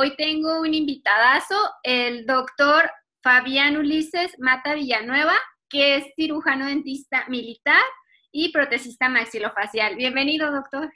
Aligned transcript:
Hoy 0.00 0.14
tengo 0.14 0.60
un 0.60 0.74
invitadazo, 0.74 1.56
el 1.82 2.24
doctor 2.24 2.88
Fabián 3.20 3.76
Ulises 3.76 4.32
Mata 4.38 4.74
Villanueva, 4.74 5.34
que 5.68 5.96
es 5.96 6.04
cirujano 6.14 6.66
dentista 6.66 7.24
militar 7.26 7.82
y 8.30 8.52
protesista 8.52 9.08
maxilofacial. 9.08 9.96
Bienvenido, 9.96 10.52
doctor. 10.52 10.88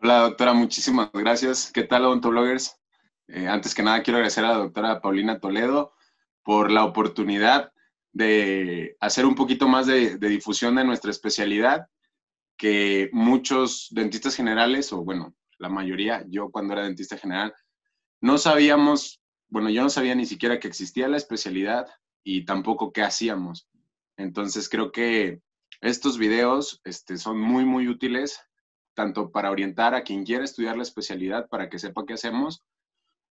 Hola, 0.00 0.18
doctora, 0.18 0.52
muchísimas 0.52 1.10
gracias. 1.14 1.72
¿Qué 1.72 1.84
tal, 1.84 2.04
odontobloggers? 2.04 2.78
Eh, 3.28 3.48
antes 3.48 3.74
que 3.74 3.82
nada, 3.82 4.02
quiero 4.02 4.18
agradecer 4.18 4.44
a 4.44 4.48
la 4.48 4.58
doctora 4.58 5.00
Paulina 5.00 5.40
Toledo 5.40 5.94
por 6.42 6.70
la 6.70 6.84
oportunidad 6.84 7.72
de 8.12 8.98
hacer 9.00 9.24
un 9.24 9.34
poquito 9.34 9.66
más 9.66 9.86
de, 9.86 10.18
de 10.18 10.28
difusión 10.28 10.74
de 10.74 10.84
nuestra 10.84 11.10
especialidad, 11.10 11.86
que 12.58 13.08
muchos 13.14 13.88
dentistas 13.92 14.36
generales, 14.36 14.92
o 14.92 15.02
bueno, 15.02 15.34
la 15.56 15.70
mayoría, 15.70 16.22
yo 16.28 16.50
cuando 16.50 16.74
era 16.74 16.82
dentista 16.82 17.16
general, 17.16 17.54
no 18.24 18.38
sabíamos, 18.38 19.20
bueno, 19.50 19.68
yo 19.68 19.82
no 19.82 19.90
sabía 19.90 20.14
ni 20.14 20.24
siquiera 20.24 20.58
que 20.58 20.66
existía 20.66 21.08
la 21.08 21.18
especialidad 21.18 21.88
y 22.24 22.46
tampoco 22.46 22.90
qué 22.90 23.02
hacíamos. 23.02 23.68
Entonces 24.16 24.70
creo 24.70 24.92
que 24.92 25.42
estos 25.82 26.16
videos 26.16 26.80
este, 26.84 27.18
son 27.18 27.38
muy, 27.38 27.66
muy 27.66 27.86
útiles, 27.86 28.40
tanto 28.94 29.30
para 29.30 29.50
orientar 29.50 29.94
a 29.94 30.04
quien 30.04 30.24
quiera 30.24 30.42
estudiar 30.42 30.78
la 30.78 30.84
especialidad 30.84 31.50
para 31.50 31.68
que 31.68 31.78
sepa 31.78 32.06
qué 32.06 32.14
hacemos, 32.14 32.62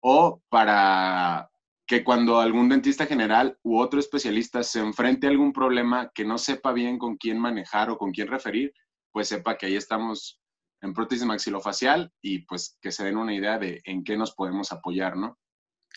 o 0.03 0.43
para 0.51 1.49
que 1.87 2.05
cuando 2.05 2.39
algún 2.39 2.69
dentista 2.69 3.07
general 3.07 3.57
u 3.63 3.79
otro 3.79 3.99
especialista 3.99 4.63
se 4.63 4.81
enfrente 4.81 5.27
a 5.27 5.31
algún 5.31 5.55
problema 5.55 6.11
que 6.15 6.27
no 6.27 6.37
sepa 6.37 6.71
bien 6.75 6.99
con 6.99 7.17
quién 7.17 7.39
manejar 7.39 7.89
o 7.89 7.97
con 7.97 8.13
quién 8.13 8.29
referir, 8.29 8.75
pues 9.11 9.29
sepa 9.29 9.57
que 9.57 9.65
ahí 9.65 9.77
estamos 9.77 10.42
en 10.83 10.93
prótesis 10.93 11.25
maxilofacial 11.25 12.13
y 12.21 12.41
pues 12.41 12.79
que 12.81 12.93
se 12.93 13.05
den 13.05 13.17
una 13.17 13.35
idea 13.35 13.59
de 13.59 13.81
en 13.85 14.05
qué 14.05 14.17
nos 14.17 14.35
podemos 14.35 14.73
apoyar, 14.73 15.17
¿no? 15.17 15.39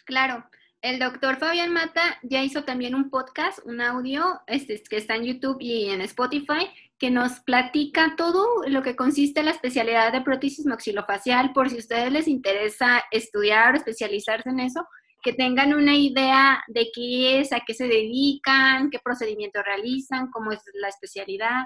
Claro. 0.05 0.45
El 0.81 0.99
doctor 0.99 1.37
Fabián 1.37 1.73
Mata 1.73 2.19
ya 2.21 2.43
hizo 2.43 2.63
también 2.63 2.93
un 2.93 3.09
podcast, 3.09 3.57
un 3.65 3.81
audio, 3.81 4.41
este, 4.45 4.79
que 4.87 4.97
está 4.97 5.15
en 5.15 5.23
YouTube 5.23 5.57
y 5.59 5.89
en 5.89 5.99
Spotify, 6.01 6.69
que 6.99 7.09
nos 7.09 7.39
platica 7.39 8.13
todo 8.15 8.63
lo 8.67 8.83
que 8.83 8.95
consiste 8.95 9.39
en 9.39 9.47
la 9.47 9.51
especialidad 9.53 10.13
de 10.13 10.21
prótesis 10.21 10.63
maxilofacial, 10.67 11.53
por 11.53 11.71
si 11.71 11.77
a 11.77 11.79
ustedes 11.79 12.11
les 12.11 12.27
interesa 12.27 13.03
estudiar 13.09 13.73
o 13.73 13.77
especializarse 13.77 14.49
en 14.49 14.59
eso, 14.59 14.85
que 15.23 15.33
tengan 15.33 15.73
una 15.73 15.95
idea 15.95 16.63
de 16.67 16.91
qué 16.93 17.39
es, 17.39 17.51
a 17.51 17.61
qué 17.65 17.73
se 17.73 17.87
dedican, 17.87 18.91
qué 18.91 18.99
procedimiento 19.03 19.63
realizan, 19.63 20.29
cómo 20.29 20.51
es 20.51 20.61
la 20.75 20.89
especialidad. 20.89 21.63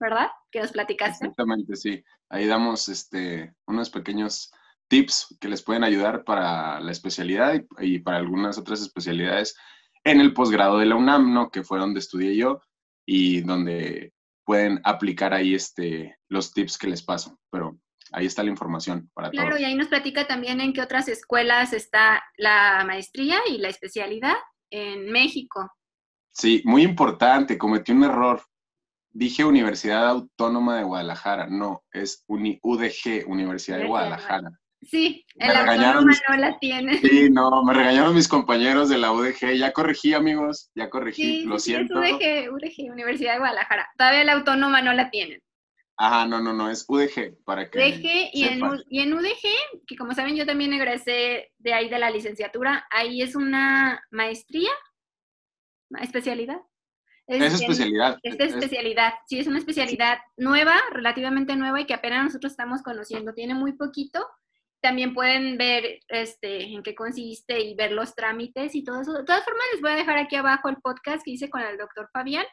¿Verdad? 0.00 0.28
Que 0.50 0.60
nos 0.60 0.72
platicaste. 0.72 1.26
Exactamente, 1.26 1.76
sí. 1.76 2.02
Ahí 2.30 2.46
damos 2.46 2.88
este, 2.88 3.54
unos 3.66 3.90
pequeños 3.90 4.50
tips 4.88 5.36
que 5.40 5.48
les 5.48 5.62
pueden 5.62 5.84
ayudar 5.84 6.24
para 6.24 6.80
la 6.80 6.90
especialidad 6.90 7.62
y, 7.78 7.98
para 8.00 8.16
algunas 8.16 8.58
otras 8.58 8.80
especialidades 8.80 9.56
en 10.02 10.20
el 10.20 10.32
posgrado 10.32 10.78
de 10.78 10.86
la 10.86 10.96
UNAM, 10.96 11.32
¿no? 11.32 11.50
Que 11.50 11.62
fue 11.62 11.78
donde 11.78 12.00
estudié 12.00 12.34
yo 12.34 12.60
y 13.06 13.42
donde 13.42 14.12
pueden 14.44 14.80
aplicar 14.82 15.34
ahí 15.34 15.54
este, 15.54 16.16
los 16.28 16.52
tips 16.52 16.78
que 16.78 16.88
les 16.88 17.02
paso. 17.02 17.38
Pero 17.50 17.78
ahí 18.12 18.26
está 18.26 18.42
la 18.42 18.50
información 18.50 19.10
para 19.14 19.30
claro, 19.30 19.50
Claro, 19.50 19.62
y 19.62 19.64
ahí 19.64 19.76
nos 19.76 19.88
platica 19.88 20.26
también 20.26 20.60
en 20.60 20.72
qué 20.72 20.80
otras 20.80 21.08
escuelas 21.08 21.72
está 21.72 22.24
la 22.36 22.82
maestría 22.86 23.38
y 23.48 23.58
la 23.58 23.68
especialidad 23.68 24.34
en 24.70 25.12
México. 25.12 25.70
Sí, 26.32 26.62
muy 26.64 26.82
importante, 26.82 27.58
cometí 27.58 27.92
un 27.92 28.04
error 28.04 28.42
dije 29.10 29.44
Universidad 29.44 30.08
Autónoma 30.08 30.76
de 30.76 30.84
Guadalajara, 30.84 31.46
no, 31.48 31.84
es 31.92 32.24
UDG, 32.28 33.26
Universidad 33.26 33.78
de 33.78 33.86
Guadalajara. 33.86 34.50
Sí, 34.82 35.26
el 35.36 35.50
autónoma 35.50 36.12
no 36.28 36.36
la 36.36 36.58
tiene. 36.58 36.98
Sí, 36.98 37.28
no, 37.30 37.62
me 37.64 37.74
regañaron 37.74 38.14
mis 38.14 38.28
compañeros 38.28 38.88
de 38.88 38.96
la 38.96 39.12
UDG. 39.12 39.54
Ya 39.56 39.72
corregí, 39.72 40.14
amigos, 40.14 40.70
ya 40.74 40.88
corregí, 40.88 41.44
lo 41.44 41.58
siento. 41.58 42.02
Es 42.02 42.14
UDG, 42.14 42.50
UDG, 42.50 42.90
Universidad 42.90 43.34
de 43.34 43.40
Guadalajara. 43.40 43.90
Todavía 43.98 44.24
la 44.24 44.32
autónoma 44.32 44.80
no 44.80 44.94
la 44.94 45.10
tienen. 45.10 45.40
Ajá, 46.02 46.26
no, 46.26 46.40
no, 46.40 46.54
no, 46.54 46.70
es 46.70 46.86
UDG, 46.88 47.44
para 47.44 47.68
que 47.68 47.78
UDG 47.78 48.30
y 48.32 48.44
en, 48.44 48.62
y 48.88 49.00
en 49.00 49.12
UDG, 49.12 49.84
que 49.86 49.96
como 49.96 50.14
saben 50.14 50.34
yo 50.34 50.46
también 50.46 50.72
egresé 50.72 51.52
de 51.58 51.74
ahí 51.74 51.90
de 51.90 51.98
la 51.98 52.10
licenciatura, 52.10 52.86
ahí 52.90 53.20
es 53.20 53.36
una 53.36 54.02
maestría, 54.10 54.70
especialidad. 56.00 56.56
Es, 57.30 57.60
especialidad. 57.60 58.18
Es 58.24 58.40
especialidad, 58.40 59.14
sí, 59.28 59.38
es 59.38 59.46
una 59.46 59.58
especialidad 59.58 60.18
nueva, 60.36 60.74
relativamente 60.90 61.54
nueva 61.54 61.80
y 61.80 61.86
que 61.86 61.94
apenas 61.94 62.24
nosotros 62.24 62.52
estamos 62.52 62.82
conociendo. 62.82 63.32
Tiene 63.34 63.54
muy 63.54 63.72
poquito. 63.74 64.26
También 64.82 65.14
pueden 65.14 65.56
ver 65.56 66.00
este, 66.08 66.64
en 66.64 66.82
qué 66.82 66.96
consiste 66.96 67.60
y 67.60 67.74
ver 67.74 67.92
los 67.92 68.16
trámites 68.16 68.74
y 68.74 68.82
todo 68.82 69.02
eso. 69.02 69.12
De 69.12 69.24
todas 69.24 69.44
formas, 69.44 69.64
les 69.72 69.80
voy 69.80 69.92
a 69.92 69.96
dejar 69.96 70.18
aquí 70.18 70.34
abajo 70.34 70.68
el 70.68 70.78
podcast 70.78 71.22
que 71.24 71.30
hice 71.30 71.50
con 71.50 71.60
el 71.60 71.78
doctor 71.78 72.08
Fabián 72.12 72.46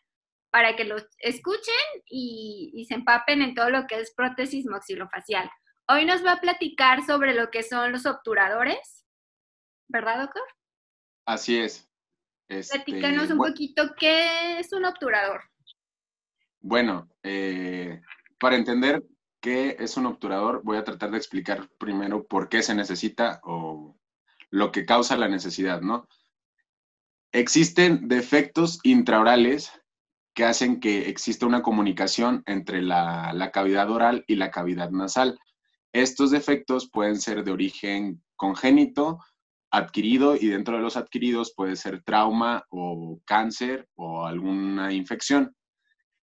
para 0.52 0.76
que 0.76 0.84
los 0.84 1.08
escuchen 1.20 1.74
y, 2.06 2.72
y 2.76 2.86
se 2.86 2.94
empapen 2.94 3.42
en 3.42 3.56
todo 3.56 3.72
lo 3.72 3.88
que 3.88 4.00
es 4.00 4.14
prótesis 4.14 4.66
maxilofacial. 4.66 5.50
Hoy 5.90 6.06
nos 6.06 6.24
va 6.24 6.34
a 6.34 6.42
platicar 6.42 7.04
sobre 7.04 7.34
lo 7.34 7.50
que 7.50 7.64
son 7.64 7.94
los 7.94 8.06
obturadores, 8.06 9.06
¿verdad, 9.88 10.20
doctor? 10.20 10.44
Así 11.26 11.58
es. 11.58 11.87
Este, 12.50 12.80
Platícanos 12.80 13.30
un 13.30 13.38
poquito 13.38 13.94
qué 14.00 14.60
es 14.60 14.72
un 14.72 14.86
obturador. 14.86 15.42
Bueno, 16.60 17.10
eh, 17.24 18.02
para 18.40 18.56
entender 18.56 19.04
qué 19.42 19.76
es 19.80 19.98
un 19.98 20.06
obturador, 20.06 20.62
voy 20.64 20.78
a 20.78 20.84
tratar 20.84 21.12
de 21.12 21.18
explicar 21.18 21.68
primero 21.78 22.26
por 22.26 22.50
qué 22.50 22.62
se 22.62 22.76
necesita 22.76 23.40
o 23.44 23.98
lo 24.50 24.72
que 24.72 24.86
causa 24.86 25.18
la 25.18 25.28
necesidad, 25.28 25.82
¿no? 25.82 26.08
Existen 27.32 28.08
defectos 28.08 28.80
intraorales 28.84 29.72
que 30.34 30.46
hacen 30.46 30.80
que 30.80 31.10
exista 31.10 31.46
una 31.46 31.62
comunicación 31.62 32.44
entre 32.46 32.82
la, 32.82 33.34
la 33.34 33.52
cavidad 33.52 33.90
oral 33.90 34.24
y 34.28 34.36
la 34.36 34.52
cavidad 34.52 34.92
nasal. 34.92 35.40
Estos 35.94 36.32
defectos 36.32 36.90
pueden 36.90 37.20
ser 37.20 37.44
de 37.44 37.52
origen 37.52 38.24
congénito, 38.36 39.20
adquirido 39.72 40.36
y 40.36 40.48
dentro 40.48 40.78
de 40.78 40.84
los 40.84 40.98
adquiridos 40.98 41.54
puede 41.56 41.76
ser 41.76 42.04
trauma 42.04 42.66
o 42.70 43.20
cáncer 43.26 43.88
o 43.96 44.26
alguna 44.26 44.94
infección. 44.94 45.56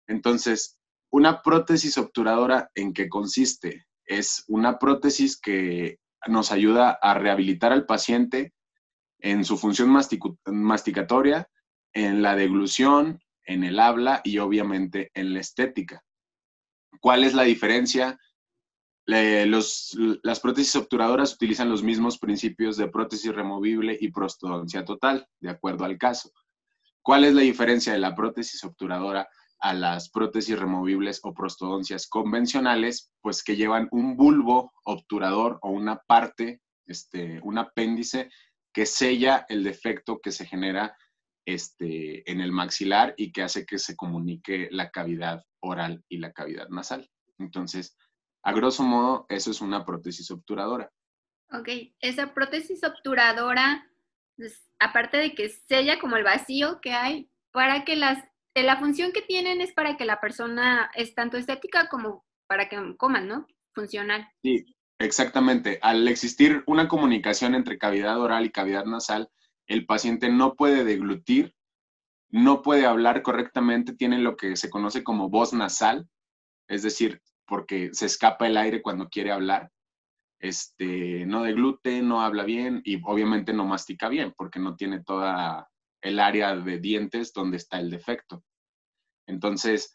Entonces, 0.06 0.78
una 1.10 1.42
prótesis 1.42 1.96
obturadora 1.98 2.70
en 2.74 2.92
qué 2.92 3.08
consiste? 3.08 3.86
Es 4.04 4.44
una 4.48 4.78
prótesis 4.78 5.40
que 5.40 5.98
nos 6.26 6.52
ayuda 6.52 6.98
a 7.00 7.14
rehabilitar 7.14 7.72
al 7.72 7.86
paciente 7.86 8.52
en 9.20 9.44
su 9.44 9.56
función 9.56 9.96
masticatoria, 10.46 11.48
en 11.92 12.22
la 12.22 12.36
deglución, 12.36 13.20
en 13.46 13.64
el 13.64 13.78
habla 13.78 14.20
y 14.24 14.38
obviamente 14.38 15.10
en 15.14 15.34
la 15.34 15.40
estética. 15.40 16.02
¿Cuál 17.00 17.24
es 17.24 17.34
la 17.34 17.42
diferencia 17.42 18.18
las 19.06 20.40
prótesis 20.40 20.76
obturadoras 20.76 21.34
utilizan 21.34 21.68
los 21.68 21.82
mismos 21.82 22.18
principios 22.18 22.76
de 22.76 22.88
prótesis 22.88 23.34
removible 23.34 23.96
y 24.00 24.10
prostodoncia 24.10 24.84
total, 24.84 25.26
de 25.40 25.50
acuerdo 25.50 25.84
al 25.84 25.98
caso. 25.98 26.32
¿Cuál 27.02 27.24
es 27.24 27.34
la 27.34 27.42
diferencia 27.42 27.92
de 27.92 27.98
la 27.98 28.14
prótesis 28.14 28.64
obturadora 28.64 29.28
a 29.60 29.74
las 29.74 30.08
prótesis 30.10 30.58
removibles 30.58 31.20
o 31.22 31.34
prostodoncias 31.34 32.06
convencionales? 32.06 33.12
Pues 33.20 33.42
que 33.42 33.56
llevan 33.56 33.88
un 33.90 34.16
bulbo 34.16 34.72
obturador 34.84 35.58
o 35.60 35.70
una 35.70 35.98
parte, 35.98 36.62
este, 36.86 37.40
un 37.42 37.58
apéndice 37.58 38.30
que 38.72 38.86
sella 38.86 39.44
el 39.50 39.64
defecto 39.64 40.18
que 40.18 40.32
se 40.32 40.46
genera 40.46 40.96
este, 41.46 42.30
en 42.30 42.40
el 42.40 42.52
maxilar 42.52 43.14
y 43.18 43.32
que 43.32 43.42
hace 43.42 43.66
que 43.66 43.78
se 43.78 43.96
comunique 43.96 44.68
la 44.70 44.90
cavidad 44.90 45.44
oral 45.60 46.02
y 46.08 46.18
la 46.18 46.32
cavidad 46.32 46.68
nasal. 46.70 47.08
Entonces, 47.38 47.96
a 48.44 48.52
grosso 48.52 48.82
modo, 48.82 49.26
eso 49.30 49.50
es 49.50 49.60
una 49.62 49.84
prótesis 49.86 50.30
obturadora. 50.30 50.92
Ok, 51.50 51.68
esa 52.00 52.34
prótesis 52.34 52.84
obturadora, 52.84 53.90
pues, 54.36 54.68
aparte 54.78 55.16
de 55.16 55.34
que 55.34 55.48
sella 55.48 55.98
como 55.98 56.16
el 56.16 56.24
vacío 56.24 56.80
que 56.82 56.92
hay, 56.92 57.30
para 57.52 57.84
que 57.84 57.96
las, 57.96 58.22
eh, 58.54 58.62
la 58.62 58.78
función 58.78 59.12
que 59.12 59.22
tienen 59.22 59.62
es 59.62 59.72
para 59.72 59.96
que 59.96 60.04
la 60.04 60.20
persona 60.20 60.90
es 60.94 61.14
tanto 61.14 61.38
estética 61.38 61.88
como 61.88 62.24
para 62.46 62.68
que 62.68 62.96
coman, 62.98 63.28
¿no? 63.28 63.46
Funcional. 63.74 64.28
Sí, 64.42 64.76
exactamente. 64.98 65.78
Al 65.80 66.06
existir 66.06 66.62
una 66.66 66.86
comunicación 66.86 67.54
entre 67.54 67.78
cavidad 67.78 68.20
oral 68.20 68.44
y 68.44 68.50
cavidad 68.50 68.84
nasal, 68.84 69.30
el 69.66 69.86
paciente 69.86 70.28
no 70.28 70.54
puede 70.54 70.84
deglutir, 70.84 71.54
no 72.28 72.60
puede 72.60 72.84
hablar 72.84 73.22
correctamente, 73.22 73.94
tiene 73.94 74.18
lo 74.18 74.36
que 74.36 74.56
se 74.56 74.68
conoce 74.68 75.02
como 75.02 75.30
voz 75.30 75.54
nasal, 75.54 76.08
es 76.68 76.82
decir, 76.82 77.22
porque 77.46 77.90
se 77.92 78.06
escapa 78.06 78.46
el 78.46 78.56
aire 78.56 78.82
cuando 78.82 79.08
quiere 79.08 79.32
hablar. 79.32 79.70
Este, 80.38 81.24
no 81.26 81.42
deglute, 81.42 82.02
no 82.02 82.20
habla 82.20 82.44
bien 82.44 82.82
y 82.84 83.00
obviamente 83.04 83.52
no 83.52 83.64
mastica 83.64 84.08
bien 84.08 84.34
porque 84.36 84.58
no 84.58 84.76
tiene 84.76 85.02
toda 85.02 85.68
el 86.02 86.20
área 86.20 86.54
de 86.54 86.78
dientes 86.78 87.32
donde 87.32 87.56
está 87.56 87.80
el 87.80 87.90
defecto. 87.90 88.44
Entonces, 89.26 89.94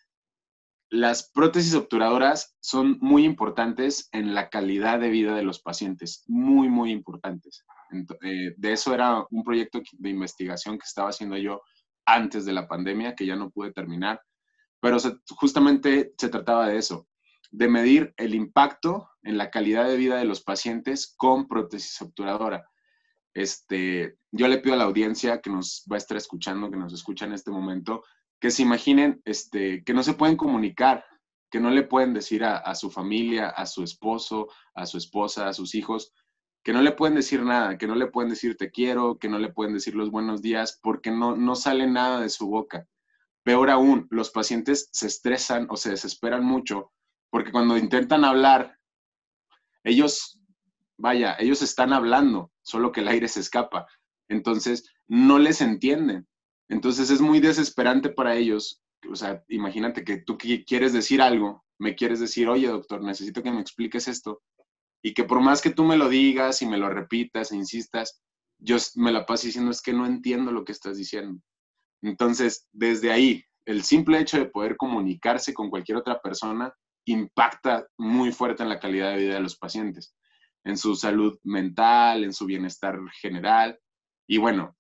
las 0.89 1.29
prótesis 1.31 1.75
obturadoras 1.75 2.55
son 2.61 2.97
muy 2.99 3.23
importantes 3.23 4.09
en 4.11 4.33
la 4.33 4.49
calidad 4.49 4.99
de 4.99 5.09
vida 5.09 5.35
de 5.35 5.43
los 5.43 5.61
pacientes, 5.61 6.23
muy, 6.27 6.67
muy 6.67 6.91
importantes. 6.91 7.63
Eh, 8.23 8.55
de 8.57 8.73
eso 8.73 8.93
era 8.93 9.25
un 9.29 9.43
proyecto 9.43 9.81
de 9.91 10.09
investigación 10.09 10.79
que 10.79 10.85
estaba 10.85 11.09
haciendo 11.09 11.37
yo 11.37 11.61
antes 12.05 12.43
de 12.45 12.53
la 12.53 12.67
pandemia, 12.67 13.13
que 13.15 13.27
ya 13.27 13.35
no 13.35 13.51
pude 13.51 13.71
terminar, 13.71 14.19
pero 14.81 14.97
justamente 15.35 16.13
se 16.17 16.29
trataba 16.29 16.67
de 16.67 16.77
eso, 16.77 17.07
de 17.51 17.67
medir 17.67 18.13
el 18.17 18.35
impacto 18.35 19.09
en 19.23 19.37
la 19.37 19.49
calidad 19.49 19.87
de 19.87 19.97
vida 19.97 20.17
de 20.17 20.25
los 20.25 20.41
pacientes 20.41 21.13
con 21.17 21.47
prótesis 21.47 22.01
obturadora. 22.01 22.69
Este, 23.33 24.17
yo 24.31 24.47
le 24.47 24.57
pido 24.57 24.75
a 24.75 24.77
la 24.77 24.83
audiencia 24.85 25.41
que 25.41 25.49
nos 25.49 25.85
va 25.91 25.95
a 25.95 25.99
estar 25.99 26.17
escuchando, 26.17 26.69
que 26.69 26.77
nos 26.77 26.93
escucha 26.93 27.25
en 27.25 27.33
este 27.33 27.51
momento, 27.51 28.03
que 28.39 28.51
se 28.51 28.63
imaginen 28.63 29.21
este, 29.25 29.83
que 29.83 29.93
no 29.93 30.03
se 30.03 30.13
pueden 30.13 30.37
comunicar, 30.37 31.05
que 31.51 31.59
no 31.59 31.69
le 31.69 31.83
pueden 31.83 32.13
decir 32.13 32.43
a, 32.43 32.75
su 32.75 32.91
familia, 32.91 33.49
a 33.49 33.65
su 33.65 33.83
esposo, 33.83 34.49
a 34.75 34.85
su 34.85 34.97
esposa, 34.97 35.47
a 35.47 35.53
sus 35.53 35.73
hijos, 35.73 36.13
que 36.63 36.73
no 36.73 36.81
le 36.81 36.91
pueden 36.91 37.15
decir 37.15 37.41
nada, 37.43 37.77
que 37.77 37.87
no 37.87 37.95
le 37.95 38.07
pueden 38.07 38.29
decir 38.29 38.55
te 38.55 38.69
quiero, 38.69 39.17
que 39.17 39.29
no 39.29 39.39
le 39.39 39.51
pueden 39.51 39.73
decir 39.73 39.95
los 39.95 40.11
buenos 40.11 40.41
días, 40.41 40.79
porque 40.83 41.09
no, 41.09 41.35
no 41.35 41.55
sale 41.55 41.87
nada 41.87 42.19
de 42.19 42.29
su 42.29 42.47
boca. 42.47 42.87
Peor 43.43 43.71
aún, 43.71 44.07
los 44.11 44.29
pacientes 44.29 44.89
se 44.91 45.07
estresan 45.07 45.65
o 45.69 45.77
se 45.77 45.89
desesperan 45.91 46.43
mucho, 46.43 46.91
porque 47.29 47.51
cuando 47.51 47.77
intentan 47.77 48.25
hablar, 48.25 48.77
ellos, 49.83 50.41
vaya, 50.97 51.35
ellos 51.39 51.61
están 51.61 51.93
hablando, 51.93 52.51
solo 52.61 52.91
que 52.91 53.01
el 53.01 53.07
aire 53.07 53.27
se 53.27 53.39
escapa. 53.39 53.87
Entonces, 54.27 54.91
no 55.07 55.39
les 55.39 55.61
entienden. 55.61 56.27
Entonces 56.69 57.09
es 57.09 57.19
muy 57.19 57.39
desesperante 57.39 58.09
para 58.09 58.35
ellos. 58.35 58.81
O 59.09 59.15
sea, 59.15 59.43
imagínate 59.47 60.03
que 60.03 60.17
tú 60.17 60.37
quieres 60.37 60.93
decir 60.93 61.21
algo, 61.21 61.63
me 61.79 61.95
quieres 61.95 62.19
decir, 62.19 62.47
oye 62.47 62.67
doctor, 62.67 63.01
necesito 63.01 63.41
que 63.41 63.51
me 63.51 63.61
expliques 63.61 64.07
esto. 64.07 64.41
Y 65.01 65.13
que 65.13 65.23
por 65.23 65.41
más 65.41 65.61
que 65.61 65.71
tú 65.71 65.83
me 65.83 65.97
lo 65.97 66.09
digas 66.09 66.61
y 66.61 66.67
me 66.67 66.77
lo 66.77 66.89
repitas 66.89 67.51
e 67.51 67.55
insistas, 67.55 68.21
yo 68.59 68.77
me 68.95 69.11
la 69.11 69.25
paso 69.25 69.47
diciendo 69.47 69.71
es 69.71 69.81
que 69.81 69.93
no 69.93 70.05
entiendo 70.05 70.51
lo 70.51 70.65
que 70.65 70.73
estás 70.73 70.97
diciendo. 70.97 71.41
Entonces, 72.01 72.67
desde 72.71 73.11
ahí, 73.11 73.43
el 73.65 73.83
simple 73.83 74.19
hecho 74.19 74.37
de 74.37 74.45
poder 74.45 74.77
comunicarse 74.77 75.53
con 75.53 75.69
cualquier 75.69 75.97
otra 75.97 76.21
persona 76.21 76.73
impacta 77.05 77.87
muy 77.97 78.31
fuerte 78.31 78.63
en 78.63 78.69
la 78.69 78.79
calidad 78.79 79.11
de 79.11 79.17
vida 79.17 79.33
de 79.35 79.39
los 79.39 79.57
pacientes, 79.57 80.15
en 80.63 80.77
su 80.77 80.95
salud 80.95 81.39
mental, 81.43 82.23
en 82.23 82.33
su 82.33 82.45
bienestar 82.45 82.99
general. 83.21 83.79
Y 84.27 84.37
bueno, 84.37 84.75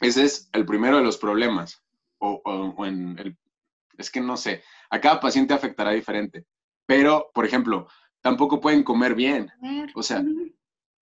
ese 0.00 0.24
es 0.24 0.48
el 0.52 0.64
primero 0.64 0.96
de 0.96 1.04
los 1.04 1.18
problemas. 1.18 1.82
O, 2.18 2.40
en 2.86 3.18
el, 3.18 3.36
es 3.98 4.10
que 4.10 4.20
no 4.20 4.36
sé, 4.36 4.62
a 4.90 5.00
cada 5.00 5.20
paciente 5.20 5.54
afectará 5.54 5.90
diferente. 5.90 6.46
Pero, 6.86 7.30
por 7.34 7.44
ejemplo, 7.44 7.88
tampoco 8.20 8.60
pueden 8.60 8.82
comer 8.82 9.14
bien. 9.14 9.50
O 9.94 10.02
sea, 10.02 10.22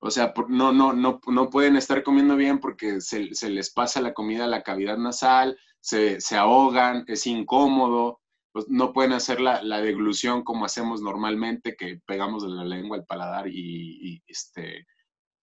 o 0.02 0.10
sea, 0.10 0.32
no, 0.48 0.72
no, 0.72 0.94
no, 0.94 1.20
no 1.26 1.50
pueden 1.50 1.76
estar 1.76 2.02
comiendo 2.02 2.34
bien 2.34 2.58
porque 2.58 3.02
se, 3.02 3.28
les 3.50 3.70
pasa 3.70 4.00
la 4.00 4.14
comida 4.14 4.44
a 4.44 4.48
la 4.48 4.62
cavidad 4.62 4.96
nasal, 4.96 5.58
se, 5.78 6.18
ahogan, 6.36 7.04
es 7.06 7.26
incómodo, 7.26 8.20
pues 8.52 8.66
no 8.68 8.92
pueden 8.92 9.12
hacer 9.12 9.40
la, 9.40 9.60
deglución 9.80 10.42
como 10.42 10.64
hacemos 10.64 11.00
normalmente, 11.02 11.76
que 11.76 12.00
pegamos 12.06 12.44
la 12.44 12.64
lengua 12.64 12.96
al 12.96 13.06
paladar 13.06 13.48
y, 13.48 13.52
y, 14.00 14.22
este, 14.26 14.86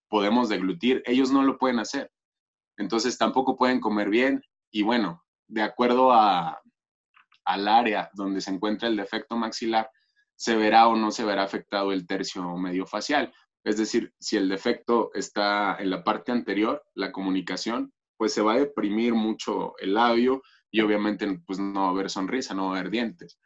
podemos 0.08 0.48
deglutir. 0.48 1.02
Ellos 1.06 1.30
no 1.30 1.42
lo 1.42 1.58
pueden 1.58 1.78
hacer 1.78 2.10
entonces 2.78 3.18
tampoco 3.18 3.56
pueden 3.56 3.80
comer 3.80 4.08
bien 4.08 4.42
y 4.70 4.82
bueno, 4.82 5.24
de 5.48 5.62
acuerdo 5.62 6.12
a, 6.12 6.60
al 7.44 7.68
área 7.68 8.08
donde 8.14 8.40
se 8.40 8.52
encuentra 8.52 8.88
el 8.88 8.96
defecto 8.96 9.36
maxilar, 9.36 9.90
se 10.36 10.56
verá 10.56 10.86
o 10.86 10.96
no 10.96 11.10
se 11.10 11.24
verá 11.24 11.42
afectado 11.42 11.92
el 11.92 12.06
tercio 12.06 12.56
medio 12.56 12.86
facial. 12.86 13.32
Es 13.64 13.76
decir, 13.76 14.14
si 14.20 14.36
el 14.36 14.48
defecto 14.48 15.10
está 15.14 15.76
en 15.80 15.90
la 15.90 16.04
parte 16.04 16.30
anterior, 16.30 16.84
la 16.94 17.10
comunicación, 17.10 17.92
pues 18.16 18.32
se 18.32 18.42
va 18.42 18.54
a 18.54 18.58
deprimir 18.58 19.14
mucho 19.14 19.76
el 19.78 19.94
labio 19.94 20.42
y 20.70 20.80
obviamente 20.80 21.26
pues 21.46 21.58
no 21.58 21.82
va 21.82 21.86
a 21.88 21.90
haber 21.90 22.10
sonrisa, 22.10 22.54
no 22.54 22.68
va 22.68 22.76
a 22.76 22.80
haber 22.80 22.90
dientes. 22.90 23.38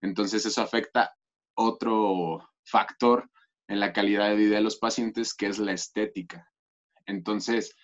Entonces 0.00 0.44
eso 0.44 0.62
afecta 0.62 1.14
otro 1.54 2.50
factor 2.64 3.30
en 3.68 3.80
la 3.80 3.92
calidad 3.92 4.28
de 4.28 4.36
vida 4.36 4.56
de 4.56 4.62
los 4.62 4.76
pacientes, 4.76 5.34
que 5.34 5.46
es 5.46 5.58
la 5.58 5.72
estética. 5.72 6.50
Entonces, 7.06 7.74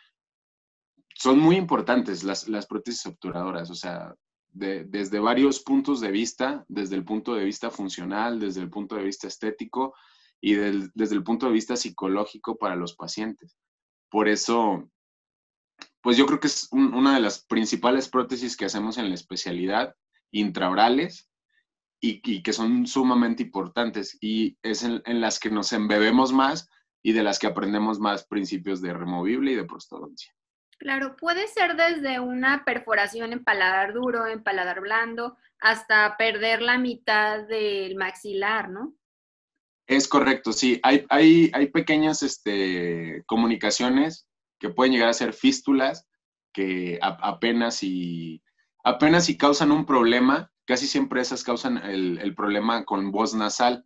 son 1.15 1.39
muy 1.39 1.57
importantes 1.57 2.25
las, 2.25 2.67
prótesis 2.67 3.07
obturadoras, 3.07 3.71
o 3.71 3.75
sea, 3.75 4.15
desde 4.53 5.21
varios 5.21 5.61
puntos 5.61 6.01
de 6.01 6.11
vista, 6.11 6.65
desde 6.69 6.97
el 6.97 7.05
punto 7.05 7.35
de 7.35 7.45
vista 7.45 7.71
funcional, 7.71 8.41
desde 8.41 8.61
el 8.61 8.71
punto 8.71 8.97
de 8.97 9.05
vista 9.05 9.29
estético 9.29 9.95
y 10.41 10.55
desde 10.55 11.15
el 11.15 11.23
punto 11.23 11.47
de 11.47 11.53
vista 11.53 11.77
psicológico 11.77 12.57
para 12.57 12.75
los 12.75 12.95
pacientes. 12.95 13.57
Por 14.11 14.29
eso, 14.29 14.91
pues 16.03 16.17
yo 16.17 16.27
creo 16.27 16.41
que 16.41 16.47
es 16.47 16.69
una 16.73 17.15
de 17.15 17.21
las 17.21 17.45
principales 17.45 18.09
prótesis 18.09 18.57
que 18.57 18.65
hacemos 18.65 18.99
en 18.99 19.09
la 19.09 19.15
especialidad, 19.15 19.95
intraorales, 20.31 21.31
y, 22.01 22.43
que 22.43 22.53
son 22.53 22.87
sumamente 22.87 23.43
importantes 23.43 24.17
y 24.21 24.57
es 24.63 24.83
en, 24.83 25.03
en, 25.05 25.21
las 25.21 25.39
que 25.39 25.51
nos 25.51 25.73
embebemos 25.73 26.33
más 26.33 26.71
y 27.03 27.13
de 27.13 27.23
las 27.23 27.39
que 27.39 27.47
aprendemos 27.47 28.01
más 28.01 28.25
principios 28.25 28.81
de 28.81 28.95
removible 28.95 29.53
y 29.53 29.55
de 29.55 29.65
prostodoncia. 29.65 30.35
Claro, 30.79 31.15
puede 31.17 31.47
ser 31.47 31.77
desde 31.77 32.21
una 32.21 32.65
perforación 32.65 33.35
en 33.35 33.45
paladar 33.45 33.93
duro, 33.93 34.27
en 34.27 34.43
paladar 34.43 34.81
blando, 34.81 35.37
hasta 35.61 36.17
perder 36.17 36.63
la 36.63 36.79
mitad 36.79 37.47
del 37.47 37.97
maxilar, 37.97 38.71
¿no? 38.71 38.95
Es 39.87 40.09
correcto, 40.09 40.53
sí. 40.53 40.81
Hay, 40.83 41.05
hay, 41.11 41.51
hay 41.53 41.67
pequeñas 41.67 42.23
este, 42.23 43.25
comunicaciones 43.27 44.27
que 44.61 44.69
pueden 44.69 44.93
llegar 44.93 45.09
a 45.09 45.15
ser 45.15 45.33
fístulas 45.33 46.07
que 46.53 46.99
apenas 47.03 47.83
y 47.83 48.43
apenas 48.85 49.25
si 49.25 49.37
causan 49.37 49.73
un 49.73 49.87
problema, 49.87 50.53
casi 50.65 50.87
siempre 50.87 51.21
esas 51.21 51.43
causan 51.43 51.79
el, 51.79 52.19
el 52.19 52.35
problema 52.37 52.85
con 52.85 53.11
voz 53.11 53.35
nasal 53.35 53.85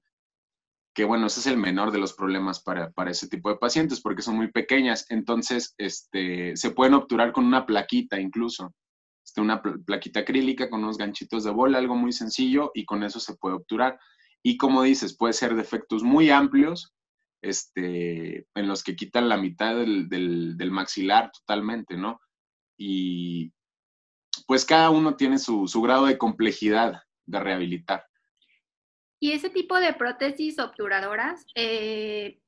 que 0.95 1.05
bueno, 1.05 1.27
ese 1.27 1.41
es 1.41 1.47
el 1.49 1.57
menor 1.57 1.91
de 1.91 1.99
los 1.99 2.13
problemas 2.13 2.63
para, 2.63 2.93
ese 3.09 3.29
tipo 3.29 3.51
de 3.51 3.57
pacientes 3.57 4.01
porque 4.01 4.23
son 4.23 4.37
muy 4.37 4.51
pequeñas. 4.53 5.07
Entonces, 5.11 5.75
este, 5.77 6.57
se 6.57 6.71
pueden 6.71 6.95
obturar 6.95 7.33
con 7.33 7.45
una 7.45 7.67
plaquita 7.67 8.21
incluso. 8.21 8.73
Este, 9.25 9.41
una 9.41 9.61
plaquita 9.61 10.21
acrílica 10.21 10.71
con 10.71 10.85
unos 10.85 10.97
ganchitos 10.97 11.43
de 11.43 11.51
bola, 11.51 11.79
algo 11.79 11.97
muy 11.97 12.13
sencillo, 12.13 12.71
y 12.75 12.85
con 12.85 13.03
eso 13.03 13.19
se 13.19 13.35
puede 13.37 13.57
obturar. 13.57 13.99
Y 14.43 14.57
como 14.57 14.83
dices, 14.83 15.17
puede 15.17 15.33
ser 15.33 15.57
defectos 15.57 16.05
muy 16.05 16.31
amplios, 16.31 16.94
este, 17.45 18.47
en 18.55 18.69
los 18.69 18.83
que 18.83 18.97
quitan 18.97 19.29
la 19.29 19.37
mitad 19.37 19.77
del, 19.77 20.09
del 20.09 20.71
maxilar 20.71 21.31
totalmente, 21.31 21.97
¿no? 21.97 22.21
Y 22.77 23.53
pues 24.47 24.65
cada 24.65 24.91
uno 24.91 25.17
tiene 25.17 25.39
su, 25.39 25.69
su 25.69 25.83
grado 25.83 26.07
de 26.07 26.19
complejidad 26.19 27.03
de 27.27 27.41
rehabilitar. 27.41 28.07
¿Y 29.21 29.33
ese 29.33 29.51
tipo 29.51 29.79
de 29.79 29.95
prótesis 29.95 30.59
obturadoras 30.59 31.47
eh, 31.55 32.41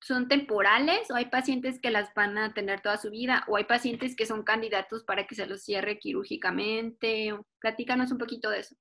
son 0.00 0.28
temporales 0.28 1.10
o 1.10 1.14
hay 1.14 1.26
pacientes 1.26 1.80
que 1.80 1.90
las 1.90 2.12
van 2.14 2.38
a 2.38 2.54
tener 2.54 2.80
toda 2.80 2.96
su 2.96 3.10
vida 3.10 3.44
o 3.48 3.56
hay 3.56 3.64
pacientes 3.64 4.16
que 4.16 4.26
son 4.26 4.42
candidatos 4.42 5.04
para 5.04 5.26
que 5.26 5.34
se 5.34 5.46
los 5.46 5.62
cierre 5.62 5.98
quirúrgicamente? 5.98 7.34
Platícanos 7.58 8.12
un 8.12 8.18
poquito 8.18 8.50
de 8.50 8.60
eso. 8.60 8.76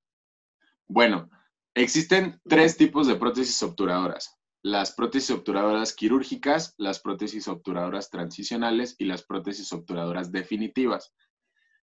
Bueno, 0.87 1.29
existen 1.73 2.39
tres 2.47 2.77
tipos 2.77 3.07
de 3.07 3.15
prótesis 3.15 3.61
obturadoras. 3.63 4.37
Las 4.63 4.91
prótesis 4.91 5.31
obturadoras 5.31 5.93
quirúrgicas, 5.93 6.75
las 6.77 6.99
prótesis 6.99 7.47
obturadoras 7.47 8.09
transicionales 8.09 8.95
y 8.99 9.05
las 9.05 9.23
prótesis 9.23 9.71
obturadoras 9.73 10.31
definitivas. 10.31 11.13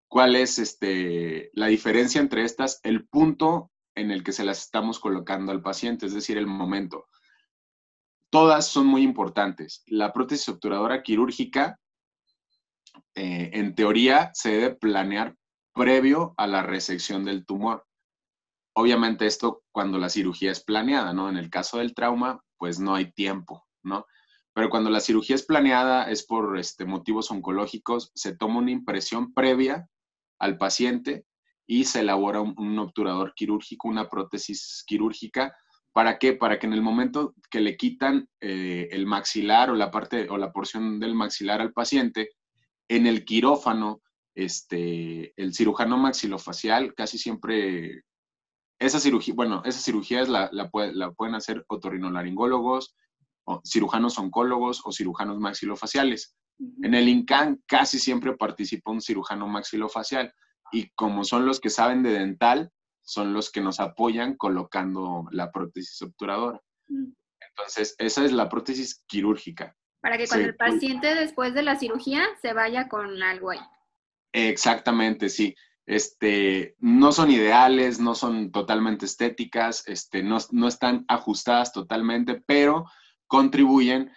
¿Cuál 0.09 0.35
es 0.35 0.59
este, 0.59 1.49
la 1.53 1.67
diferencia 1.67 2.19
entre 2.19 2.43
estas? 2.43 2.79
El 2.83 3.07
punto 3.07 3.71
en 3.95 4.11
el 4.11 4.23
que 4.23 4.31
se 4.31 4.43
las 4.43 4.59
estamos 4.59 4.99
colocando 4.99 5.51
al 5.51 5.61
paciente, 5.61 6.05
es 6.05 6.13
decir, 6.13 6.37
el 6.37 6.47
momento. 6.47 7.07
Todas 8.29 8.67
son 8.67 8.85
muy 8.85 9.01
importantes. 9.01 9.83
La 9.87 10.13
prótesis 10.13 10.49
obturadora 10.49 11.01
quirúrgica, 11.01 11.79
eh, 13.15 13.49
en 13.53 13.75
teoría, 13.75 14.31
se 14.33 14.51
debe 14.51 14.75
planear 14.75 15.35
previo 15.73 16.33
a 16.37 16.47
la 16.47 16.63
resección 16.63 17.23
del 17.23 17.45
tumor. 17.45 17.85
Obviamente 18.73 19.25
esto 19.25 19.63
cuando 19.71 19.97
la 19.97 20.09
cirugía 20.09 20.51
es 20.51 20.63
planeada, 20.63 21.13
¿no? 21.13 21.29
En 21.29 21.37
el 21.37 21.49
caso 21.49 21.79
del 21.79 21.93
trauma, 21.93 22.43
pues 22.57 22.79
no 22.79 22.95
hay 22.95 23.11
tiempo, 23.11 23.65
¿no? 23.83 24.05
Pero 24.53 24.69
cuando 24.69 24.89
la 24.89 24.99
cirugía 24.99 25.35
es 25.35 25.45
planeada, 25.45 26.09
es 26.09 26.25
por 26.25 26.57
este, 26.57 26.85
motivos 26.85 27.29
oncológicos, 27.29 28.11
se 28.15 28.35
toma 28.35 28.57
una 28.57 28.71
impresión 28.71 29.33
previa 29.33 29.87
al 30.39 30.57
paciente 30.57 31.25
y 31.67 31.83
se 31.83 31.99
elabora 31.99 32.41
un, 32.41 32.79
obturador 32.79 33.33
quirúrgico, 33.35 33.87
una 33.87 34.09
prótesis 34.09 34.83
quirúrgica. 34.87 35.55
¿Para 35.91 36.17
qué? 36.17 36.33
Para 36.33 36.57
que 36.57 36.65
en 36.65 36.73
el 36.73 36.81
momento 36.81 37.35
que 37.51 37.59
le 37.59 37.77
quitan 37.77 38.27
eh, 38.39 38.87
el 38.91 39.05
maxilar 39.05 39.69
o 39.69 39.75
la 39.75 39.91
parte 39.91 40.27
o 40.29 40.37
la 40.37 40.51
porción 40.51 40.99
del 40.99 41.13
maxilar 41.13 41.61
al 41.61 41.73
paciente, 41.73 42.31
en 42.87 43.05
el 43.05 43.25
quirófano, 43.25 44.01
este, 44.33 45.33
el 45.35 45.53
cirujano 45.53 45.97
maxilofacial 45.97 46.95
casi 46.95 47.17
siempre 47.17 48.05
esa 48.79 48.99
cirugía, 48.99 49.33
bueno, 49.33 49.61
esa 49.65 49.79
cirugía 49.79 50.21
es 50.21 50.29
la, 50.29 50.49
la, 50.51 50.69
pueden 50.69 51.35
hacer 51.35 51.65
otorrinolaringólogos, 51.67 52.95
o 53.45 53.61
cirujanos 53.65 54.17
oncólogos 54.19 54.81
o 54.83 54.91
cirujanos 54.91 55.39
maxilofaciales. 55.39 56.35
En 56.81 56.93
el 56.95 57.07
INCAN 57.07 57.61
casi 57.65 57.99
siempre 57.99 58.35
participa 58.35 58.91
un 58.91 59.01
cirujano 59.01 59.47
maxilofacial 59.47 60.33
y 60.71 60.89
como 60.95 61.23
son 61.23 61.45
los 61.45 61.59
que 61.59 61.69
saben 61.69 62.03
de 62.03 62.11
dental, 62.11 62.71
son 63.03 63.31
los 63.31 63.51
que 63.51 63.61
nos 63.61 63.79
apoyan 63.79 64.35
colocando 64.35 65.27
la 65.31 65.51
prótesis 65.51 66.01
obturadora. 66.01 66.61
Entonces, 67.49 67.95
esa 67.99 68.25
es 68.25 68.33
la 68.33 68.49
prótesis 68.49 69.03
quirúrgica. 69.07 69.75
Para 70.01 70.17
que 70.17 70.27
cuando 70.27 70.47
el 70.47 70.55
paciente 70.55 71.15
después 71.15 71.53
de 71.53 71.63
la 71.63 71.79
cirugía 71.79 72.23
se 72.41 72.53
vaya 72.53 72.89
con 72.89 73.23
algo 73.23 73.51
ahí. 73.51 73.59
Exactamente, 74.33 75.29
sí. 75.29 75.55
Este, 75.87 76.75
no 76.79 77.13
son 77.13 77.31
ideales, 77.31 78.01
no 78.01 78.13
son 78.13 78.51
totalmente 78.51 79.05
estéticas, 79.05 79.87
este, 79.87 80.21
no, 80.21 80.37
están 80.67 81.05
ajustadas 81.07 81.71
totalmente, 81.71 82.43
pero 82.45 82.85
contribuyen 83.25 84.11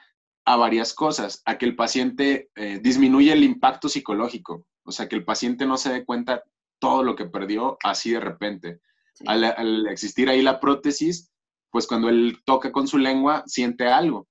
a 0.44 0.56
varias 0.56 0.92
cosas, 0.92 1.42
a 1.44 1.58
que 1.58 1.66
el 1.66 1.76
paciente 1.76 2.50
eh, 2.56 2.80
disminuye 2.82 3.32
el 3.32 3.44
impacto 3.44 3.88
psicológico, 3.88 4.66
o 4.82 4.90
sea, 4.90 5.08
que 5.08 5.14
el 5.14 5.24
paciente 5.24 5.64
no 5.64 5.76
se 5.76 5.92
dé 5.92 6.04
cuenta 6.04 6.42
todo 6.80 7.04
lo 7.04 7.14
que 7.14 7.26
perdió 7.26 7.78
así 7.84 8.10
de 8.10 8.20
repente. 8.20 8.80
Al, 9.26 9.86
existir 9.86 10.28
ahí 10.28 10.42
la 10.42 10.58
prótesis, 10.58 11.30
pues 11.70 11.86
cuando 11.86 12.08
él 12.08 12.38
toca 12.44 12.72
con 12.72 12.88
su 12.88 12.98
lengua, 12.98 13.44
siente 13.46 13.86
algo. 13.86 14.26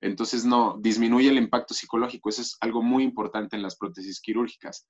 Entonces, 0.00 0.46
no, 0.46 0.78
disminuye 0.80 1.28
el 1.28 1.36
impacto 1.36 1.74
psicológico. 1.74 2.28
Eso 2.30 2.40
es 2.40 2.56
algo 2.60 2.82
muy 2.82 3.02
importante 3.02 3.56
en 3.56 3.62
las 3.62 3.76
prótesis 3.76 4.20
quirúrgicas. 4.20 4.86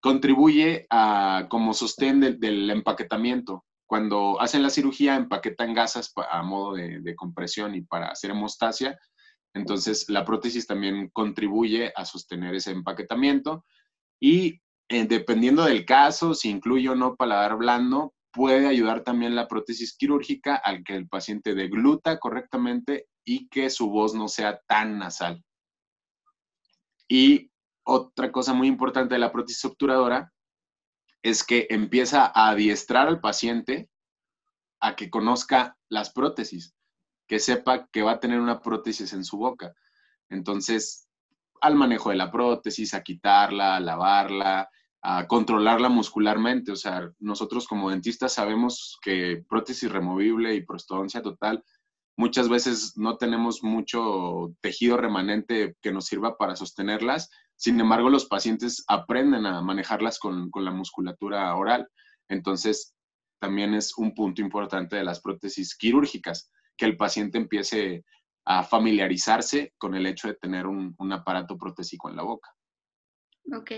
Contribuye 0.00 0.86
a, 0.90 1.46
como 1.48 1.74
sostén 1.74 2.20
del 2.20 2.70
empaquetamiento. 2.70 3.64
Cuando 3.86 4.40
hacen 4.40 4.62
la 4.62 4.70
cirugía, 4.70 5.16
empaquetan 5.16 5.74
gasas 5.74 6.12
a 6.30 6.42
modo 6.42 6.74
de, 6.74 7.00
de 7.00 7.14
compresión 7.16 7.74
y 7.74 7.82
para 7.82 8.08
hacer 8.08 8.30
hemostasia. 8.30 8.98
Entonces, 9.52 10.08
la 10.08 10.24
prótesis 10.24 10.66
también 10.66 11.10
contribuye 11.12 11.92
a 11.94 12.04
sostener 12.04 12.54
ese 12.54 12.70
empaquetamiento 12.70 13.64
y 14.20 14.60
eh, 14.92 15.06
dependiendo 15.06 15.64
del 15.64 15.84
caso, 15.84 16.34
si 16.34 16.50
incluye 16.50 16.88
o 16.88 16.96
no 16.96 17.14
paladar 17.14 17.56
blando, 17.56 18.12
puede 18.32 18.66
ayudar 18.66 19.04
también 19.04 19.36
la 19.36 19.46
prótesis 19.46 19.96
quirúrgica 19.96 20.56
al 20.56 20.82
que 20.82 20.96
el 20.96 21.08
paciente 21.08 21.54
degluta 21.54 22.18
correctamente 22.18 23.06
y 23.24 23.48
que 23.48 23.70
su 23.70 23.88
voz 23.88 24.14
no 24.14 24.26
sea 24.26 24.60
tan 24.66 24.98
nasal. 24.98 25.44
Y 27.08 27.49
otra 27.84 28.30
cosa 28.32 28.52
muy 28.52 28.68
importante 28.68 29.14
de 29.14 29.20
la 29.20 29.32
prótesis 29.32 29.64
obturadora 29.64 30.32
es 31.22 31.44
que 31.44 31.66
empieza 31.70 32.26
a 32.26 32.50
adiestrar 32.50 33.08
al 33.08 33.20
paciente 33.20 33.90
a 34.80 34.96
que 34.96 35.10
conozca 35.10 35.76
las 35.88 36.10
prótesis, 36.10 36.74
que 37.28 37.38
sepa 37.38 37.88
que 37.92 38.02
va 38.02 38.12
a 38.12 38.20
tener 38.20 38.40
una 38.40 38.60
prótesis 38.60 39.12
en 39.12 39.24
su 39.24 39.36
boca. 39.36 39.74
Entonces, 40.30 41.08
al 41.60 41.74
manejo 41.74 42.10
de 42.10 42.16
la 42.16 42.30
prótesis, 42.30 42.94
a 42.94 43.02
quitarla, 43.02 43.76
a 43.76 43.80
lavarla, 43.80 44.68
a 45.02 45.26
controlarla 45.26 45.88
muscularmente. 45.88 46.72
O 46.72 46.76
sea, 46.76 47.10
nosotros 47.18 47.66
como 47.66 47.90
dentistas 47.90 48.32
sabemos 48.32 48.98
que 49.02 49.44
prótesis 49.48 49.90
removible 49.90 50.54
y 50.54 50.64
prostodoncia 50.64 51.20
total 51.22 51.62
muchas 52.20 52.50
veces 52.50 52.98
no 52.98 53.16
tenemos 53.16 53.62
mucho 53.62 54.54
tejido 54.60 54.98
remanente 54.98 55.74
que 55.80 55.90
nos 55.90 56.04
sirva 56.04 56.36
para 56.36 56.54
sostenerlas. 56.54 57.30
Sin 57.60 57.78
embargo, 57.78 58.08
los 58.08 58.24
pacientes 58.24 58.82
aprenden 58.88 59.44
a 59.44 59.60
manejarlas 59.60 60.18
con, 60.18 60.50
con 60.50 60.64
la 60.64 60.70
musculatura 60.70 61.54
oral. 61.54 61.86
Entonces, 62.26 62.94
también 63.38 63.74
es 63.74 63.98
un 63.98 64.14
punto 64.14 64.40
importante 64.40 64.96
de 64.96 65.04
las 65.04 65.20
prótesis 65.20 65.76
quirúrgicas, 65.76 66.50
que 66.74 66.86
el 66.86 66.96
paciente 66.96 67.36
empiece 67.36 68.06
a 68.46 68.62
familiarizarse 68.62 69.74
con 69.76 69.94
el 69.94 70.06
hecho 70.06 70.28
de 70.28 70.36
tener 70.36 70.66
un, 70.66 70.94
un 70.96 71.12
aparato 71.12 71.58
protésico 71.58 72.08
en 72.08 72.16
la 72.16 72.22
boca. 72.22 72.50
Ok. 73.54 73.72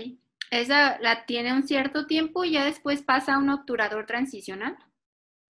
¿Esa 0.49 0.97
la 1.01 1.25
tiene 1.25 1.51
un 1.51 1.67
cierto 1.67 2.07
tiempo 2.07 2.45
y 2.45 2.51
ya 2.51 2.63
después 2.63 3.01
pasa 3.01 3.35
a 3.35 3.37
un 3.37 3.49
obturador 3.49 4.05
transicional? 4.05 4.77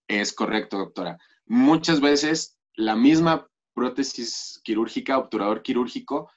Es 0.07 0.33
correcto, 0.33 0.79
doctora. 0.79 1.19
Muchas 1.45 2.01
veces 2.01 2.57
la 2.73 2.95
misma 2.95 3.47
prótesis 3.75 4.59
quirúrgica, 4.63 5.19
obturador 5.19 5.61
quirúrgico, 5.61 6.31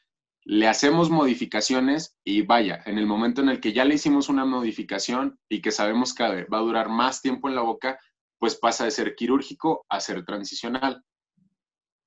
le 0.49 0.69
hacemos 0.69 1.11
modificaciones 1.11 2.17
y 2.23 2.43
vaya, 2.43 2.81
en 2.87 2.99
el 2.99 3.07
momento 3.07 3.41
en 3.41 3.49
el 3.49 3.61
que 3.61 3.73
ya 3.73 3.85
le 3.85 3.97
hicimos 3.97 4.29
una 4.29 4.45
modificación 4.45 5.41
y 5.49 5.61
que 5.61 5.73
sabemos 5.73 6.15
que 6.15 6.45
va 6.45 6.59
a 6.59 6.63
durar 6.63 6.89
más 6.89 7.21
tiempo 7.21 7.49
en 7.49 7.57
la 7.57 7.63
boca, 7.63 7.99
pues 8.39 8.55
pasa 8.55 8.85
de 8.85 8.93
ser 8.93 9.17
quirúrgico 9.17 9.85
a 9.89 9.99
ser 9.99 10.25
transicional. 10.25 11.03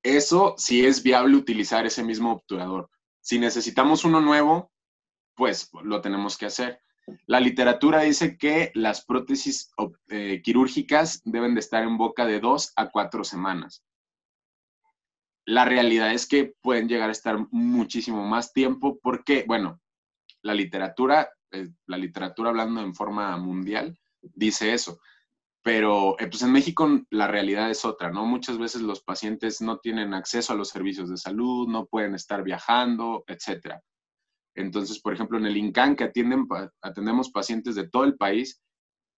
Eso 0.04 0.56
sí 0.58 0.86
es 0.86 1.04
viable 1.04 1.36
utilizar 1.36 1.86
ese 1.86 2.02
mismo 2.02 2.32
obturador. 2.32 2.90
Si 3.20 3.40
necesitamos 3.40 4.06
uno 4.06 4.22
nuevo, 4.22 4.72
pues 5.36 5.70
lo 5.84 6.00
tenemos 6.00 6.38
que 6.38 6.46
hacer. 6.46 6.80
La 7.26 7.42
literatura 7.42 8.02
dice 8.02 8.38
que 8.38 8.72
las 8.74 9.04
prótesis 9.04 9.70
eh, 10.08 10.42
quirúrgicas 10.42 11.22
deben 11.26 11.56
de 11.56 11.60
estar 11.60 11.84
en 11.84 11.98
boca 11.98 12.26
de 12.26 12.40
dos 12.40 12.72
a 12.78 12.90
cuatro 12.90 13.26
semanas. 13.26 13.84
La 15.46 15.66
realidad 15.66 16.14
es 16.14 16.28
que 16.28 16.54
pueden 16.62 16.88
llegar 16.88 17.10
a 17.10 17.14
estar 17.14 17.38
muchísimo 17.52 18.26
más 18.26 18.54
tiempo 18.54 19.00
porque, 19.02 19.46
bueno, 19.48 19.80
la 20.42 20.54
literatura, 20.54 21.30
eh, 21.52 21.70
la 21.88 21.98
literatura 21.98 22.50
hablando 22.50 22.82
en 22.82 22.94
forma 22.94 23.36
mundial, 23.38 23.98
dice 24.22 24.74
eso. 24.74 25.00
Pero 25.62 26.18
eh, 26.20 26.28
pues 26.28 26.42
en 26.42 26.52
México 26.52 26.88
la 27.10 27.28
realidad 27.28 27.70
es 27.70 27.84
otra, 27.84 28.12
¿no? 28.12 28.26
Muchas 28.26 28.58
veces 28.58 28.82
los 28.82 29.02
pacientes 29.02 29.62
no 29.62 29.80
tienen 29.80 30.14
acceso 30.14 30.54
a 30.54 30.56
los 30.56 30.70
servicios 30.70 31.10
de 31.10 31.18
salud, 31.18 31.68
no 31.68 31.86
pueden 31.86 32.16
estar 32.16 32.44
viajando, 32.44 33.24
etcétera. 33.28 33.82
Entonces, 34.56 35.00
por 35.00 35.14
ejemplo, 35.14 35.38
en 35.38 35.46
el 35.46 35.58
INCAN, 35.58 35.96
que 35.96 36.06
atienden, 36.06 36.48
atendemos 36.82 37.30
pacientes 37.32 37.76
de 37.76 37.88
todo 37.90 38.04
el 38.04 38.16
país, 38.16 38.62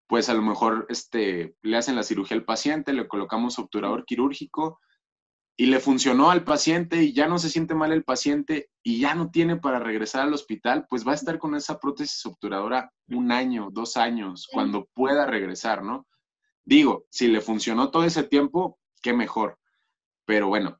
pues 0.08 0.30
a 0.30 0.34
lo 0.34 0.42
mejor 0.42 0.86
este, 0.90 1.56
le 1.62 1.78
hacen 1.78 1.96
la 1.96 2.04
cirugía 2.04 2.36
al 2.36 2.44
paciente, 2.44 2.92
le 2.92 3.08
colocamos 3.08 3.58
obturador 3.60 4.06
quirúrgico 4.06 4.80
y 5.62 5.68
le 5.68 5.80
funcionó 5.80 6.32
al 6.32 6.44
paciente 6.44 7.04
y 7.04 7.14
ya 7.14 7.28
no 7.28 7.38
se 7.38 7.48
siente 7.48 7.76
mal 7.76 7.92
el 7.92 8.04
paciente 8.04 8.72
y 8.82 9.00
ya 9.00 9.14
no 9.14 9.30
tiene 9.30 9.58
para 9.58 9.78
regresar 9.78 10.24
al 10.24 10.34
hospital, 10.34 10.88
pues 10.90 11.06
va 11.08 11.12
a 11.12 11.14
estar 11.14 11.38
con 11.38 11.54
esa 11.54 11.80
prótesis 11.80 12.26
obturadora 12.26 12.92
un 13.10 13.32
año, 13.32 13.70
dos 13.72 13.96
años, 13.96 14.48
cuando 14.52 14.90
pueda 14.96 15.28
regresar, 15.28 15.84
¿no? 15.84 16.08
Digo, 16.66 17.06
si 17.12 17.28
le 17.28 17.42
funcionó 17.42 17.92
todo 17.92 18.06
ese 18.06 18.24
tiempo, 18.24 18.80
qué 19.04 19.14
mejor. 19.14 19.60
Pero 20.26 20.48
bueno, 20.48 20.80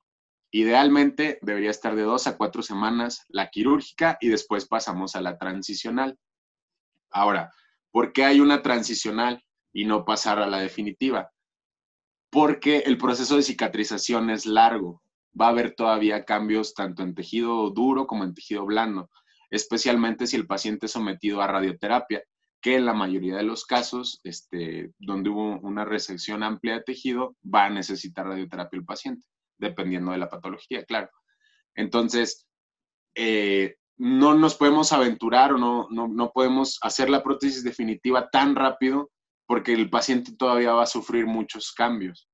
Idealmente 0.54 1.38
debería 1.44 1.70
estar 1.70 1.96
de 1.96 2.02
dos 2.02 2.26
a 2.26 2.36
cuatro 2.36 2.64
semanas 2.64 3.24
la 3.30 3.52
quirúrgica 3.52 4.18
y 4.20 4.30
después 4.30 4.68
pasamos 4.68 5.16
a 5.16 5.22
la 5.22 5.38
transicional. 5.38 6.18
Ahora, 7.12 7.54
¿por 7.92 8.14
qué 8.14 8.26
hay 8.26 8.40
una 8.40 8.64
transicional 8.64 9.46
y 9.72 9.86
no 9.86 10.04
pasar 10.04 10.40
a 10.40 10.48
la 10.48 10.58
definitiva? 10.58 11.32
Porque 12.32 12.80
el 12.80 12.98
proceso 12.98 13.38
de 13.38 13.44
cicatrización 13.44 14.30
es 14.30 14.46
largo. 14.46 15.04
Va 15.40 15.48
a 15.48 15.50
haber 15.50 15.76
todavía 15.76 16.26
cambios 16.26 16.74
tanto 16.74 17.04
en 17.04 17.14
tejido 17.14 17.70
duro 17.70 18.08
como 18.08 18.24
en 18.24 18.34
tejido 18.34 18.66
blando, 18.66 19.10
especialmente 19.50 20.26
si 20.26 20.36
el 20.38 20.48
paciente 20.48 20.88
es 20.88 20.92
sometido 20.92 21.42
a 21.42 21.48
radioterapia, 21.48 22.24
que 22.62 22.76
en 22.76 22.86
la 22.86 22.94
mayoría 22.94 23.36
de 23.36 23.44
los 23.44 23.66
casos, 23.66 24.20
este, 24.24 24.92
donde 24.98 25.30
hubo 25.30 25.60
una 25.60 25.86
resección 25.86 26.44
amplia 26.44 26.76
de 26.76 26.84
tejido, 26.84 27.36
va 27.44 27.66
a 27.66 27.70
necesitar 27.70 28.28
radioterapia 28.28 28.78
el 28.78 28.86
paciente 28.86 29.26
dependiendo 29.58 30.12
de 30.12 30.18
la 30.18 30.30
patología, 30.30 30.84
claro. 30.84 31.10
Entonces, 31.76 32.48
eh, 33.16 33.76
no 33.98 34.34
nos 34.34 34.56
podemos 34.56 34.92
aventurar 34.92 35.54
o 35.54 35.58
no, 35.58 35.88
no, 35.90 36.32
podemos 36.32 36.80
hacer 36.82 37.10
la 37.10 37.24
prótesis 37.24 37.64
definitiva 37.64 38.30
tan 38.30 38.56
rápido 38.56 39.12
porque 39.46 39.74
el 39.74 39.90
paciente 39.90 40.36
todavía 40.36 40.74
va 40.74 40.84
a 40.84 40.88
sufrir 40.88 41.26
muchos 41.26 41.74
cambios. 41.74 42.30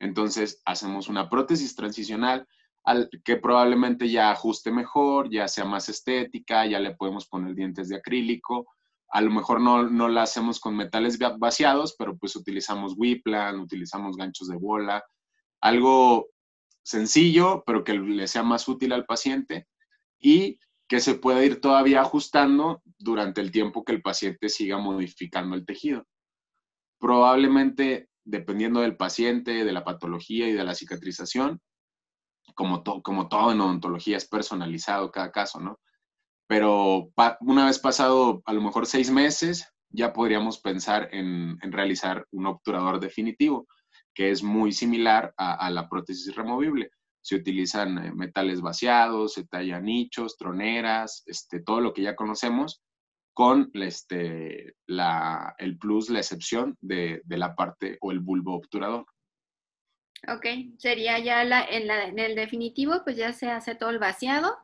Entonces, 0.00 0.60
hacemos 0.64 1.08
una 1.08 1.28
prótesis 1.28 1.74
transicional 1.74 2.46
al, 2.84 3.10
que 3.24 3.36
probablemente 3.36 4.10
ya 4.10 4.30
ajuste 4.30 4.70
mejor, 4.72 5.30
ya 5.30 5.46
sea 5.48 5.64
más 5.64 5.88
estética, 5.88 6.66
ya 6.66 6.80
le 6.80 6.94
podemos 6.94 7.26
poner 7.28 7.54
dientes 7.54 7.88
de 7.88 7.96
acrílico. 7.96 8.66
A 9.10 9.20
lo 9.20 9.30
mejor 9.30 9.60
no, 9.60 9.82
no 9.84 10.08
la 10.08 10.22
hacemos 10.22 10.60
con 10.60 10.76
metales 10.76 11.18
vaciados, 11.38 11.94
pero 11.98 12.16
pues 12.16 12.36
utilizamos 12.36 12.94
Whiplan, 12.96 13.60
utilizamos 13.60 14.16
ganchos 14.16 14.48
de 14.48 14.56
bola, 14.56 15.04
algo 15.60 16.28
sencillo, 16.82 17.62
pero 17.66 17.84
que 17.84 17.94
le 17.94 18.26
sea 18.26 18.42
más 18.42 18.66
útil 18.68 18.92
al 18.92 19.04
paciente 19.04 19.68
y 20.18 20.58
que 20.88 21.00
se 21.00 21.14
pueda 21.14 21.44
ir 21.44 21.60
todavía 21.60 22.00
ajustando 22.00 22.82
durante 22.98 23.40
el 23.40 23.52
tiempo 23.52 23.84
que 23.84 23.92
el 23.92 24.02
paciente 24.02 24.48
siga 24.48 24.78
modificando 24.78 25.54
el 25.54 25.64
tejido. 25.64 26.06
Probablemente, 27.00 28.08
dependiendo 28.24 28.80
del 28.80 28.96
paciente, 28.96 29.64
de 29.64 29.72
la 29.72 29.82
patología 29.84 30.48
y 30.48 30.52
de 30.52 30.64
la 30.64 30.74
cicatrización, 30.74 31.60
como, 32.54 32.84
como 33.02 33.28
todo 33.28 33.52
en 33.52 33.60
odontología 33.60 34.16
es 34.16 34.28
personalizado 34.28 35.10
cada 35.10 35.32
caso, 35.32 35.60
¿no? 35.60 35.80
Pero 36.46 37.12
una 37.40 37.66
vez 37.66 37.78
pasado 37.78 38.42
a 38.44 38.52
lo 38.52 38.60
mejor 38.60 38.86
seis 38.86 39.10
meses, 39.10 39.72
ya 39.88 40.12
podríamos 40.12 40.58
pensar 40.58 41.08
en, 41.12 41.58
realizar 41.60 42.26
un 42.32 42.46
obturador 42.46 43.00
definitivo, 43.00 43.66
que 44.14 44.30
es 44.30 44.42
muy 44.42 44.72
similar 44.72 45.32
a, 45.36 45.70
la 45.70 45.88
prótesis 45.88 46.34
removible. 46.34 46.90
Se 47.22 47.36
utilizan 47.36 47.98
eh, 47.98 48.12
metales 48.12 48.60
vaciados, 48.60 49.34
se 49.34 49.46
tallan 49.46 49.84
nichos, 49.84 50.36
troneras, 50.36 51.22
este, 51.26 51.60
todo 51.60 51.80
lo 51.80 51.92
que 51.92 52.02
ya 52.02 52.16
conocemos, 52.16 52.82
con 53.34 53.70
este, 53.74 54.74
la, 54.86 55.54
el 55.58 55.78
plus, 55.78 56.10
la 56.10 56.18
excepción 56.18 56.76
de, 56.80 57.22
la 57.28 57.54
parte 57.54 57.98
o 58.00 58.10
el 58.12 58.20
bulbo 58.20 58.54
obturador. 58.54 59.06
Ok, 60.28 60.46
sería 60.78 61.18
ya 61.18 61.44
la, 61.44 61.64
en, 61.64 61.86
la, 61.86 62.04
en, 62.04 62.18
el 62.18 62.34
definitivo, 62.34 63.02
pues 63.04 63.16
ya 63.16 63.32
se 63.32 63.50
hace 63.50 63.74
todo 63.74 63.90
el 63.90 63.98
vaciado 63.98 64.54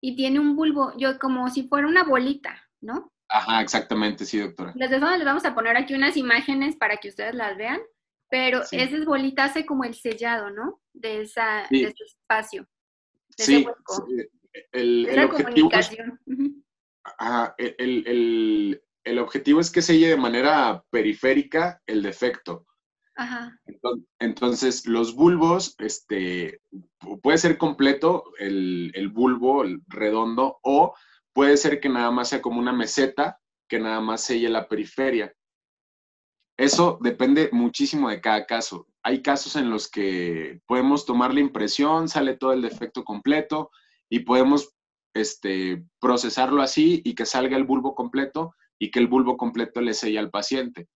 y 0.00 0.14
tiene 0.14 0.38
un 0.38 0.54
bulbo, 0.54 0.96
yo 0.96 1.18
como 1.18 1.48
si 1.50 1.64
fuera 1.64 1.88
una 1.88 2.04
bolita, 2.04 2.56
¿no? 2.80 3.12
Ajá, 3.28 3.62
exactamente, 3.62 4.24
sí, 4.24 4.38
doctora. 4.38 4.72
Les, 4.76 4.90
les 4.90 5.24
vamos 5.24 5.44
a 5.44 5.54
poner 5.54 5.76
aquí 5.76 5.94
unas 5.94 6.16
imágenes 6.16 6.76
para 6.76 6.98
que 6.98 7.08
ustedes 7.08 7.34
las 7.34 7.56
vean, 7.56 7.80
pero 8.28 8.62
esa 8.70 9.04
bolita 9.04 9.44
hace 9.44 9.66
como 9.66 9.84
el 9.84 9.94
sellado, 9.94 10.50
¿no? 10.50 10.80
De, 10.92 11.22
esa, 11.22 11.66
de 11.70 11.84
ese 11.84 12.04
espacio. 12.04 12.68
De 13.36 13.44
sí, 13.44 13.66
El, 14.72 15.06
el 15.06 15.24
objetivo 15.24 15.70
comunicación. 15.70 16.20
El, 17.58 18.80
el, 19.04 19.18
objetivo 19.18 19.60
es 19.60 19.70
que 19.70 19.82
selle 19.82 20.08
de 20.08 20.16
manera 20.16 20.84
periférica 20.90 21.80
el 21.86 22.02
defecto. 22.02 22.66
Ajá. 23.14 23.58
Entonces, 24.18 24.86
los 24.86 25.14
bulbos, 25.14 25.74
este, 25.78 26.60
puede 27.22 27.38
ser 27.38 27.58
completo 27.58 28.24
el, 28.38 28.90
el 28.94 29.08
bulbo 29.08 29.64
el 29.64 29.82
redondo 29.88 30.58
o 30.62 30.94
Puede 31.32 31.56
ser 31.56 31.80
que 31.80 31.88
nada 31.88 32.10
más 32.10 32.28
sea 32.28 32.42
como 32.42 32.60
una 32.60 32.72
meseta 32.72 33.40
que 33.68 33.78
nada 33.78 34.00
más 34.00 34.22
selle 34.22 34.48
la 34.50 34.68
periferia. 34.68 35.34
Eso 36.58 36.98
depende 37.00 37.48
muchísimo 37.52 38.10
de 38.10 38.20
cada 38.20 38.44
caso. 38.44 38.86
Hay 39.02 39.22
casos 39.22 39.56
en 39.56 39.70
los 39.70 39.90
que 39.90 40.60
podemos 40.66 41.06
tomar 41.06 41.32
la 41.32 41.40
impresión, 41.40 42.08
sale 42.08 42.36
todo 42.36 42.52
el 42.52 42.62
defecto 42.62 43.02
completo 43.02 43.70
y 44.10 44.20
podemos 44.20 44.74
este, 45.14 45.84
procesarlo 46.00 46.62
así 46.62 47.02
y 47.04 47.14
que 47.14 47.26
salga 47.26 47.56
el 47.56 47.64
bulbo 47.64 47.94
completo 47.94 48.54
y 48.78 48.90
que 48.90 48.98
el 48.98 49.06
bulbo 49.06 49.36
completo 49.36 49.80
le 49.80 49.94
selle 49.94 50.18
al 50.18 50.30
paciente. 50.30 50.88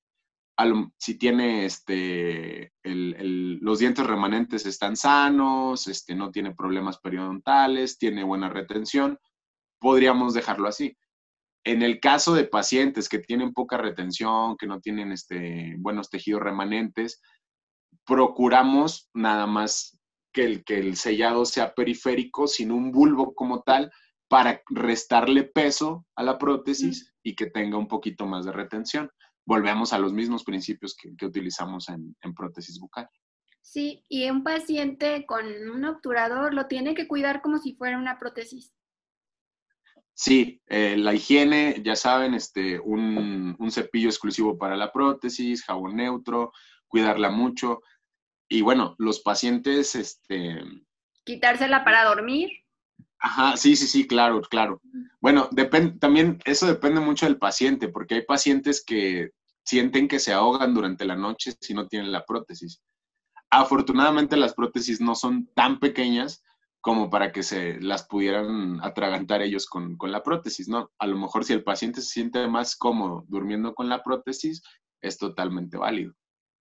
si 0.99 1.18
tiene 1.18 1.66
este, 1.66 2.73
los 2.82 3.78
dientes 3.78 4.06
remanentes 4.06 4.66
están 4.66 4.96
sanos, 4.96 5.87
este, 5.87 6.14
no 6.14 6.30
tiene 6.30 6.54
problemas 6.54 6.99
periodontales, 6.99 7.99
tiene 7.99 8.25
buena 8.25 8.49
retención, 8.49 9.18
podríamos 9.78 10.35
dejarlo 10.35 10.68
así. 10.68 10.96
En 11.64 11.82
el 11.82 12.00
caso 12.00 12.35
de 12.35 12.44
pacientes 12.44 13.08
que 13.08 13.18
tienen 13.18 13.52
poca 13.52 13.76
retención, 13.76 14.56
que 14.56 14.66
no 14.66 14.80
tienen 14.80 15.12
este, 15.12 15.75
buenos 15.78 16.11
tejidos 16.11 16.42
remanentes, 16.42 17.20
procuramos 18.04 19.11
nada 19.14 19.46
más 19.46 19.99
que 20.32 20.44
el, 20.44 20.64
que 20.64 20.78
el 20.78 20.96
sellado 20.96 21.44
sea 21.44 21.75
periférico, 21.75 22.46
sin 22.46 22.70
un 22.70 22.92
bulbo 22.92 23.35
como 23.35 23.62
tal, 23.62 23.90
para 24.28 24.62
restarle 24.71 25.45
peso 25.45 26.06
a 26.16 26.23
la 26.23 26.38
prótesis 26.38 27.14
y 27.23 27.35
que 27.35 27.47
tenga 27.47 27.78
un 27.78 27.88
poquito 27.88 28.26
más 28.26 28.45
de 28.45 28.52
retención. 28.52 29.11
Volvemos 29.45 29.92
a 29.92 29.99
los 29.99 30.12
mismos 30.12 30.45
principios 30.45 30.97
que, 30.97 31.25
utilizamos 31.25 31.88
en, 31.88 32.16
en 32.23 32.35
prótesis 32.35 32.78
bucal. 32.80 33.09
Sí, 33.62 34.04
y 34.09 34.30
un 34.30 34.45
paciente 34.45 35.26
con 35.26 35.45
un 35.47 35.85
obturador 35.85 36.54
lo 36.54 36.66
tiene 36.66 36.95
que 36.95 37.09
cuidar 37.09 37.42
como 37.42 37.59
si 37.59 37.75
fuera 37.75 37.99
una 37.99 38.18
prótesis. 38.18 38.73
Sí, 40.18 40.62
eh, 40.68 40.97
la 40.97 41.12
higiene, 41.12 41.83
ya 41.85 41.95
saben, 41.95 42.33
este, 42.33 42.80
un, 42.80 43.54
cepillo 43.71 44.09
exclusivo 44.09 44.56
para 44.56 44.75
la 44.75 44.90
prótesis, 44.90 45.62
jabón 45.62 45.97
neutro, 45.97 46.52
cuidarla 46.88 47.30
mucho. 47.30 47.83
Y 48.49 48.62
bueno, 48.62 48.95
los 48.97 49.21
pacientes, 49.21 49.95
este... 49.95 50.59
Quitársela 51.25 51.85
para 51.85 52.04
dormir. 52.04 52.49
Ajá, 53.18 53.56
sí, 53.56 53.76
sí, 53.76 53.87
sí, 53.87 54.06
claro, 54.06 54.40
claro. 54.42 54.80
Bueno, 55.20 55.49
depende, 55.50 55.99
también 55.99 56.38
eso 56.44 56.66
depende 56.66 57.00
mucho 57.00 57.26
del 57.26 57.38
paciente, 57.38 57.88
porque 57.88 58.16
hay 58.16 58.23
pacientes 58.23 58.85
que 58.85 59.30
sienten 59.64 60.06
que 60.06 60.21
se 60.21 60.32
ahogan 60.32 60.75
durante 60.75 61.04
la 61.04 61.17
noche 61.17 61.54
si 61.60 61.75
no 61.75 61.88
tienen 61.88 62.12
la 62.12 62.25
prótesis. 62.25 62.82
Afortunadamente 63.50 64.36
las 64.36 64.54
prótesis 64.54 65.00
no 65.00 65.14
son 65.14 65.49
tan 65.54 65.80
pequeñas, 65.80 66.43
como 66.86 67.10
para 67.10 67.32
que 67.32 67.43
se 67.43 67.80
las 67.80 68.06
pudieran 68.06 68.78
atragantar 68.80 69.43
ellos 69.43 69.67
con, 69.67 69.99
la 70.02 70.23
prótesis, 70.23 70.69
¿no? 70.69 70.93
A 71.00 71.08
lo 71.08 71.17
mejor 71.17 71.45
si 71.45 71.52
el 71.52 71.64
paciente 71.64 72.00
se 72.00 72.10
siente 72.10 72.47
más 72.47 72.76
cómodo 72.76 73.25
durmiendo 73.26 73.75
con 73.75 73.88
la 73.88 74.04
prótesis, 74.04 74.62
es 75.00 75.19
totalmente 75.19 75.76
válido. 75.76 76.14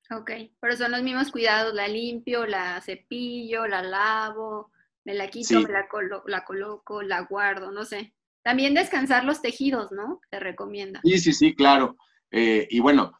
Ok, 0.09 0.31
pero 0.59 0.75
son 0.75 0.93
los 0.93 1.03
mismos 1.03 1.31
cuidados, 1.31 1.75
la 1.75 1.87
limpio, 1.87 2.47
la 2.47 2.81
cepillo, 2.81 3.67
la 3.67 3.83
lavo, 3.83 4.71
me 5.05 5.13
la 5.13 5.29
quito, 5.29 5.61
me 5.61 5.69
la, 5.69 5.87
la, 6.25 6.43
coloco, 6.43 7.01
la 7.01 7.21
guardo, 7.21 7.71
no 7.71 7.85
sé. 7.85 8.13
También 8.43 8.73
descansar 8.73 9.23
los 9.23 9.41
tejidos, 9.41 9.91
¿no? 9.91 10.19
Te 10.29 10.39
recomienda. 10.39 10.99
Sí, 11.03 11.17
sí, 11.19 11.33
sí, 11.33 11.55
claro. 11.55 11.95
Eh, 12.31 12.67
y 12.69 12.79
bueno, 12.79 13.17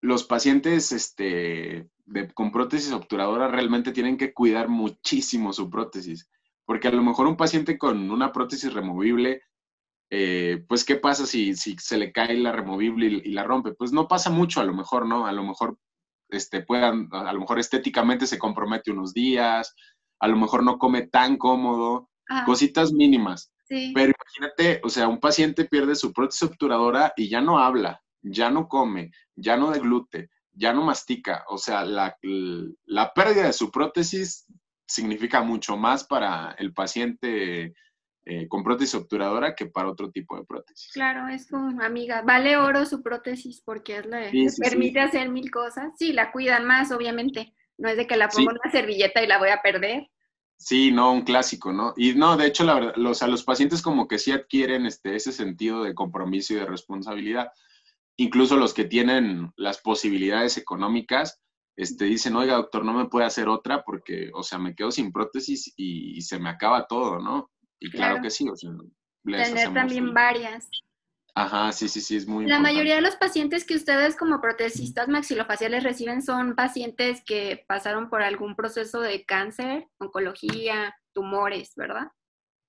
los 0.00 0.24
pacientes 0.24 0.92
este, 0.92 1.88
con 2.34 2.52
prótesis 2.52 2.92
obturadora 2.92 3.48
realmente 3.48 3.92
tienen 3.92 4.16
que 4.16 4.32
cuidar 4.32 4.68
muchísimo 4.68 5.52
su 5.52 5.68
prótesis. 5.70 6.30
Porque 6.66 6.88
a 6.88 6.92
lo 6.92 7.02
mejor 7.02 7.26
un 7.26 7.36
paciente 7.36 7.78
con 7.78 8.10
una 8.10 8.32
prótesis 8.32 8.72
removible, 8.72 9.42
eh, 10.10 10.64
pues, 10.68 10.84
¿qué 10.84 10.96
pasa 10.96 11.26
si, 11.26 11.54
si, 11.54 11.76
se 11.78 11.96
le 11.96 12.12
cae 12.12 12.34
la 12.36 12.52
removible 12.52 13.06
y, 13.06 13.32
la 13.32 13.44
rompe? 13.44 13.72
Pues 13.72 13.92
no 13.92 14.08
pasa 14.08 14.30
mucho, 14.30 14.60
a 14.60 14.64
lo 14.64 14.74
mejor, 14.74 15.06
¿no? 15.06 15.26
A 15.26 15.32
lo 15.32 15.42
mejor, 15.42 15.78
este, 16.28 16.62
puedan, 16.62 17.08
a 17.12 17.32
lo 17.32 17.40
mejor 17.40 17.58
estéticamente 17.58 18.26
se 18.26 18.38
compromete 18.38 18.90
unos 18.90 19.12
días, 19.12 19.74
a 20.24 20.28
lo 20.28 20.38
mejor 20.38 20.62
no 20.62 20.78
come 20.78 21.02
tan 21.02 21.36
cómodo, 21.36 22.08
cositas 22.46 22.94
mínimas. 22.94 23.52
Pero 23.68 24.12
imagínate, 24.18 24.80
o 24.82 24.88
sea, 24.88 25.06
un 25.06 25.20
paciente 25.20 25.66
pierde 25.66 25.94
su 25.94 26.14
prótesis 26.14 26.44
obturadora 26.44 27.12
y 27.14 27.28
ya 27.28 27.42
no 27.42 27.58
habla, 27.58 28.02
ya 28.22 28.48
no 28.48 28.66
come, 28.66 29.10
ya 29.36 29.58
no 29.58 29.70
deglute, 29.70 30.30
ya 30.52 30.72
no 30.72 30.82
mastica. 30.82 31.44
O 31.48 31.58
sea, 31.58 31.84
la, 31.84 32.16
la 32.86 33.12
pérdida 33.12 33.44
de 33.48 33.52
su 33.52 33.70
prótesis 33.70 34.46
significa 34.86 35.42
mucho 35.42 35.76
más 35.76 36.04
para 36.04 36.52
el 36.52 36.72
paciente 36.72 37.74
eh, 38.24 38.48
con 38.48 38.64
prótesis 38.64 38.94
obturadora 38.94 39.54
que 39.54 39.66
para 39.66 39.90
otro 39.90 40.10
tipo 40.10 40.38
de 40.38 40.46
prótesis. 40.46 40.90
Claro, 40.94 41.28
es 41.28 41.50
como 41.50 41.82
amiga. 41.82 42.22
Vale 42.22 42.56
oro 42.56 42.86
su 42.86 43.02
prótesis 43.02 43.60
porque 43.62 44.00
le, 44.00 44.30
permite 44.58 45.00
hacer 45.00 45.28
mil 45.28 45.50
cosas. 45.50 45.92
Sí, 45.98 46.14
la 46.14 46.32
cuidan 46.32 46.64
más, 46.64 46.92
obviamente. 46.92 47.52
No 47.76 47.90
es 47.90 47.98
de 47.98 48.06
que 48.06 48.16
la 48.16 48.28
pongo 48.28 48.52
en 48.52 48.58
una 48.64 48.72
servilleta 48.72 49.22
y 49.22 49.26
la 49.26 49.38
voy 49.38 49.50
a 49.50 49.60
perder. 49.60 50.08
Sí, 50.64 50.90
no, 50.90 51.12
un 51.12 51.24
clásico, 51.24 51.74
¿no? 51.74 51.92
Y 51.94 52.14
no, 52.14 52.38
de 52.38 52.46
hecho, 52.46 52.64
la 52.64 52.72
verdad, 52.72 52.94
los, 52.96 53.22
a 53.22 53.28
los 53.28 53.44
pacientes 53.44 53.82
como 53.82 54.08
que 54.08 54.18
sí 54.18 54.32
adquieren 54.32 54.86
este, 54.86 55.14
ese 55.14 55.30
sentido 55.30 55.82
de 55.82 55.94
compromiso 55.94 56.54
y 56.54 56.56
de 56.56 56.64
responsabilidad. 56.64 57.52
Incluso 58.16 58.56
los 58.56 58.72
que 58.72 58.86
tienen 58.86 59.52
las 59.56 59.82
posibilidades 59.82 60.56
económicas, 60.56 61.42
este, 61.76 62.06
dicen, 62.06 62.34
oiga, 62.34 62.54
doctor, 62.54 62.82
no 62.82 62.94
me 62.94 63.10
puede 63.10 63.26
hacer 63.26 63.46
otra 63.46 63.84
porque, 63.84 64.30
o 64.32 64.42
sea, 64.42 64.58
me 64.58 64.74
quedo 64.74 64.90
sin 64.90 65.12
prótesis 65.12 65.70
y, 65.76 66.22
se 66.22 66.38
me 66.38 66.48
acaba 66.48 66.86
todo, 66.86 67.18
¿no? 67.18 67.50
Y 67.78 67.90
claro, 67.90 68.22
que 68.22 68.30
sí, 68.30 68.48
o 68.48 68.56
sea, 68.56 68.70
Tener 69.22 69.74
también 69.74 70.14
varias. 70.14 70.70
Ajá, 71.36 71.72
sí, 71.72 71.88
sí, 71.88 72.00
sí, 72.00 72.16
es 72.16 72.26
muy 72.26 72.46
La 72.46 72.60
mayoría 72.60 72.94
de 72.94 73.00
los 73.00 73.16
pacientes 73.16 73.64
que 73.64 73.74
ustedes 73.74 74.14
como 74.16 74.40
protesistas 74.40 75.08
maxilofaciales 75.08 75.82
reciben 75.82 76.22
son 76.22 76.54
pacientes 76.54 77.22
que 77.24 77.64
pasaron 77.66 78.08
por 78.08 78.22
algún 78.22 78.54
proceso 78.54 79.00
de 79.00 79.24
cáncer, 79.24 79.88
oncología, 79.98 80.94
tumores, 81.12 81.72
¿verdad? 81.74 82.08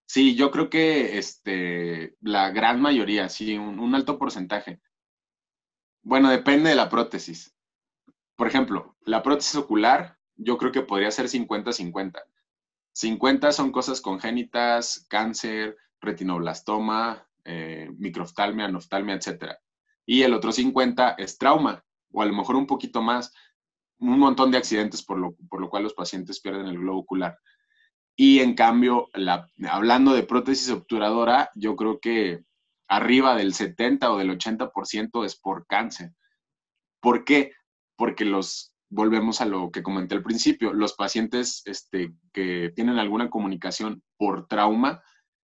Sí, 0.08 0.36
yo 0.36 0.50
creo 0.50 0.70
que 0.70 1.18
este, 1.18 2.16
la 2.22 2.50
gran 2.52 2.82
mayoría, 2.82 3.30
sí, 3.30 3.58
un 3.58 3.94
alto 3.94 4.18
porcentaje. 4.18 4.82
Bueno, 6.04 6.30
depende 6.30 6.70
de 6.70 6.76
la 6.76 6.90
prótesis 6.90 7.56
por 8.36 8.48
ejemplo, 8.48 8.96
la 9.06 9.24
prótesis 9.24 9.56
ocular, 9.56 10.18
yo 10.36 10.58
creo 10.58 10.72
que 10.72 10.82
podría 10.82 11.12
ser 11.12 11.28
50-50. 11.28 12.22
50 12.94 13.52
son 13.52 13.72
cosas 13.72 14.02
congénitas, 14.02 15.06
cáncer, 15.10 15.78
retinoblastoma, 16.02 17.28
eh, 17.46 17.90
microftalmia, 17.98 18.66
anoftalmia, 18.66 19.16
etc. 19.16 19.54
Y 20.06 20.24
el 20.24 20.34
otro 20.34 20.52
50 20.52 21.12
es 21.18 21.38
trauma, 21.38 21.84
o 22.12 22.22
a 22.22 22.26
lo 22.26 22.34
mejor 22.34 22.56
un 22.56 22.68
poquito 22.68 23.02
más, 23.02 23.34
un 24.00 24.20
montón 24.20 24.52
de 24.52 24.58
accidentes 24.58 25.04
por 25.04 25.18
lo, 25.18 25.36
por 25.50 25.62
lo 25.62 25.70
cual 25.70 25.84
los 25.84 25.94
pacientes 25.94 26.42
pierden 26.42 26.68
el 26.68 26.80
globo 26.80 27.00
ocular. 27.00 27.38
Y 28.18 28.40
en 28.40 28.56
cambio, 28.56 29.10
hablando 29.70 30.14
de 30.14 30.24
prótesis 30.24 30.70
obturadora, 30.70 31.50
yo 31.56 31.76
creo 31.76 32.00
que 32.00 32.44
arriba 32.88 33.36
del 33.36 33.54
70 33.54 34.12
o 34.12 34.18
del 34.18 34.38
80% 34.38 35.26
es 35.26 35.36
por 35.36 35.66
cáncer. 35.68 36.12
¿Por 37.02 37.26
qué? 37.26 37.52
porque 37.96 38.26
los, 38.26 38.74
volvemos 38.90 39.42
a 39.42 39.46
lo 39.46 39.72
que 39.72 39.84
comenté 39.84 40.16
al 40.16 40.24
principio, 40.24 40.74
los 40.74 40.94
pacientes 40.94 41.62
este, 41.66 42.14
que 42.34 42.72
tienen 42.76 43.00
alguna 43.00 43.30
comunicación 43.30 44.04
por 44.18 44.48
trauma, 44.48 45.02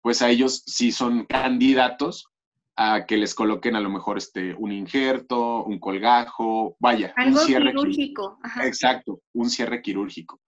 pues 0.07 0.23
a 0.23 0.31
ellos 0.31 0.62
sí 0.66 0.92
son 0.92 1.25
candidatos 1.25 2.29
a 2.77 3.07
que 3.07 3.16
les 3.16 3.35
coloquen 3.35 3.75
a 3.75 3.81
lo 3.81 3.90
mejor 3.90 4.19
este, 4.19 4.55
un 4.55 4.71
injerto, 4.71 5.64
un 5.64 5.81
colgajo, 5.81 6.77
vaya, 6.79 7.12
un 7.27 7.37
cierre 7.37 7.73
quirúrgico. 7.73 8.38
Exacto, 8.62 9.21
un 9.33 9.51
cierre 9.51 9.83
quirúrgico. 9.83 10.40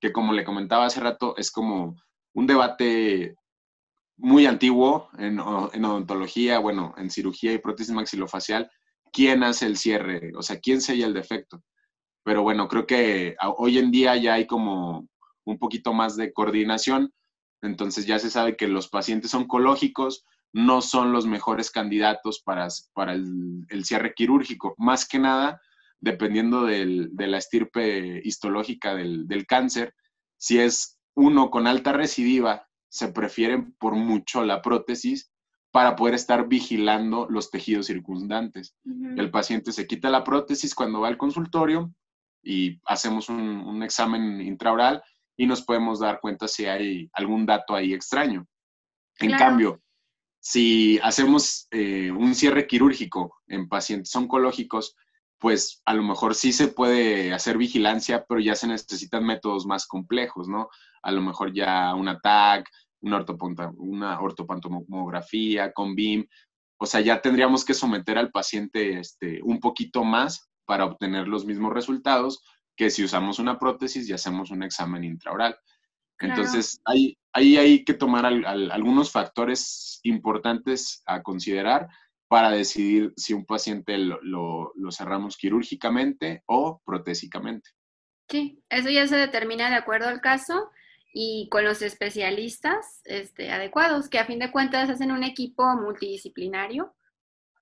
Que 0.00 0.10
como 0.10 0.32
le 0.32 0.42
comentaba 0.42 0.86
hace 0.86 1.00
rato, 1.00 1.36
es 1.36 1.50
como 1.50 1.96
un 2.32 2.46
debate 2.46 3.36
muy 4.16 4.46
antiguo 4.46 5.10
en, 5.18 5.34
en, 5.34 5.84
odontología, 5.84 6.58
bueno, 6.58 6.94
en 6.96 7.10
cirugía 7.10 7.52
y 7.52 7.58
prótesis 7.58 7.92
maxilofacial, 7.92 8.70
quién 9.12 9.42
hace 9.42 9.66
el 9.66 9.76
cierre, 9.76 10.32
o 10.34 10.40
sea, 10.40 10.60
quién 10.60 10.80
sella 10.80 11.04
el 11.04 11.12
defecto. 11.12 11.62
Pero 12.24 12.42
bueno, 12.42 12.68
creo 12.68 12.86
que 12.86 13.36
hoy 13.58 13.76
en 13.76 13.90
día 13.90 14.16
ya 14.16 14.32
hay 14.32 14.46
como 14.46 15.06
un 15.44 15.58
poquito 15.58 15.92
más 15.92 16.16
de 16.16 16.32
coordinación, 16.32 17.12
entonces 17.62 18.06
ya 18.06 18.18
se 18.18 18.30
sabe 18.30 18.56
que 18.56 18.68
los 18.68 18.88
pacientes 18.88 19.34
oncológicos 19.34 20.24
no 20.52 20.80
son 20.80 21.12
los 21.12 21.26
mejores 21.26 21.70
candidatos 21.70 22.40
para, 22.40 22.68
para 22.94 23.12
el, 23.12 23.84
cierre 23.84 24.14
quirúrgico. 24.14 24.74
Más 24.78 25.06
que 25.06 25.18
nada, 25.18 25.60
dependiendo 26.00 26.64
de 26.64 27.10
la 27.26 27.38
estirpe 27.38 28.20
histológica 28.24 28.94
del, 28.94 29.46
cáncer, 29.46 29.94
si 30.36 30.58
es 30.58 30.98
uno 31.14 31.50
con 31.50 31.66
alta 31.66 31.92
recidiva, 31.92 32.66
se 32.88 33.08
prefiere 33.08 33.66
por 33.78 33.94
mucho 33.94 34.44
la 34.44 34.62
prótesis 34.62 35.30
para 35.70 35.96
poder 35.96 36.14
estar 36.14 36.48
vigilando 36.48 37.26
los 37.28 37.50
tejidos 37.50 37.86
circundantes. 37.86 38.74
El 39.16 39.30
paciente 39.30 39.72
se 39.72 39.86
quita 39.86 40.08
la 40.08 40.24
prótesis 40.24 40.74
cuando 40.74 41.00
va 41.00 41.08
al 41.08 41.18
consultorio 41.18 41.92
y 42.42 42.80
hacemos 42.86 43.28
un 43.28 43.82
examen 43.82 44.40
intraoral 44.40 45.02
y 45.38 45.46
nos 45.46 45.62
podemos 45.62 46.00
dar 46.00 46.20
cuenta 46.20 46.48
si 46.48 46.66
hay 46.66 47.08
algún 47.14 47.46
dato 47.46 47.74
ahí 47.74 47.94
extraño. 47.94 48.44
En 49.20 49.30
cambio, 49.30 49.80
si 50.40 50.98
hacemos 51.02 51.68
eh, 51.70 52.10
un 52.10 52.34
cierre 52.34 52.66
quirúrgico 52.66 53.36
en 53.46 53.68
pacientes 53.68 54.14
oncológicos, 54.14 54.96
pues 55.38 55.80
a 55.84 55.94
lo 55.94 56.02
mejor 56.02 56.34
sí 56.34 56.52
se 56.52 56.68
puede 56.68 57.32
hacer 57.32 57.56
vigilancia, 57.56 58.24
pero 58.28 58.40
ya 58.40 58.56
se 58.56 58.66
necesitan 58.66 59.24
métodos 59.24 59.64
más 59.64 59.86
complejos, 59.86 60.48
¿no? 60.48 60.68
A 61.02 61.12
lo 61.12 61.22
mejor 61.22 61.54
ya 61.54 61.94
un 61.94 62.08
ATAC, 62.08 62.68
una, 63.00 63.24
una 63.76 64.20
ortopantomografía 64.20 65.72
con 65.72 65.94
BIM, 65.94 66.26
o 66.80 66.86
sea, 66.86 67.00
ya 67.00 67.20
tendríamos 67.20 67.64
que 67.64 67.74
someter 67.74 68.18
al 68.18 68.32
paciente 68.32 68.98
este, 68.98 69.40
un 69.42 69.60
poquito 69.60 70.02
más 70.02 70.48
para 70.64 70.84
obtener 70.84 71.28
los 71.28 71.44
mismos 71.44 71.72
resultados, 71.72 72.42
que 72.78 72.90
si 72.90 73.02
usamos 73.02 73.40
una 73.40 73.58
prótesis 73.58 74.08
y 74.08 74.12
hacemos 74.12 74.52
un 74.52 74.62
examen 74.62 75.02
intraoral. 75.02 75.58
Entonces, 76.20 76.80
ahí, 76.84 77.18
hay 77.34 77.84
que 77.84 77.94
tomar 77.94 78.24
algunos 78.24 79.10
factores 79.10 80.00
importantes 80.04 81.02
a 81.04 81.22
considerar 81.22 81.88
para 82.28 82.50
decidir 82.50 83.12
si 83.16 83.34
un 83.34 83.44
paciente 83.44 83.98
lo, 83.98 84.72
cerramos 84.92 85.36
quirúrgicamente 85.36 86.44
o 86.46 86.80
protésicamente. 86.84 87.70
Sí, 88.28 88.62
eso 88.68 88.90
ya 88.90 89.06
se 89.08 89.16
determina 89.16 89.70
de 89.70 89.76
acuerdo 89.76 90.08
al 90.08 90.20
caso 90.20 90.70
y 91.12 91.48
con 91.50 91.64
los 91.64 91.82
especialistas 91.82 93.00
este, 93.04 93.50
adecuados, 93.50 94.08
que 94.08 94.18
a 94.20 94.26
fin 94.26 94.38
de 94.38 94.52
cuentas 94.52 94.88
hacen 94.88 95.10
un 95.10 95.24
equipo 95.24 95.64
multidisciplinario 95.74 96.94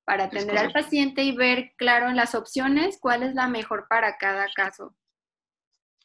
para 0.04 0.24
atender 0.24 0.58
al 0.58 0.72
paciente 0.72 1.22
y 1.22 1.34
ver 1.34 1.72
claro 1.76 2.10
en 2.10 2.16
las 2.16 2.34
opciones 2.34 2.98
cuál 3.00 3.22
es 3.22 3.34
la 3.34 3.48
mejor 3.48 3.86
para 3.88 4.18
cada 4.18 4.46
caso. 4.54 4.94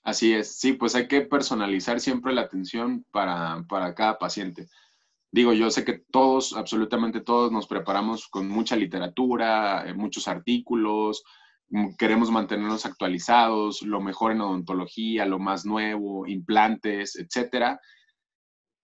Así 0.04 0.34
es, 0.34 0.58
sí, 0.60 0.74
pues 0.74 0.96
hay 0.96 1.08
que 1.08 1.22
personalizar 1.22 2.00
siempre 2.00 2.34
la 2.34 2.42
atención 2.42 3.06
para, 3.12 3.64
cada 3.96 4.18
paciente. 4.18 4.68
Digo, 5.32 5.54
yo 5.54 5.70
sé 5.70 5.86
que 5.86 6.04
todos, 6.12 6.54
absolutamente 6.54 7.22
todos, 7.22 7.52
nos 7.52 7.68
preparamos 7.68 8.28
con 8.28 8.48
mucha 8.48 8.76
literatura, 8.76 9.88
eh, 9.88 9.94
muchos 9.94 10.28
artículos, 10.28 11.24
mm, 11.70 11.96
queremos 11.98 12.32
mantenernos 12.32 12.86
actualizados, 12.86 13.84
lo 13.84 14.02
mejor 14.02 14.32
en 14.32 14.42
odontología, 14.42 15.26
lo 15.26 15.40
más 15.40 15.66
nuevo, 15.66 16.26
implantes, 16.28 17.16
etcétera. 17.16 17.80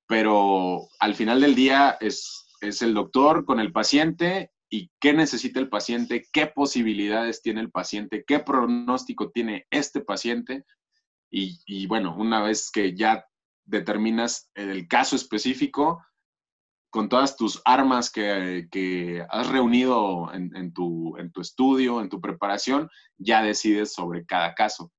Pero 0.08 0.88
al 1.00 1.16
final 1.16 1.42
del 1.42 1.56
día 1.56 1.98
es, 2.00 2.56
es 2.62 2.82
el 2.82 2.94
doctor 2.94 3.44
con 3.44 3.60
el 3.60 3.72
paciente 3.72 4.52
y 4.70 4.92
qué 5.00 5.14
necesita 5.14 5.60
el 5.60 5.70
paciente, 5.70 6.28
qué 6.32 6.48
posibilidades 6.48 7.42
tiene 7.42 7.62
el 7.62 7.72
paciente, 7.72 8.24
qué 8.26 8.40
pronóstico 8.40 9.32
tiene 9.32 9.66
este 9.72 10.02
paciente 10.02 10.66
y, 11.30 11.88
bueno, 11.88 12.16
una 12.18 12.42
vez 12.42 12.72
que 12.72 12.96
ya 12.96 13.26
determinas 13.66 14.50
el 14.56 14.88
caso 14.88 15.16
específico, 15.16 16.04
con 16.90 17.10
todas 17.10 17.36
tus 17.36 17.62
armas 17.66 18.10
que, 18.10 19.26
has 19.30 19.48
reunido 19.50 20.32
en, 20.34 20.74
tu, 20.74 21.18
en 21.18 21.32
tu 21.32 21.42
estudio, 21.42 22.02
en 22.02 22.10
tu 22.10 22.22
preparación, 22.22 22.90
ya 23.18 23.44
decides 23.44 23.94
sobre 23.94 24.26
cada 24.26 24.54
caso. 24.56 24.92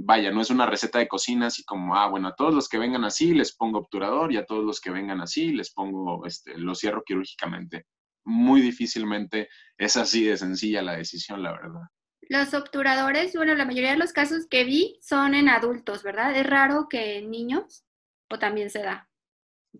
Vaya, 0.00 0.30
no 0.30 0.40
es 0.40 0.50
una 0.50 0.66
receta 0.66 1.00
de 1.00 1.08
cocina 1.08 1.46
así 1.46 1.64
como, 1.64 1.96
ah, 1.96 2.08
bueno, 2.08 2.28
a 2.28 2.36
todos 2.36 2.54
los 2.54 2.68
que 2.68 2.78
vengan 2.78 3.04
así 3.04 3.34
les 3.34 3.56
pongo 3.56 3.80
obturador 3.80 4.32
y 4.32 4.36
a 4.36 4.46
todos 4.46 4.64
los 4.64 4.80
que 4.80 4.90
vengan 4.92 5.20
así 5.20 5.52
les 5.52 5.72
pongo, 5.72 6.24
este, 6.24 6.56
lo 6.56 6.76
cierro 6.76 7.02
quirúrgicamente. 7.04 7.86
Muy 8.24 8.60
difícilmente 8.60 9.48
es 9.76 9.96
así 9.96 10.24
de 10.24 10.36
sencilla 10.36 10.82
la 10.82 10.96
decisión, 10.96 11.42
la 11.42 11.52
verdad. 11.52 11.82
Los 12.28 12.52
obturadores, 12.52 13.34
bueno, 13.34 13.54
la 13.54 13.64
mayoría 13.64 13.92
de 13.92 13.96
los 13.96 14.12
casos 14.12 14.46
que 14.46 14.64
vi 14.64 14.98
son 15.00 15.34
en 15.34 15.48
adultos, 15.48 16.02
¿verdad? 16.02 16.36
¿Es 16.36 16.46
raro 16.46 16.86
que 16.88 17.18
en 17.18 17.30
niños 17.30 17.86
o 18.28 18.38
también 18.38 18.68
se 18.68 18.82
da? 18.82 19.08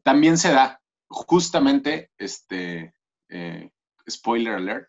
También 0.03 0.39
se 0.39 0.53
da. 0.53 0.81
Justamente, 1.09 2.11
este, 2.17 2.95
eh, 3.29 3.71
spoiler 4.09 4.55
alert, 4.55 4.89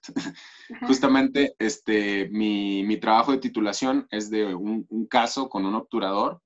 justamente 0.88 1.54
este, 1.60 2.30
mi, 2.30 2.98
trabajo 2.98 3.34
de 3.34 3.40
titulación 3.40 4.08
es 4.10 4.30
de 4.30 4.56
un, 4.56 4.88
caso 5.10 5.50
con 5.50 5.66
un 5.66 5.76
obturador 5.76 6.42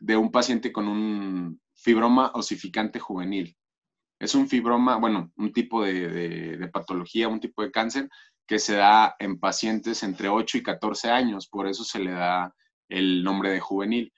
de 0.00 0.16
un 0.16 0.30
paciente 0.30 0.72
con 0.72 0.88
un 0.88 1.60
fibroma 1.74 2.32
osificante 2.34 2.98
juvenil. 2.98 3.54
Es 4.18 4.34
un 4.34 4.48
fibroma, 4.48 4.96
bueno, 4.96 5.30
un 5.36 5.52
tipo 5.52 5.84
de 5.84 6.70
patología, 6.72 7.28
un 7.28 7.40
tipo 7.40 7.62
de 7.62 7.70
cáncer 7.70 8.08
que 8.52 8.58
se 8.58 8.74
da 8.74 9.16
en 9.18 9.40
pacientes 9.40 10.02
entre 10.02 10.28
8 10.28 10.58
y 10.58 10.62
14 10.62 11.08
años, 11.08 11.48
por 11.48 11.66
eso 11.66 11.84
se 11.84 11.98
le 11.98 12.10
da 12.10 12.54
el 12.90 13.24
nombre 13.24 13.50
de 13.50 13.60
juvenil. 13.60 14.12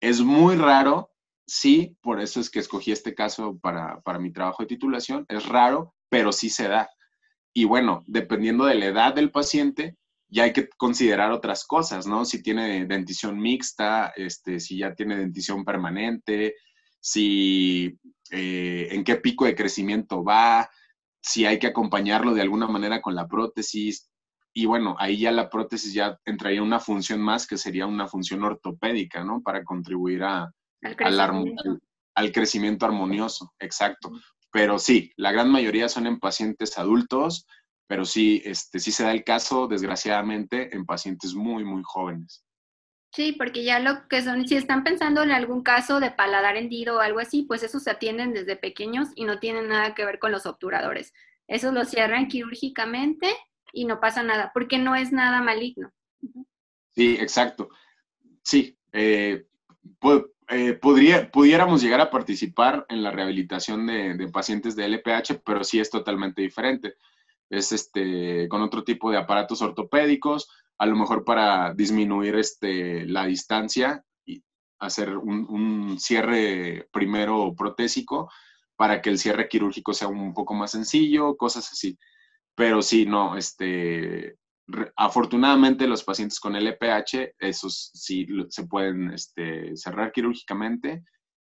Es 0.00 0.22
muy 0.22 0.56
raro, 0.56 1.10
sí, 1.46 1.94
por 2.00 2.18
eso 2.18 2.40
es 2.40 2.48
que 2.48 2.60
escogí 2.60 2.90
este 2.90 3.14
caso 3.14 3.58
para, 3.58 4.00
mi 4.18 4.32
trabajo 4.32 4.62
de 4.62 4.68
titulación, 4.68 5.26
es 5.28 5.44
raro, 5.44 5.94
pero 6.08 6.32
sí 6.32 6.48
se 6.48 6.68
da. 6.68 6.88
Y 7.52 7.66
bueno, 7.66 8.02
dependiendo 8.06 8.64
de 8.64 8.76
la 8.76 8.86
edad 8.86 9.14
del 9.14 9.30
paciente, 9.30 9.98
ya 10.30 10.44
hay 10.44 10.54
que 10.54 10.70
considerar 10.78 11.30
otras 11.30 11.66
cosas, 11.66 12.06
¿no? 12.06 12.24
Si 12.24 12.42
tiene 12.42 12.86
dentición 12.86 13.38
mixta, 13.38 14.14
este, 14.16 14.58
si 14.58 14.78
ya 14.78 14.94
tiene 14.94 15.18
dentición 15.18 15.66
permanente, 15.66 16.54
si 16.98 17.98
eh, 18.30 18.88
en 18.90 19.04
qué 19.04 19.16
pico 19.16 19.44
de 19.44 19.54
crecimiento 19.54 20.24
va, 20.24 20.66
si 21.26 21.44
hay 21.44 21.58
que 21.58 21.66
acompañarlo 21.66 22.34
de 22.34 22.42
alguna 22.42 22.68
manera 22.68 23.02
con 23.02 23.16
la 23.16 23.26
prótesis. 23.26 24.08
Y 24.54 24.64
bueno, 24.64 24.94
ahí 24.98 25.18
ya 25.18 25.32
la 25.32 25.50
prótesis 25.50 25.92
ya 25.92 26.18
entraría 26.24 26.62
una 26.62 26.78
función 26.78 27.20
más 27.20 27.48
que 27.48 27.58
sería 27.58 27.84
una 27.84 28.06
función 28.06 28.44
ortopédica, 28.44 29.24
¿no? 29.24 29.42
Para 29.42 29.64
contribuir 29.64 30.22
a, 30.22 30.52
al, 30.82 32.32
crecimiento. 32.32 32.86
armonioso, 32.86 33.52
exacto. 33.58 34.12
Pero 34.52 34.78
sí, 34.78 35.12
la 35.16 35.32
gran 35.32 35.50
mayoría 35.50 35.88
son 35.88 36.06
en 36.06 36.20
pacientes 36.20 36.78
adultos, 36.78 37.46
pero 37.88 38.04
sí, 38.04 38.40
este, 38.44 38.78
sí 38.78 38.92
se 38.92 39.02
da 39.02 39.10
el 39.10 39.24
caso, 39.24 39.66
desgraciadamente, 39.66 40.74
en 40.76 40.86
pacientes 40.86 41.34
muy, 41.34 41.64
muy 41.64 41.82
jóvenes. 41.84 42.45
Sí, 43.16 43.32
porque 43.32 43.64
ya 43.64 43.80
lo 43.80 44.06
que 44.08 44.20
son, 44.20 44.46
si 44.46 44.56
están 44.56 44.84
pensando 44.84 45.22
en 45.22 45.30
algún 45.30 45.62
caso 45.62 46.00
de 46.00 46.10
paladar 46.10 46.58
hendido 46.58 46.96
o 46.96 47.00
algo 47.00 47.18
así, 47.18 47.44
pues 47.44 47.62
esos 47.62 47.82
se 47.82 47.90
atienden 47.90 48.34
desde 48.34 48.56
pequeños 48.56 49.08
y 49.14 49.24
no 49.24 49.38
tienen 49.38 49.68
nada 49.68 49.94
que 49.94 50.04
ver 50.04 50.18
con 50.18 50.32
los 50.32 50.44
obturadores. 50.44 51.14
Esos 51.48 51.72
los 51.72 51.88
cierran 51.88 52.28
quirúrgicamente 52.28 53.34
y 53.72 53.86
no 53.86 54.00
pasa 54.00 54.22
nada, 54.22 54.50
porque 54.52 54.76
no 54.76 54.94
es 54.94 55.12
nada 55.12 55.40
maligno. 55.40 55.90
Sí, 56.94 57.16
exacto. 57.18 57.70
Sí, 58.42 58.76
eh, 58.92 59.46
eh, 60.50 60.72
podría, 60.74 61.30
pudiéramos 61.30 61.80
llegar 61.80 62.02
a 62.02 62.10
participar 62.10 62.84
en 62.90 63.02
la 63.02 63.12
rehabilitación 63.12 63.86
de, 63.86 64.12
de, 64.12 64.28
pacientes 64.28 64.76
de 64.76 64.88
LPH, 64.88 65.40
pero 65.42 65.64
sí 65.64 65.80
es 65.80 65.88
totalmente 65.88 66.42
diferente. 66.42 66.96
Es 67.48 67.72
este, 67.72 68.46
con 68.50 68.60
otro 68.60 68.84
tipo 68.84 69.10
de 69.10 69.16
aparatos 69.16 69.62
ortopédicos, 69.62 70.50
a 70.78 70.86
lo 70.86 70.96
mejor 70.96 71.24
para 71.24 71.72
disminuir 71.74 72.36
este, 72.36 73.06
la 73.06 73.26
distancia 73.26 74.04
y 74.24 74.42
hacer 74.78 75.16
un, 75.16 75.98
cierre 75.98 76.88
primero 76.92 77.54
protésico 77.56 78.30
para 78.76 79.00
que 79.00 79.10
el 79.10 79.18
cierre 79.18 79.48
quirúrgico 79.48 79.94
sea 79.94 80.08
un 80.08 80.34
poco 80.34 80.54
más 80.54 80.72
sencillo, 80.72 81.36
cosas 81.36 81.70
así. 81.72 81.98
Pero 82.54 82.82
sí, 82.82 83.06
no, 83.06 83.36
este, 83.36 84.36
afortunadamente 84.96 85.86
los 85.86 86.04
pacientes 86.04 86.40
con 86.40 86.56
LPH, 86.56 87.34
esos 87.38 87.90
sí 87.94 88.26
se 88.48 88.66
pueden 88.66 89.12
este, 89.12 89.76
cerrar 89.76 90.12
quirúrgicamente 90.12 91.04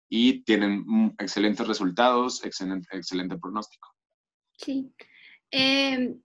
y 0.10 0.44
tienen 0.44 0.86
excelentes 1.18 1.68
resultados, 1.68 2.44
excelente, 2.46 2.88
excelente 2.96 3.38
pronóstico. 3.38 3.90
Sí. 4.58 4.92
Em, 5.52 6.20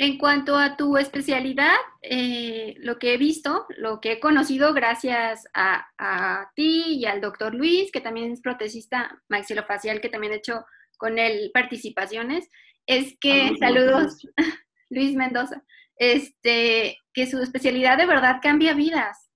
en 0.00 0.16
cuanto 0.16 0.56
a 0.56 0.76
tu 0.76 0.96
especialidad, 0.96 1.74
eh, 2.02 2.76
lo 2.78 3.00
que 3.00 3.14
he 3.14 3.16
visto, 3.16 3.66
lo 3.76 4.00
que 4.00 4.12
he 4.12 4.20
conocido 4.20 4.72
gracias 4.72 5.44
a, 5.52 5.88
a, 5.98 6.52
ti 6.54 6.98
y 7.00 7.04
al 7.04 7.20
doctor 7.20 7.52
Luis, 7.52 7.90
que 7.90 8.00
también 8.00 8.30
es 8.30 8.40
protesista 8.40 9.20
maxilofacial, 9.28 10.00
que 10.00 10.08
también 10.08 10.32
he 10.32 10.36
hecho 10.36 10.64
con 10.98 11.18
él 11.18 11.50
participaciones, 11.52 12.48
es 12.86 13.18
que, 13.20 13.56
saludos, 13.58 14.24
Luis 14.90 15.16
Mendoza, 15.16 15.64
este, 15.96 16.98
que 17.12 17.26
su 17.26 17.42
especialidad 17.42 17.98
de 17.98 18.06
verdad 18.06 18.38
cambia 18.40 18.74
vidas. 18.74 19.28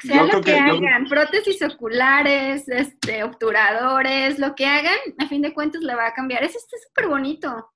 Sea 0.00 0.24
lo 0.24 0.42
que, 0.42 0.54
hagan, 0.54 1.06
prótesis 1.08 1.62
oculares, 1.62 2.68
este, 2.68 3.24
obturadores, 3.24 4.38
lo 4.38 4.54
que 4.54 4.66
hagan, 4.66 4.98
a 5.18 5.26
fin 5.26 5.40
de 5.40 5.54
cuentas 5.54 5.80
le 5.80 5.94
va 5.94 6.08
a 6.08 6.12
cambiar. 6.12 6.44
Es 6.44 6.54
súper 6.86 7.08
bonito. 7.08 7.70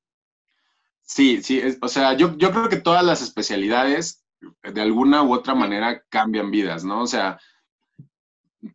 Sí, 1.07 1.43
sí, 1.43 1.63
o 1.81 1.89
sea, 1.89 2.17
yo, 2.17 2.37
yo 2.39 2.51
creo 2.51 2.69
que 2.69 2.81
todas 2.81 3.05
las 3.05 3.23
especialidades 3.23 4.25
de 4.63 4.81
alguna 4.81 5.23
u 5.23 5.33
otra 5.33 5.55
manera 5.55 6.03
cambian 6.09 6.51
vidas, 6.51 6.85
¿no? 6.85 7.03
O 7.03 7.07
sea, 7.07 7.39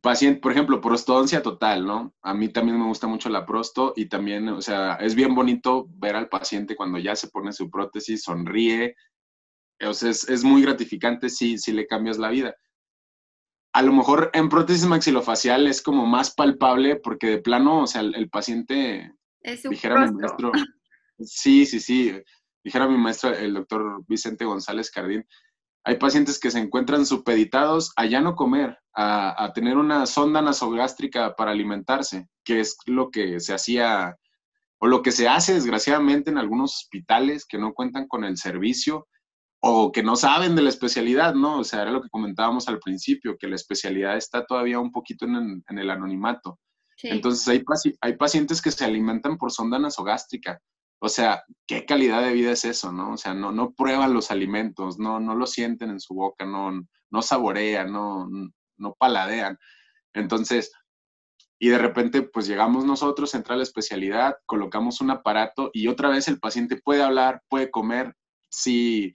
paciente, 0.02 0.40
por 0.40 0.52
ejemplo, 0.52 0.80
prostodoncia 0.80 1.42
total, 1.42 1.86
¿no? 1.86 2.14
A 2.22 2.34
mí 2.34 2.50
también 2.50 2.80
me 2.80 2.86
gusta 2.86 3.08
mucho 3.08 3.30
la 3.30 3.46
prosto 3.46 3.94
y 3.96 4.08
también, 4.08 4.48
o 4.50 4.62
sea, 4.62 4.96
es 4.96 5.16
bien 5.16 5.34
bonito 5.34 5.88
ver 5.90 6.16
al 6.16 6.30
paciente 6.30 6.76
cuando 6.76 7.00
ya 7.00 7.16
se 7.16 7.30
pone 7.30 7.52
su 7.52 7.70
prótesis, 7.70 8.24
sonríe, 8.24 8.96
o 9.82 9.94
sea, 9.94 10.12
es, 10.12 10.30
es 10.30 10.44
muy 10.44 10.62
gratificante 10.62 11.30
si, 11.30 11.58
si 11.58 11.72
le 11.72 11.88
cambias 11.88 12.18
la 12.18 12.30
vida 12.30 12.56
a 13.74 13.82
lo 13.82 13.94
mejor 13.94 14.30
en 14.34 14.50
prótesis 14.50 14.86
maxilofacial 14.86 15.68
es 15.68 15.82
como 15.82 16.06
más 16.06 16.34
palpable 16.34 16.96
porque 16.96 17.28
de 17.28 17.38
plano, 17.38 17.84
o 17.84 17.88
sea, 17.88 18.02
el, 18.02 18.30
paciente, 18.30 19.14
dijera 19.70 20.08
mi 20.08 20.18
maestro, 20.18 20.52
sí, 21.20 21.66
sí, 21.66 21.80
sí, 21.80 22.14
dijera 22.64 22.88
mi 22.88 22.98
maestro, 22.98 23.34
el 23.34 23.54
doctor 23.54 24.04
Vicente 24.08 24.46
González 24.46 24.92
Cardín, 24.92 25.26
hay 25.84 25.96
pacientes 25.96 26.40
que 26.40 26.52
se 26.52 26.60
encuentran 26.60 27.06
supeditados 27.06 27.94
a 27.96 28.06
ya 28.06 28.22
no 28.22 28.36
comer, 28.36 28.78
a, 28.94 29.44
a, 29.44 29.54
tener 29.54 29.78
una 29.78 30.06
sonda 30.06 30.42
nasogástrica 30.42 31.36
para 31.36 31.52
alimentarse, 31.52 32.28
que 32.44 32.60
es 32.60 32.78
lo 32.86 33.10
que 33.10 33.40
se 33.40 33.54
hacía 33.54 34.18
o 34.80 34.88
lo 34.88 35.02
que 35.02 35.12
se 35.12 35.28
hace 35.28 35.54
desgraciadamente 35.54 36.30
en 36.30 36.38
algunos 36.38 36.76
hospitales 36.76 37.46
que 37.46 37.58
no 37.58 37.74
cuentan 37.74 38.08
con 38.08 38.24
el 38.24 38.38
servicio 38.38 39.08
o 39.62 39.92
que 39.92 40.04
no 40.04 40.16
saben 40.16 40.56
de 40.56 40.62
la 40.62 40.70
especialidad, 40.70 41.34
¿no? 41.34 41.60
O 41.60 41.64
sea, 41.64 41.82
era 41.82 41.92
lo 41.92 42.02
que 42.02 42.10
comentábamos 42.10 42.68
al 42.70 42.80
principio, 42.80 43.38
que 43.38 43.48
la 43.48 43.56
especialidad 43.56 44.16
está 44.16 44.46
todavía 44.46 44.80
un 44.80 44.92
poquito 44.92 45.26
en, 45.26 45.64
el 45.68 45.90
anonimato. 45.90 46.60
Entonces, 47.04 47.48
hay, 47.48 47.64
hay 48.02 48.18
pacientes 48.18 48.62
que 48.62 48.72
se 48.72 48.86
alimentan 48.86 49.38
por 49.38 49.52
sonda 49.52 49.78
nasogástrica. 49.80 50.62
O 51.00 51.10
sea, 51.10 51.44
¿qué 51.66 51.86
calidad 51.86 52.22
de 52.22 52.34
vida 52.34 52.52
es 52.52 52.66
eso, 52.66 52.92
no? 52.92 53.14
O 53.14 53.18
sea, 53.18 53.34
no, 53.34 53.74
prueban 53.74 54.14
los 54.14 54.32
alimentos, 54.32 55.00
no, 55.00 55.20
no 55.20 55.36
lo 55.36 55.48
sienten 55.48 55.92
en 55.92 56.00
su 56.00 56.14
boca, 56.14 56.46
no, 56.46 56.86
no 57.10 57.22
saborean, 57.22 57.92
no, 57.92 58.30
no 58.78 58.96
paladean. 59.00 59.58
Entonces, 60.14 60.72
y 61.58 61.70
de 61.70 61.78
repente, 61.78 62.22
pues 62.22 62.48
llegamos 62.48 62.86
nosotros, 62.86 63.34
entra 63.34 63.56
la 63.56 63.64
especialidad, 63.64 64.36
colocamos 64.46 65.02
un 65.02 65.12
aparato 65.12 65.72
y 65.74 65.88
otra 65.88 66.10
vez 66.10 66.28
el 66.28 66.40
paciente 66.40 66.78
puede 66.78 67.04
hablar, 67.04 67.44
puede 67.50 67.70
comer. 67.72 68.16
Si, 68.50 69.14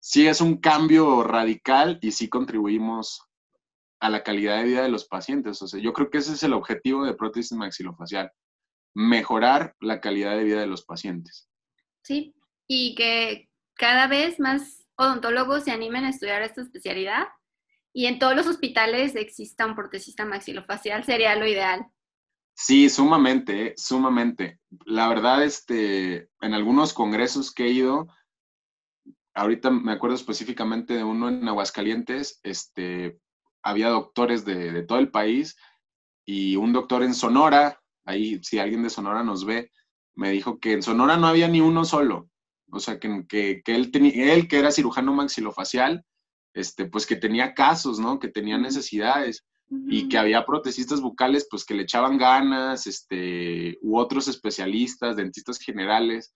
sí 0.00 0.26
es 0.26 0.40
un 0.40 0.58
cambio 0.58 1.22
radical 1.22 1.98
y 2.02 2.12
sí 2.12 2.28
contribuimos 2.28 3.24
a 4.00 4.10
la 4.10 4.22
calidad 4.22 4.58
de 4.58 4.64
vida 4.64 4.82
de 4.82 4.88
los 4.88 5.06
pacientes. 5.06 5.62
O 5.62 5.68
sea, 5.68 5.80
yo 5.80 5.92
creo 5.92 6.10
que 6.10 6.18
ese 6.18 6.32
es 6.32 6.42
el 6.42 6.52
objetivo 6.52 7.04
de 7.04 7.14
prótesis 7.14 7.56
maxilofacial, 7.56 8.30
mejorar 8.96 9.76
la 9.78 10.00
calidad 10.00 10.36
de 10.36 10.44
vida 10.44 10.60
de 10.60 10.66
los 10.66 10.84
pacientes. 10.84 11.50
Sí, 12.02 12.34
y 12.66 12.94
que 12.94 13.50
cada 13.74 14.06
vez 14.06 14.40
más 14.40 14.86
odontólogos 14.96 15.64
se 15.64 15.70
animen 15.70 16.06
a 16.06 16.08
estudiar 16.08 16.40
esta 16.40 16.62
especialidad 16.62 17.26
y 17.92 18.06
en 18.06 18.18
todos 18.18 18.34
los 18.34 18.46
hospitales 18.46 19.14
exista 19.14 19.66
un 19.66 19.74
protesista 19.74 20.24
maxilofacial, 20.24 21.04
sería 21.04 21.36
lo 21.36 21.46
ideal. 21.46 21.86
Sí, 22.54 22.88
sumamente, 22.88 23.74
sumamente. 23.76 24.60
La 24.86 25.08
verdad, 25.08 25.44
este, 25.44 26.30
en 26.40 26.54
algunos 26.54 26.94
congresos 26.94 27.52
que 27.52 27.64
he 27.64 27.70
ido, 27.70 28.08
ahorita 29.34 29.70
me 29.70 29.92
acuerdo 29.92 30.16
específicamente 30.16 30.94
de 30.94 31.04
uno 31.04 31.28
en 31.28 31.46
Aguascalientes, 31.46 32.40
este, 32.42 33.20
había 33.62 33.90
doctores 33.90 34.46
de, 34.46 34.82
todo 34.84 34.98
el 34.98 35.10
país 35.10 35.58
y 36.24 36.56
un 36.56 36.72
doctor 36.72 37.02
en 37.02 37.12
Sonora, 37.12 37.82
ahí 38.06 38.40
si 38.42 38.58
alguien 38.58 38.82
de 38.82 38.90
Sonora 38.90 39.22
nos 39.22 39.44
ve, 39.44 39.70
me 40.14 40.30
dijo 40.30 40.58
que 40.58 40.72
en 40.72 40.82
Sonora 40.82 41.16
no 41.16 41.26
había 41.26 41.48
ni 41.48 41.60
uno 41.60 41.84
solo, 41.84 42.30
o 42.70 42.80
sea, 42.80 42.98
que, 42.98 43.26
que, 43.28 43.62
él, 43.66 43.90
él 43.92 44.48
que 44.48 44.58
era 44.58 44.72
cirujano 44.72 45.12
maxilofacial, 45.12 46.04
este, 46.54 46.86
pues 46.86 47.06
que 47.06 47.16
tenía 47.16 47.52
casos, 47.52 47.98
¿no? 47.98 48.18
Que 48.18 48.28
tenía 48.28 48.56
necesidades 48.56 49.44
y 49.68 50.08
que 50.08 50.16
había 50.16 50.46
protesistas 50.46 51.00
bucales, 51.00 51.46
pues 51.50 51.64
que 51.64 51.74
le 51.74 51.82
echaban 51.82 52.18
ganas, 52.18 52.86
este, 52.86 53.76
u 53.82 53.98
otros 53.98 54.28
especialistas, 54.28 55.16
dentistas 55.16 55.58
generales, 55.58 56.32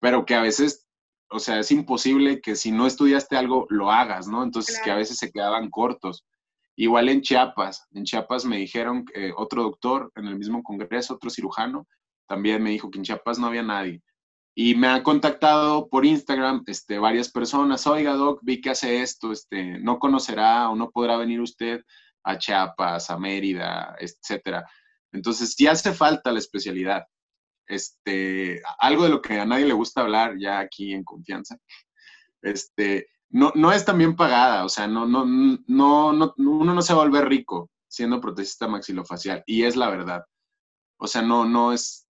pero 0.00 0.24
que 0.24 0.34
a 0.34 0.42
veces 0.42 0.86
o 1.32 1.38
sea, 1.38 1.58
es 1.58 1.70
imposible 1.70 2.40
que 2.40 2.54
si 2.56 2.70
no 2.70 2.86
estudiaste 2.86 3.36
algo, 3.36 3.66
lo 3.70 3.90
hagas, 3.90 4.28
¿no? 4.28 4.42
Entonces, 4.42 4.80
que 4.84 4.90
a 4.90 4.96
veces 4.96 5.18
se 5.18 5.30
quedaban 5.30 5.70
cortos. 5.70 6.26
Igual 6.76 7.08
en 7.08 7.20
Chiapas, 7.20 7.86
en 7.92 8.04
Chiapas 8.04 8.44
me 8.44 8.56
dijeron 8.56 9.04
que 9.04 9.32
otro 9.36 9.62
doctor 9.62 10.10
en 10.16 10.26
el 10.26 10.38
mismo 10.38 10.62
congreso, 10.62 11.14
otro 11.14 11.30
cirujano, 11.30 11.86
también 12.26 12.62
me 12.62 12.70
dijo 12.70 12.90
que 12.90 12.98
en 12.98 13.04
Chiapas 13.04 13.38
no 13.38 13.48
había 13.48 13.62
nadie. 13.62 14.02
Y 14.54 14.74
me 14.74 14.88
han 14.88 15.02
contactado 15.02 15.88
por 15.88 16.04
Instagram 16.04 16.62
este, 16.66 16.98
varias 16.98 17.30
personas, 17.30 17.86
oiga, 17.86 18.14
doc, 18.14 18.40
vi 18.42 18.60
que 18.60 18.70
hace 18.70 19.02
esto, 19.02 19.32
este, 19.32 19.78
no 19.78 19.98
conocerá 19.98 20.68
o 20.70 20.76
no 20.76 20.90
podrá 20.90 21.16
venir 21.16 21.40
usted 21.40 21.82
a 22.22 22.38
Chiapas, 22.38 23.10
a 23.10 23.18
Mérida, 23.18 23.96
etcétera. 23.98 24.64
Entonces, 25.12 25.54
sí 25.54 25.66
hace 25.66 25.92
falta 25.92 26.32
la 26.32 26.38
especialidad 26.38 27.04
este, 27.66 28.60
algo 28.78 29.04
de 29.04 29.10
lo 29.10 29.22
que 29.22 29.38
a 29.40 29.46
nadie 29.46 29.66
le 29.66 29.72
gusta 29.72 30.02
hablar 30.02 30.36
ya 30.38 30.58
aquí 30.58 30.92
en 30.92 31.04
confianza, 31.04 31.56
este, 32.42 33.08
no, 33.32 33.50
no 33.54 33.72
es 33.72 33.84
tan 33.84 33.98
bien 33.98 34.14
pagada, 34.14 34.64
o 34.64 34.68
sea, 34.68 34.86
no, 34.86 35.06
no, 35.06 35.24
no, 35.24 36.12
no, 36.12 36.34
uno 36.36 36.74
no 36.74 36.82
se 36.82 36.94
va 36.94 37.00
a 37.00 37.04
volver 37.04 37.28
rico 37.28 37.70
siendo 37.88 38.20
protesista 38.20 38.68
maxilofacial, 38.68 39.42
y 39.46 39.64
es 39.64 39.76
la 39.76 39.90
verdad. 39.90 40.24
O 40.98 41.06
sea, 41.06 41.22
no, 41.22 41.44
no 41.44 41.72
es, 41.72 42.06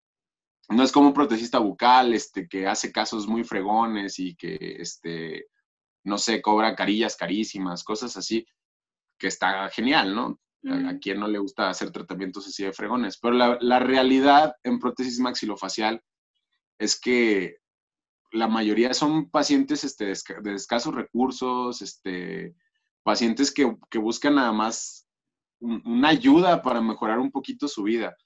no 0.69 0.83
es 0.83 0.93
como 0.93 1.09
un 1.09 1.15
protesista 1.15 1.59
bucal, 1.59 2.15
este, 2.15 2.49
que 2.49 2.67
hace 2.67 2.91
casos 2.93 3.27
muy 3.27 3.45
fregones 3.45 4.19
y 4.19 4.35
que, 4.35 4.77
este, 4.81 5.47
no 6.05 6.19
sé, 6.19 6.41
cobra 6.41 6.75
carillas 6.75 7.17
carísimas, 7.17 7.85
cosas 7.85 8.17
así, 8.17 8.47
que 9.19 9.27
está 9.27 9.69
genial, 9.71 10.15
¿no? 10.15 10.41
A, 10.67 10.99
quien 10.99 11.21
no 11.21 11.29
le 11.29 11.39
gusta 11.39 11.69
hacer 11.69 11.91
tratamientos 11.91 12.47
así 12.47 12.65
de 12.65 12.73
fregones. 12.73 13.19
Pero 13.19 13.35
la, 13.35 13.79
realidad 13.79 14.55
en 14.65 14.79
prótesis 14.79 15.21
maxilofacial 15.21 16.03
es 16.79 17.01
que 17.01 17.59
la 18.31 18.49
mayoría 18.49 18.95
son 18.95 19.31
pacientes 19.31 19.85
este, 19.85 20.15
de 20.43 20.55
escasos 20.55 20.95
recursos, 20.95 21.83
este, 21.83 22.55
pacientes 23.03 23.53
que, 23.53 23.65
buscan 23.99 24.37
nada 24.37 24.53
más 24.53 25.07
una 25.61 26.09
ayuda 26.09 26.63
para 26.63 26.81
mejorar 26.81 27.19
un 27.19 27.31
poquito 27.31 27.69
su 27.69 27.83
vida. 27.83 28.17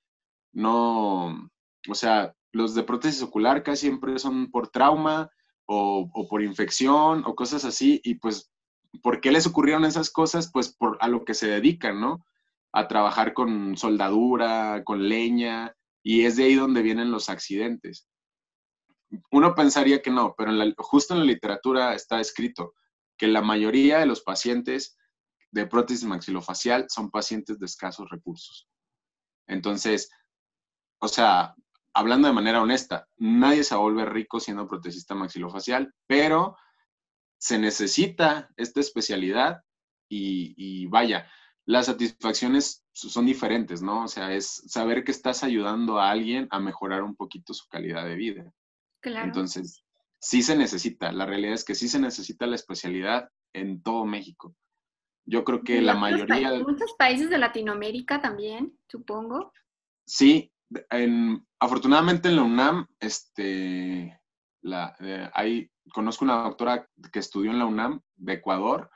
No, 0.53 1.49
o 1.89 1.95
sea, 1.95 2.35
los 2.53 2.75
de 2.75 2.83
prótesis 2.83 3.23
ocular 3.23 3.63
casi 3.63 3.83
siempre 3.83 4.19
son 4.19 4.51
por 4.51 4.69
trauma 4.69 5.31
o, 5.67 6.11
o, 6.13 6.29
por 6.29 6.43
infección 6.43 7.23
o 7.25 7.35
cosas 7.35 7.65
así, 7.65 8.01
y 8.05 8.17
pues 8.17 8.53
¿Por 9.01 9.21
qué 9.21 9.33
les 9.33 9.47
ocurrieron 9.47 9.85
esas 9.85 10.11
cosas? 10.11 10.51
Pues 10.53 10.75
por 10.75 10.99
a 11.01 11.09
lo 11.09 11.25
que 11.25 11.35
se 11.35 11.47
dedican, 11.47 12.01
¿no? 12.01 12.27
A 12.73 12.89
trabajar 12.89 13.33
con 13.33 13.77
soldadura, 13.77 14.83
con 14.85 15.09
leña, 15.09 15.75
y 16.03 16.25
es 16.25 16.37
de 16.37 16.45
ahí 16.45 16.55
donde 16.55 16.83
vienen 16.83 17.11
los 17.11 17.31
accidentes. 17.31 18.09
Uno 19.31 19.55
pensaría 19.55 20.01
que 20.01 20.11
no, 20.11 20.35
pero 20.37 20.53
justo 20.79 21.15
en 21.15 21.21
la 21.21 21.27
literatura 21.27 21.95
está 21.95 22.21
escrito 22.21 22.75
que 23.17 23.27
la 23.27 23.43
mayoría 23.43 23.99
de 23.99 24.07
los 24.07 24.23
pacientes 24.23 24.97
de 25.51 25.67
prótesis 25.67 26.05
maxilofacial 26.05 26.87
son 26.89 27.11
pacientes 27.11 27.59
de 27.59 27.67
escasos 27.67 28.09
recursos. 28.11 28.69
Entonces, 29.47 30.11
o 30.99 31.09
sea, 31.09 31.55
hablando 31.93 32.27
de 32.27 32.35
manera 32.35 32.63
honesta, 32.63 33.07
nadie 33.19 33.65
se 33.65 33.77
vuelve 33.77 34.07
rico 34.07 34.41
siendo 34.41 34.67
protesista 34.67 35.15
maxilofacial, 35.15 35.93
pero 36.07 36.57
se 37.39 37.59
necesita 37.59 38.49
esta 38.57 38.81
especialidad 38.81 39.63
y, 40.09 40.87
vaya, 40.87 41.31
las 41.65 41.87
satisfacciones 41.87 42.85
son 42.93 43.27
diferentes, 43.27 43.83
¿no? 43.83 44.05
O 44.05 44.09
sea, 44.09 44.33
es 44.35 44.63
saber 44.67 45.05
que 45.05 45.13
estás 45.13 45.43
ayudando 45.43 45.99
a 45.99 46.11
alguien 46.11 46.49
a 46.51 46.61
mejorar 46.61 47.03
un 47.03 47.17
poquito 47.17 47.53
su 47.53 47.69
calidad 47.69 48.05
de 48.05 48.15
vida. 48.15 48.53
Claro. 49.03 49.27
Entonces, 49.27 49.85
sí 50.19 50.43
se 50.43 50.57
necesita, 50.57 51.13
la 51.13 51.27
realidad 51.27 51.55
es 51.55 51.65
que 51.65 51.75
sí 51.75 51.89
se 51.89 51.99
necesita 51.99 52.47
la 52.47 52.55
especialidad 52.55 53.29
en 53.53 53.83
todo 53.83 54.07
México. 54.07 54.55
Yo 55.27 55.45
creo 55.45 55.63
que 55.63 55.83
la 55.83 55.95
mayoría... 55.95 56.51
de 56.51 56.65
muchos 56.65 56.95
países 56.99 57.29
de 57.29 57.39
Latinoamérica 57.39 58.21
también, 58.21 58.77
supongo. 58.89 59.53
Sí, 60.07 60.53
afortunadamente 61.61 62.29
en 62.29 62.37
la 62.37 62.43
UNAM, 62.43 62.87
este, 62.99 64.21
la, 64.63 64.97
hay, 65.35 65.71
conozco 65.93 66.25
una 66.25 66.43
doctora 66.43 66.89
que 67.13 67.19
estudió 67.19 67.51
en 67.51 67.59
la 67.59 67.67
UNAM 67.67 68.01
de 68.17 68.35
Ecuador, 68.35 68.91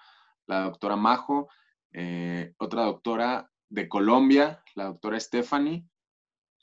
la 0.47 0.63
doctora 0.63 0.97
Majo, 0.97 1.49
eh, 1.93 2.55
otra 2.59 2.83
doctora 2.83 3.51
de 3.69 3.89
Colombia, 3.89 4.63
la 4.75 4.85
doctora 4.85 5.19
Stephanie. 5.19 5.85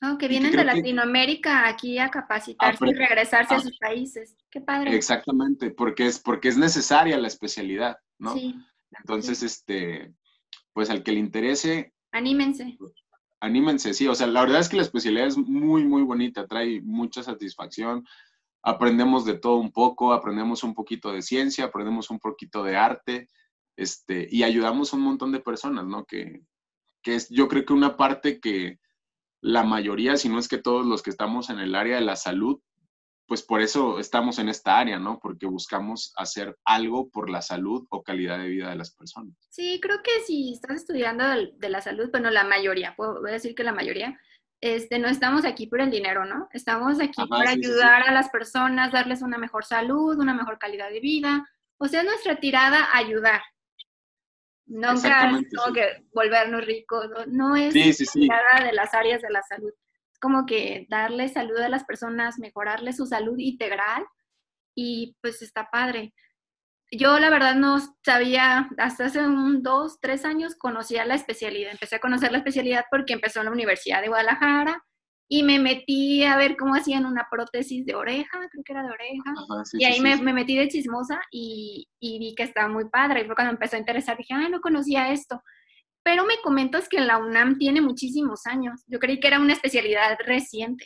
Oh, 0.06 0.18
que 0.18 0.28
vienen 0.28 0.52
de 0.52 0.66
Latinoamérica 0.66 1.66
aquí 1.68 1.98
a 1.98 2.10
capacitarse 2.10 2.86
y 2.86 2.94
regresarse 2.94 3.56
a 3.56 3.62
sus 3.62 3.78
países. 3.78 4.36
Qué 4.50 4.60
padre. 4.60 4.94
Exactamente, 4.96 5.72
porque 5.72 6.08
es, 6.08 6.20
porque 6.20 6.50
es 6.50 6.58
necesaria 6.58 7.18
la 7.18 7.30
especialidad, 7.30 7.96
¿no? 8.20 8.34
Sí. 8.34 8.54
Entonces, 9.00 9.44
este, 9.44 10.13
pues 10.74 10.89
al 10.89 11.04
que 11.04 11.13
le 11.13 11.20
interese. 11.20 11.94
Anímense. 12.12 12.78
Anímense, 13.39 13.94
sí. 13.94 14.08
O 14.08 14.16
sea, 14.16 14.28
la 14.28 14.42
verdad 14.42 14.60
es 14.60 14.68
que 14.68 14.76
la 14.76 14.84
especialidad 14.84 15.28
es 15.28 15.38
muy, 15.38 15.86
muy 15.86 16.02
bonita, 16.02 16.48
trae 16.48 16.82
mucha 16.82 17.24
satisfacción. 17.24 18.06
Aprendemos 18.62 19.24
de 19.24 19.36
todo 19.36 19.56
un 19.56 19.72
poco, 19.72 20.12
aprendemos 20.12 20.63
un 20.66 20.74
poquito 20.74 21.13
de 21.13 21.22
ciencia, 21.22 21.66
aprendemos 21.66 22.10
un 22.10 22.20
poquito 22.20 22.63
de 22.63 22.76
arte, 22.76 23.30
este, 23.78 24.28
y 24.30 24.44
ayudamos 24.44 24.92
a 24.92 24.98
un 24.98 25.04
montón 25.04 25.32
de 25.32 25.39
personas, 25.39 25.86
¿no? 25.86 26.04
Que, 26.04 26.42
que 27.02 27.16
es, 27.16 27.30
yo 27.30 27.48
creo 27.48 27.63
que 27.63 27.74
una 27.74 27.96
parte 27.96 28.42
que 28.42 28.80
la 29.43 29.63
mayoría, 29.63 30.15
si 30.15 30.29
no 30.29 30.39
es 30.39 30.47
que 30.47 30.58
todos 30.58 30.86
los 30.86 31.03
que 31.03 31.10
estamos 31.10 31.49
en 31.49 31.60
el 31.60 31.75
área 31.75 31.97
de 31.97 32.06
la 32.06 32.15
salud, 32.15 32.62
pues 33.27 33.43
por 33.43 33.62
eso 33.62 33.99
estamos 33.99 34.39
en 34.39 34.47
esta 34.47 34.79
área, 34.79 34.99
¿no? 34.99 35.19
Porque 35.19 35.45
buscamos 35.45 36.13
hacer 36.15 36.58
algo 36.63 37.10
por 37.10 37.29
la 37.29 37.41
salud 37.41 37.86
o 37.89 38.03
calidad 38.03 38.38
de 38.38 38.47
vida 38.47 38.69
de 38.69 38.77
las 38.77 38.95
personas. 38.95 39.36
Sí, 39.49 39.79
creo 39.82 40.01
que 40.01 40.21
si 40.25 40.53
estás 40.53 40.77
estudiando 40.77 41.25
de, 41.58 41.69
la 41.69 41.82
salud, 41.82 42.10
bueno, 42.10 42.29
la 42.32 42.45
mayoría, 42.45 42.95
puedo 42.95 43.21
decir 43.21 43.53
que 43.53 43.65
la 43.65 43.73
mayoría, 43.73 44.17
este, 44.62 44.97
no 44.97 45.10
estamos 45.10 45.43
aquí 45.43 45.67
por 45.67 45.82
el 45.82 45.91
dinero, 45.91 46.23
¿no? 46.23 46.47
Estamos 46.53 47.01
aquí 47.01 47.21
para 47.27 47.49
ayudar 47.49 48.08
a 48.08 48.13
las 48.13 48.29
personas, 48.29 48.93
darles 48.93 49.21
una 49.21 49.38
mejor 49.38 49.65
salud, 49.65 50.17
una 50.17 50.34
mejor 50.34 50.58
calidad 50.58 50.89
de 50.89 51.01
vida. 51.01 51.45
O 51.79 51.88
sea, 51.89 52.03
nuestra 52.03 52.39
tirada, 52.39 52.89
ayudar. 52.93 53.41
No 54.65 54.93
que 55.73 56.06
volvernos 56.13 56.65
ricos, 56.65 57.10
no, 57.28 57.56
es 57.56 57.73
nada 58.15 58.65
de 58.65 58.73
las 58.73 58.93
áreas 58.93 59.21
de 59.21 59.30
la 59.30 59.41
salud. 59.43 59.71
Es 60.12 60.19
como 60.19 60.45
que 60.45 60.88
darle 60.89 61.28
salud 61.30 61.58
a 61.58 61.69
las 61.69 61.84
personas, 61.84 62.39
mejorarle 62.39 62.93
su 62.93 63.06
salud 63.06 63.38
integral 63.38 64.06
y 64.76 65.15
pues 65.21 65.41
está 65.41 65.69
padre. 65.69 66.13
Yo 66.91 67.19
la 67.19 67.30
verdad 67.30 67.56
no 67.56 67.80
sabía, 68.06 68.69
hasta 68.78 69.06
hace 69.06 69.19
un 69.19 69.63
dos, 69.63 69.99
tres 69.99 70.26
años 70.26 70.56
conocía 70.56 71.06
la 71.06 71.15
especialidad. 71.15 71.71
Empecé 71.71 71.95
a 71.95 71.99
conocer 71.99 72.32
la 72.32 72.38
especialidad 72.38 72.86
porque 72.89 73.13
empezó 73.13 73.39
en 73.39 73.45
la 73.45 73.52
Universidad 73.52 74.02
de 74.02 74.10
Guadalajara 74.10 74.84
y 75.34 75.41
me 75.41 75.58
metí 75.58 76.24
a 76.24 76.38
ver 76.38 76.56
cómo 76.56 76.76
hacían 76.76 77.08
una 77.08 77.28
prótesis 77.28 77.88
de 77.88 77.96
oreja, 77.96 78.38
creo 78.52 78.63
que 78.63 78.72
era 78.72 78.84
de 78.84 78.91
oreja, 78.91 79.34
y 79.74 79.84
ahí 79.84 80.00
me, 80.00 80.15
metí 80.32 80.56
de 80.56 80.67
chismosa 80.67 81.19
y, 81.32 81.88
vi 82.00 82.36
que 82.36 82.43
estaba 82.43 82.67
muy 82.67 82.88
padre, 82.88 83.22
y 83.22 83.26
fue 83.26 83.34
cuando 83.34 83.54
empezó 83.54 83.76
a 83.76 83.80
interesar, 83.80 84.15
dije, 84.15 84.36
ay, 84.36 84.52
no 84.52 84.62
conocía 84.62 85.12
esto, 85.12 85.41
pero 86.04 86.24
me 86.24 86.36
comentas 86.43 86.88
que 86.88 87.00
la 87.00 87.17
UNAM 87.17 87.58
tiene 87.58 87.82
muchísimos 87.82 88.46
años, 88.46 88.84
yo 88.86 89.00
creí 89.00 89.19
que 89.19 89.26
era 89.26 89.39
una 89.39 89.54
especialidad 89.54 90.19
reciente. 90.24 90.86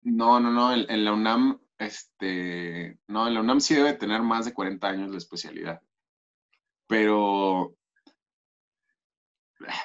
No, 0.00 0.40
no, 0.40 0.50
no, 0.50 0.72
en, 0.72 1.04
la 1.04 1.12
UNAM, 1.12 1.60
este, 1.76 2.98
no, 3.06 3.28
en 3.28 3.34
la 3.34 3.40
UNAM 3.40 3.60
sí 3.60 3.74
debe 3.74 3.92
tener 3.92 4.22
más 4.22 4.46
de 4.46 4.54
40 4.54 4.88
años 4.88 5.10
la 5.10 5.18
especialidad, 5.18 5.82
pero 6.86 7.76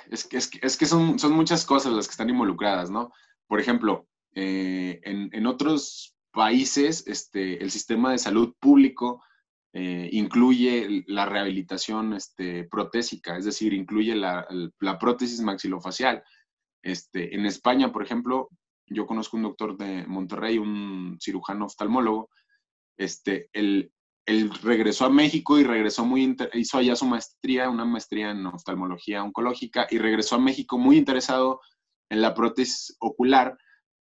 es 0.09 0.25
que, 0.25 0.37
es 0.37 0.77
que, 0.77 0.85
son, 0.85 1.19
son 1.19 1.33
muchas 1.33 1.65
cosas 1.65 1.91
las 1.91 2.07
que 2.07 2.11
están 2.11 2.29
involucradas, 2.29 2.89
¿no? 2.89 3.11
Por 3.49 3.59
ejemplo, 3.59 4.07
eh, 4.35 5.01
en, 5.03 5.47
otros 5.47 6.15
países, 6.31 7.03
este, 7.07 7.61
el 7.63 7.71
sistema 7.71 8.11
de 8.11 8.19
salud 8.19 8.53
público 8.59 9.23
eh, 9.73 10.07
incluye 10.13 11.03
la 11.07 11.25
rehabilitación 11.25 12.13
este, 12.13 12.65
protésica, 12.65 13.37
es 13.37 13.45
decir, 13.45 13.73
incluye 13.73 14.15
la, 14.15 14.47
prótesis 14.99 15.41
maxilofacial. 15.41 16.23
Este, 16.83 17.35
en 17.35 17.47
España, 17.47 17.91
por 17.91 18.03
ejemplo, 18.03 18.49
yo 18.85 19.07
conozco 19.07 19.35
un 19.35 19.43
doctor 19.43 19.75
de 19.77 20.05
Monterrey, 20.05 20.59
un 20.59 21.17
cirujano 21.19 21.65
oftalmólogo, 21.65 22.29
este, 22.97 23.49
él, 23.53 23.91
regresó 24.61 25.05
a 25.05 25.09
México 25.09 25.57
y 25.57 25.63
regresó 25.63 26.05
muy, 26.05 26.37
hizo 26.53 26.77
allá 26.77 26.95
su 26.95 27.07
maestría, 27.07 27.67
una 27.67 27.83
maestría 27.83 28.29
en 28.29 28.45
oftalmología 28.45 29.23
oncológica, 29.23 29.87
y 29.89 29.97
regresó 29.97 30.35
a 30.35 30.39
México 30.39 30.77
muy 30.77 30.97
interesado 30.97 31.61
en 32.09 32.21
la 32.21 32.33
prótesis 32.33 32.95
ocular, 32.99 33.57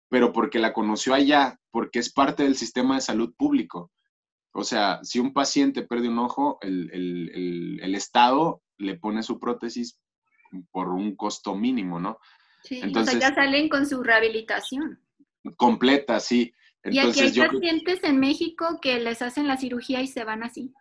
pero 0.09 0.33
porque 0.33 0.59
la 0.59 0.73
conoció 0.73 1.15
allá, 1.15 1.59
porque 1.71 1.99
es 1.99 2.13
parte 2.13 2.43
del 2.43 2.57
sistema 2.57 2.97
de 2.97 3.03
salud 3.03 3.35
público. 3.37 3.93
O 4.53 4.65
sea, 4.65 5.01
si 5.03 5.19
un 5.19 5.33
paciente 5.33 5.83
pierde 5.83 6.09
un 6.09 6.19
ojo, 6.19 6.59
el, 6.63 7.95
Estado 7.95 8.63
le 8.79 8.97
pone 8.97 9.23
su 9.23 9.39
prótesis 9.39 10.01
por 10.71 10.89
un 10.89 11.15
costo 11.17 11.55
mínimo, 11.55 12.01
¿no? 12.01 12.19
Sí, 12.63 12.81
Entonces, 12.83 13.21
ya 13.21 13.35
salen 13.35 13.69
con 13.69 13.87
su 13.87 14.03
rehabilitación. 14.03 15.01
Completa, 15.57 16.21
sí. 16.21 16.53
y 16.85 16.99
aquí 16.99 17.21
hay 17.21 17.33
pacientes 17.33 18.03
en 18.03 18.19
México 18.19 18.79
que 18.81 18.99
les 18.99 19.23
hacen 19.23 19.47
la 19.47 19.57
cirugía 19.57 20.01
y 20.01 20.07
se 20.07 20.25
van 20.25 20.43
así. 20.43 20.73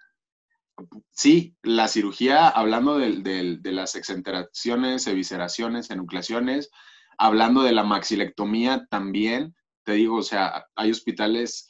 Sí, 1.11 1.55
la 1.63 1.87
cirugía, 1.87 2.47
hablando 2.47 2.97
de, 2.97 3.57
de 3.59 3.71
las 3.71 3.95
exenteraciones, 3.95 5.07
evisceraciones, 5.07 5.89
enucleaciones, 5.89 6.69
Hablando 7.17 7.63
de 7.63 7.71
la 7.71 7.83
maxilectomía 7.83 8.87
también, 8.89 9.55
te 9.83 9.93
digo, 9.93 10.17
o 10.17 10.23
sea, 10.23 10.65
hay 10.75 10.91
hospitales 10.91 11.69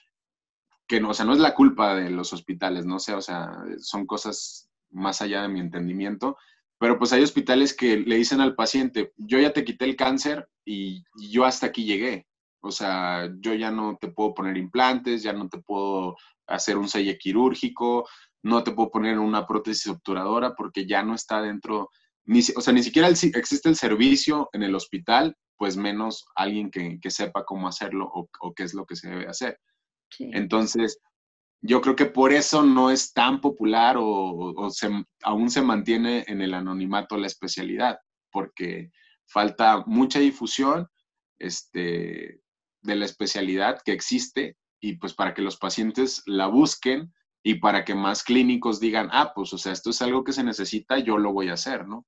que 0.87 0.99
no, 1.01 1.09
o 1.09 1.13
sea, 1.13 1.25
no 1.25 1.33
es 1.33 1.39
la 1.39 1.53
culpa 1.53 1.95
de 1.95 2.09
los 2.09 2.33
hospitales, 2.33 2.85
no 2.85 2.99
sé, 2.99 3.13
o 3.13 3.21
sea, 3.21 3.51
son 3.79 4.05
cosas 4.05 4.69
más 4.89 5.21
allá 5.21 5.41
de 5.41 5.49
mi 5.49 5.59
entendimiento, 5.59 6.37
pero 6.79 6.97
pues 6.97 7.11
hay 7.11 7.23
hospitales 7.23 7.75
que 7.75 7.97
le 7.97 8.15
dicen 8.15 8.39
al 8.39 8.55
paciente, 8.55 9.13
yo 9.17 9.39
ya 9.39 9.51
te 9.51 9.65
quité 9.65 9.85
el 9.85 9.95
cáncer 9.95 10.47
y, 10.65 11.03
yo 11.31 11.45
hasta 11.45 11.67
aquí 11.67 11.83
llegué, 11.85 12.27
o 12.61 12.71
sea, 12.71 13.29
yo 13.39 13.53
ya 13.53 13.71
no 13.71 13.97
te 13.99 14.09
puedo 14.09 14.33
poner 14.33 14.57
implantes, 14.57 15.23
ya 15.23 15.33
no 15.33 15.49
te 15.49 15.59
puedo 15.59 16.15
hacer 16.47 16.77
un 16.77 16.87
selle 16.87 17.17
quirúrgico, 17.17 18.07
no 18.43 18.63
te 18.63 18.71
puedo 18.71 18.89
poner 18.91 19.19
una 19.19 19.45
prótesis 19.45 19.87
obturadora 19.87 20.55
porque 20.55 20.85
ya 20.85 21.03
no 21.03 21.15
está 21.15 21.41
dentro 21.41 21.89
o 22.55 22.61
sea, 22.61 22.73
ni 22.73 22.83
siquiera 22.83 23.07
existe 23.07 23.69
el 23.69 23.75
servicio 23.75 24.49
en 24.53 24.63
el 24.63 24.75
hospital, 24.75 25.35
pues 25.57 25.77
menos 25.77 26.25
alguien 26.35 26.69
que, 26.69 26.99
sepa 27.09 27.45
cómo 27.45 27.67
hacerlo 27.67 28.09
o, 28.11 28.53
qué 28.53 28.63
es 28.63 28.73
lo 28.73 28.85
que 28.85 28.95
se 28.95 29.09
debe 29.09 29.27
hacer. 29.27 29.59
Entonces, 30.19 30.99
yo 31.61 31.81
creo 31.81 31.95
que 31.95 32.05
por 32.05 32.33
eso 32.33 32.63
no 32.63 32.91
es 32.91 33.13
tan 33.13 33.41
popular 33.41 33.95
o, 33.97 34.69
aún 35.23 35.49
se 35.49 35.61
mantiene 35.61 36.25
en 36.27 36.41
el 36.41 36.53
anonimato 36.53 37.17
la 37.17 37.27
especialidad, 37.27 37.97
porque 38.31 38.91
falta 39.25 39.83
mucha 39.85 40.19
difusión 40.19 40.87
este, 41.39 42.41
de 42.81 42.95
la 42.95 43.05
especialidad 43.05 43.81
que 43.83 43.91
existe 43.91 44.57
y 44.79 44.97
pues 44.97 45.13
para 45.13 45.33
que 45.33 45.41
los 45.41 45.57
pacientes 45.57 46.23
la 46.25 46.47
busquen 46.47 47.13
y 47.43 47.55
para 47.55 47.85
que 47.85 47.95
más 47.95 48.23
clínicos 48.23 48.79
digan, 48.79 49.09
ah, 49.11 49.31
pues 49.33 49.53
o 49.53 49.57
sea, 49.57 49.71
esto 49.71 49.89
es 49.89 50.01
algo 50.01 50.23
que 50.23 50.33
se 50.33 50.43
necesita, 50.43 50.99
yo 50.99 51.17
lo 51.17 51.33
voy 51.33 51.49
a 51.49 51.53
hacer, 51.53 51.87
¿no? 51.87 52.05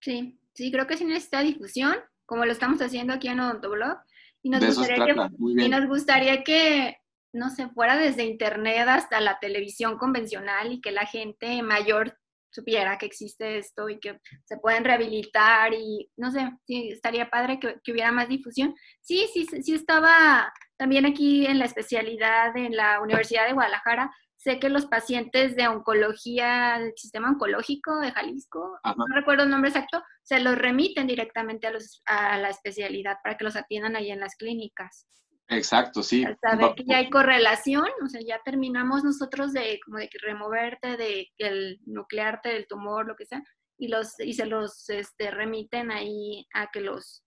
Sí, 0.00 0.38
sí, 0.54 0.72
creo 0.72 0.86
que 0.86 0.96
sí 0.96 1.04
necesita 1.04 1.42
difusión, 1.42 1.96
como 2.26 2.44
lo 2.44 2.52
estamos 2.52 2.80
haciendo 2.80 3.12
aquí 3.12 3.28
en 3.28 3.40
Odontoblog. 3.40 3.98
Y 4.42 4.50
nos, 4.50 4.64
gustaría 4.64 5.04
que, 5.04 5.14
y 5.38 5.68
nos 5.68 5.86
gustaría 5.86 6.42
que, 6.42 6.96
no 7.32 7.50
sé, 7.50 7.68
fuera 7.68 7.96
desde 7.96 8.24
internet 8.24 8.88
hasta 8.88 9.20
la 9.20 9.38
televisión 9.38 9.98
convencional 9.98 10.72
y 10.72 10.80
que 10.80 10.92
la 10.92 11.04
gente 11.04 11.62
mayor 11.62 12.16
supiera 12.50 12.98
que 12.98 13.06
existe 13.06 13.58
esto 13.58 13.88
y 13.88 14.00
que 14.00 14.18
se 14.44 14.56
pueden 14.56 14.84
rehabilitar 14.84 15.72
y 15.72 16.10
no 16.16 16.30
sé, 16.32 16.50
sí, 16.66 16.88
estaría 16.90 17.30
padre 17.30 17.60
que, 17.60 17.76
que, 17.84 17.92
hubiera 17.92 18.12
más 18.12 18.28
difusión. 18.28 18.74
Sí, 19.00 19.28
sí, 19.32 19.46
sí 19.62 19.74
estaba 19.74 20.52
también 20.76 21.06
aquí 21.06 21.46
en 21.46 21.58
la 21.58 21.66
especialidad 21.66 22.56
en 22.56 22.74
la 22.74 23.00
Universidad 23.00 23.46
de 23.46 23.52
Guadalajara, 23.52 24.10
Sé 24.42 24.58
que 24.58 24.70
los 24.70 24.86
pacientes 24.86 25.54
de 25.54 25.68
oncología, 25.68 26.78
del 26.78 26.94
sistema 26.96 27.28
oncológico 27.28 27.98
de 28.00 28.10
Jalisco, 28.10 28.78
no 28.84 29.04
recuerdo 29.14 29.42
el 29.44 29.50
nombre 29.50 29.68
exacto, 29.68 30.02
se 30.22 30.40
los 30.40 30.56
remiten 30.56 31.06
directamente 31.06 31.66
a, 31.66 31.72
los, 31.72 32.02
a 32.06 32.38
la 32.38 32.48
especialidad 32.48 33.18
para 33.22 33.36
que 33.36 33.44
los 33.44 33.54
atiendan 33.54 33.96
ahí 33.96 34.10
en 34.10 34.20
las 34.20 34.36
clínicas. 34.36 35.06
Exacto, 35.48 36.02
sí. 36.02 36.24
Saber 36.40 36.74
que 36.74 36.84
ya 36.84 36.98
hay 36.98 37.10
correlación, 37.10 37.86
o 38.02 38.08
sea, 38.08 38.22
ya 38.26 38.40
terminamos 38.42 39.04
nosotros 39.04 39.52
de 39.52 39.78
como 39.84 39.98
de 39.98 40.08
removerte, 40.22 40.96
de 40.96 41.28
el 41.36 41.78
nuclearte 41.84 42.48
del 42.48 42.66
tumor, 42.66 43.06
lo 43.06 43.16
que 43.16 43.26
sea, 43.26 43.42
y 43.76 43.88
los 43.88 44.18
y 44.20 44.32
se 44.32 44.46
los 44.46 44.88
este, 44.88 45.30
remiten 45.30 45.90
ahí 45.90 46.46
a 46.54 46.70
que 46.70 46.80
los 46.80 47.24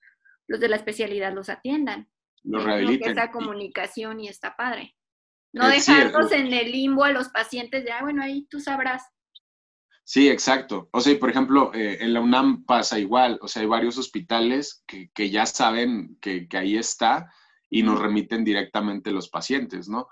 los 0.47 0.59
de 0.59 0.69
la 0.69 0.77
especialidad 0.77 1.31
los 1.31 1.49
atiendan. 1.49 2.09
Los 2.43 2.63
rehabiliten. 2.63 3.11
Esa 3.11 3.29
comunicación 3.29 4.19
y 4.19 4.29
está 4.29 4.55
padre. 4.55 4.95
No 5.53 5.67
dejarlos 5.67 6.31
en 6.31 6.51
el 6.51 6.71
limbo 6.71 7.03
a 7.03 7.11
los 7.11 7.29
pacientes 7.29 7.83
de, 7.83 7.91
ah, 7.91 8.01
bueno, 8.01 8.23
ahí 8.23 8.47
tú 8.49 8.59
sabrás. 8.59 9.03
Sí, 10.03 10.29
exacto. 10.29 10.89
O 10.91 10.99
sea, 10.99 11.17
por 11.17 11.29
ejemplo, 11.29 11.71
eh, 11.73 11.99
en 12.01 12.13
la 12.13 12.21
UNAM 12.21 12.65
pasa 12.65 12.99
igual. 12.99 13.39
O 13.41 13.47
sea, 13.47 13.61
hay 13.61 13.67
varios 13.67 13.97
hospitales 13.97 14.83
que, 14.85 15.09
que 15.13 15.29
ya 15.29 15.45
saben 15.45 16.17
que, 16.19 16.47
que, 16.47 16.57
ahí 16.57 16.75
está 16.75 17.31
y 17.69 17.83
nos 17.83 17.99
remiten 17.99 18.43
directamente 18.43 19.11
los 19.11 19.29
pacientes, 19.29 19.87
¿no? 19.87 20.07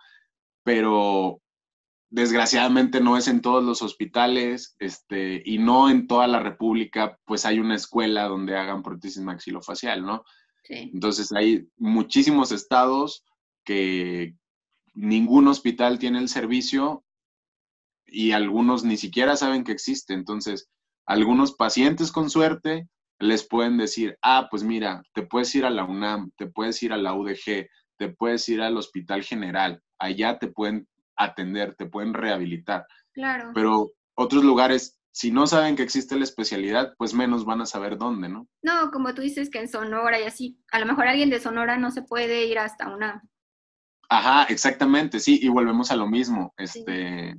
Pero 0.64 1.42
desgraciadamente 2.10 3.02
no 3.02 3.18
es 3.18 3.28
en 3.28 3.42
todos 3.42 3.64
los 3.64 3.82
hospitales 3.82 4.76
este, 4.80 5.42
y 5.46 5.58
no 5.58 5.90
en 5.90 6.08
toda 6.08 6.28
la 6.28 6.40
República, 6.40 7.18
pues 7.26 7.46
hay 7.46 7.60
una 7.60 7.76
escuela 7.76 8.26
donde 8.26 8.56
hagan 8.56 8.84
prótesis 8.84 9.22
maxilofacial, 9.22 10.06
¿no? 10.06 10.24
Sí. 10.64 10.92
Entonces 10.94 11.32
hay 11.32 11.68
muchísimos 11.78 12.52
estados 12.52 13.24
que 13.66 14.36
ningún 14.94 15.48
hospital 15.48 16.00
tiene 16.00 16.20
el 16.20 16.30
servicio 16.30 17.04
y 18.06 18.32
algunos 18.32 18.84
ni 18.84 18.98
siquiera 18.98 19.36
saben 19.36 19.64
que 19.64 19.72
existe. 19.72 20.14
Entonces, 20.14 20.70
algunos 21.06 21.54
pacientes 21.54 22.12
con 22.12 22.30
suerte 22.30 22.88
les 23.20 23.48
pueden 23.48 23.78
decir, 23.78 24.18
ah, 24.22 24.48
pues 24.50 24.64
mira, 24.64 25.04
te 25.14 25.24
puedes 25.24 25.54
ir 25.56 25.66
a 25.66 25.70
la 25.70 25.86
UNAM, 25.86 26.32
te 26.38 26.48
puedes 26.48 26.82
ir 26.84 26.92
a 26.92 26.98
la 26.98 27.14
UDG, 27.14 27.68
te 27.98 28.10
puedes 28.10 28.48
ir 28.50 28.62
al 28.62 28.78
Hospital 28.78 29.24
General, 29.24 29.82
allá 30.00 30.40
te 30.40 30.48
pueden 30.48 30.88
atender, 31.16 31.76
te 31.76 31.86
pueden 31.86 32.14
rehabilitar. 32.14 32.86
Claro. 33.14 33.52
Pero 33.54 33.92
otros 34.16 34.44
lugares, 34.44 35.00
si 35.12 35.32
no 35.32 35.46
saben 35.46 35.76
que 35.76 35.84
existe 35.84 36.16
la 36.16 36.24
especialidad, 36.24 36.94
pues 36.98 37.14
menos 37.14 37.46
van 37.46 37.62
a 37.62 37.66
saber 37.66 37.98
dónde, 37.98 38.28
¿no? 38.30 38.48
No, 38.64 38.90
como 38.92 39.14
tú 39.14 39.22
dices 39.22 39.50
que 39.50 39.60
en 39.60 39.68
Sonora 39.68 40.20
y 40.20 40.24
así, 40.24 40.60
a 40.72 40.80
lo 40.80 40.86
mejor 40.86 41.08
alguien 41.08 41.30
de 41.30 41.40
Sonora 41.40 41.78
no 41.78 41.92
se 41.92 42.02
puede 42.02 42.46
ir 42.46 42.58
hasta 42.58 42.90
una. 42.90 43.22
Ajá, 44.14 44.44
exactamente, 44.50 45.22
sí, 45.22 45.40
y 45.42 45.48
volvemos 45.48 45.90
a 45.90 45.96
lo 45.96 46.06
mismo. 46.06 46.54
Este, 46.58 47.34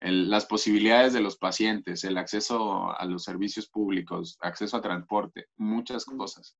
las 0.00 0.46
posibilidades 0.46 1.12
de 1.12 1.20
los 1.20 1.36
pacientes, 1.36 2.04
el 2.04 2.16
acceso 2.16 2.96
a 2.96 3.04
los 3.06 3.24
servicios 3.24 3.68
públicos, 3.68 4.38
acceso 4.40 4.76
a 4.76 4.80
transporte, 4.80 5.46
muchas 5.56 6.04
cosas. 6.04 6.56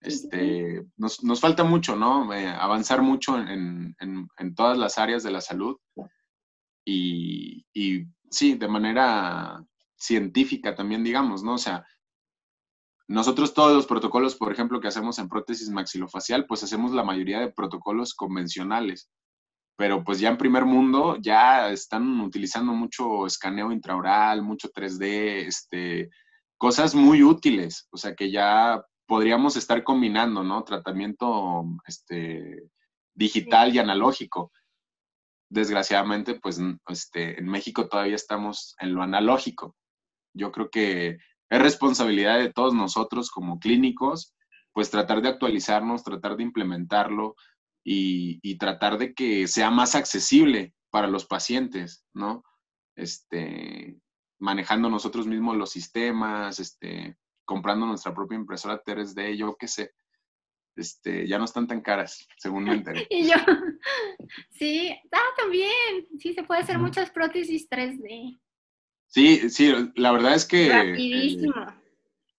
Este, 0.00 0.84
nos, 0.96 1.22
nos 1.22 1.40
falta 1.40 1.62
mucho, 1.62 1.94
¿no? 1.94 2.34
Eh, 2.34 2.48
avanzar 2.48 3.00
mucho 3.00 3.38
en, 3.38 3.94
en, 4.00 4.28
en, 4.36 4.54
todas 4.56 4.76
las 4.76 4.98
áreas 4.98 5.22
de 5.22 5.30
la 5.30 5.40
salud 5.40 5.76
y, 6.84 7.64
y, 7.72 8.06
sí, 8.28 8.56
de 8.56 8.66
manera 8.66 9.64
científica 9.94 10.74
también, 10.74 11.04
digamos, 11.04 11.44
¿no? 11.44 11.54
O 11.54 11.58
sea, 11.58 11.86
nosotros 13.08 13.54
todos 13.54 13.74
los 13.74 13.86
protocolos, 13.86 14.34
por 14.34 14.52
ejemplo, 14.52 14.80
que 14.80 14.88
hacemos 14.88 15.18
en 15.18 15.28
prótesis 15.28 15.70
maxilofacial, 15.70 16.46
pues 16.46 16.62
hacemos 16.62 16.92
la 16.92 17.04
mayoría 17.04 17.40
de 17.40 17.52
protocolos 17.52 18.14
convencionales 18.14 19.10
pero 19.76 20.04
pues 20.04 20.20
ya 20.20 20.28
en 20.28 20.38
primer 20.38 20.64
mundo 20.64 21.16
ya 21.20 21.70
están 21.70 22.20
utilizando 22.20 22.72
mucho 22.72 23.26
escaneo 23.26 23.72
intraoral, 23.72 24.42
mucho 24.42 24.70
3D, 24.70 25.46
este, 25.46 26.10
cosas 26.56 26.94
muy 26.94 27.22
útiles, 27.22 27.88
o 27.90 27.96
sea 27.96 28.14
que 28.14 28.30
ya 28.30 28.84
podríamos 29.06 29.56
estar 29.56 29.82
combinando, 29.82 30.44
¿no? 30.44 30.62
Tratamiento 30.64 31.64
este, 31.86 32.70
digital 33.14 33.74
y 33.74 33.78
analógico. 33.78 34.52
Desgraciadamente, 35.50 36.40
pues 36.40 36.60
este, 36.88 37.38
en 37.38 37.46
México 37.46 37.88
todavía 37.88 38.16
estamos 38.16 38.74
en 38.78 38.94
lo 38.94 39.02
analógico. 39.02 39.76
Yo 40.34 40.52
creo 40.52 40.70
que 40.70 41.18
es 41.54 41.62
responsabilidad 41.62 42.38
de 42.38 42.52
todos 42.52 42.74
nosotros 42.74 43.30
como 43.30 43.58
clínicos, 43.58 44.34
pues 44.72 44.90
tratar 44.90 45.22
de 45.22 45.28
actualizarnos, 45.28 46.02
tratar 46.02 46.36
de 46.36 46.42
implementarlo, 46.42 47.36
y, 47.84 48.56
tratar 48.58 48.98
de 48.98 49.14
que 49.14 49.46
sea 49.46 49.70
más 49.70 49.94
accesible 49.94 50.74
para 50.90 51.06
los 51.06 51.26
pacientes, 51.26 52.04
¿no? 52.14 52.42
Este, 52.96 53.98
manejando 54.38 54.88
nosotros 54.88 55.26
mismos 55.26 55.56
los 55.56 55.70
sistemas, 55.70 56.58
este, 56.60 57.16
comprando 57.44 57.86
nuestra 57.86 58.14
propia 58.14 58.38
impresora 58.38 58.82
3D, 58.82 59.36
yo 59.36 59.56
qué 59.56 59.68
sé. 59.68 59.92
Este, 60.76 61.28
ya 61.28 61.38
no 61.38 61.44
están 61.44 61.68
tan 61.68 61.82
caras, 61.82 62.26
según 62.38 62.64
me 62.64 62.74
enteré. 62.74 63.06
y 63.10 63.28
yo, 63.28 63.34
sí, 64.50 64.96
ah, 65.12 65.34
también, 65.36 66.08
sí, 66.18 66.32
se 66.32 66.42
puede 66.42 66.62
hacer 66.62 66.78
muchas 66.78 67.10
prótesis 67.10 67.68
3D. 67.68 68.40
Sí, 69.14 69.48
sí, 69.48 69.72
la 69.94 70.10
verdad 70.10 70.34
es 70.34 70.44
que... 70.44 70.70
Rapidísimo. 70.70 71.54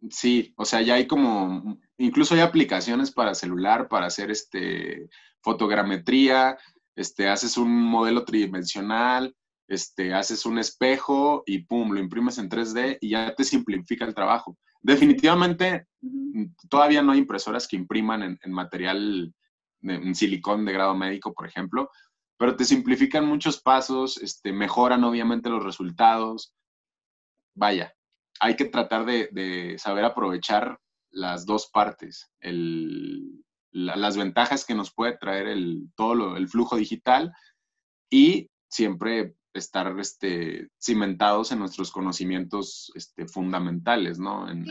sí, 0.09 0.53
o 0.57 0.65
sea, 0.65 0.81
ya 0.81 0.95
hay 0.95 1.07
como, 1.07 1.79
incluso 1.97 2.35
hay 2.35 2.41
aplicaciones 2.41 3.11
para 3.11 3.33
celular 3.33 3.87
para 3.87 4.07
hacer 4.07 4.29
este 4.29 5.07
fotogrametría, 5.41 6.57
este, 6.97 7.29
haces 7.29 7.55
un 7.55 7.71
modelo 7.71 8.25
tridimensional, 8.25 9.33
este, 9.69 10.13
haces 10.13 10.45
un 10.45 10.59
espejo 10.59 11.43
y 11.45 11.59
pum, 11.59 11.93
lo 11.93 11.99
imprimes 12.01 12.39
en 12.39 12.49
3D 12.49 12.97
y 12.99 13.11
ya 13.11 13.33
te 13.33 13.45
simplifica 13.45 14.03
el 14.03 14.13
trabajo. 14.13 14.57
Definitivamente, 14.81 15.87
todavía 16.69 17.01
no 17.01 17.13
hay 17.13 17.19
impresoras 17.19 17.69
que 17.69 17.77
impriman 17.77 18.37
en, 18.41 18.51
material, 18.51 19.33
en 19.81 20.13
silicón 20.13 20.65
de 20.65 20.73
grado 20.73 20.93
médico, 20.93 21.33
por 21.33 21.47
ejemplo, 21.47 21.89
pero 22.37 22.57
te 22.57 22.65
simplifican 22.65 23.25
muchos 23.25 23.61
pasos, 23.61 24.17
este, 24.17 24.51
mejoran 24.51 25.05
obviamente 25.05 25.49
los 25.49 25.63
resultados. 25.63 26.51
Vaya, 27.55 27.93
hay 28.39 28.55
que 28.55 28.65
tratar 28.65 29.05
de, 29.05 29.29
de 29.31 29.77
saber 29.79 30.05
aprovechar 30.05 30.77
las 31.11 31.45
dos 31.45 31.69
partes, 31.71 32.29
el, 32.41 33.43
las 33.71 34.17
ventajas 34.17 34.65
que 34.65 34.75
nos 34.75 34.93
puede 34.93 35.17
traer 35.17 35.47
el, 35.47 35.89
todo 35.95 36.37
el 36.37 36.47
flujo 36.47 36.75
digital 36.75 37.33
y 38.09 38.49
siempre 38.69 39.35
estar 39.53 39.97
este, 39.99 40.67
cimentados 40.77 41.51
en 41.51 41.59
nuestros 41.59 41.91
conocimientos 41.91 42.91
este, 42.95 43.27
fundamentales, 43.27 44.19
¿no? 44.19 44.49
En, 44.49 44.65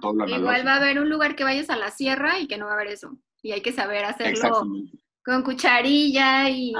todo 0.00 0.14
lo 0.14 0.28
Igual 0.28 0.66
va 0.66 0.74
a 0.74 0.76
haber 0.76 1.00
un 1.00 1.08
lugar 1.08 1.36
que 1.36 1.44
vayas 1.44 1.70
a 1.70 1.76
la 1.76 1.90
sierra 1.90 2.40
y 2.40 2.48
que 2.48 2.58
no 2.58 2.66
va 2.66 2.72
a 2.72 2.74
haber 2.74 2.88
eso. 2.88 3.16
Y 3.42 3.52
hay 3.52 3.60
que 3.60 3.72
saber 3.72 4.04
hacerlo 4.04 4.66
con 5.28 5.42
cucharilla 5.42 6.48
y 6.48 6.72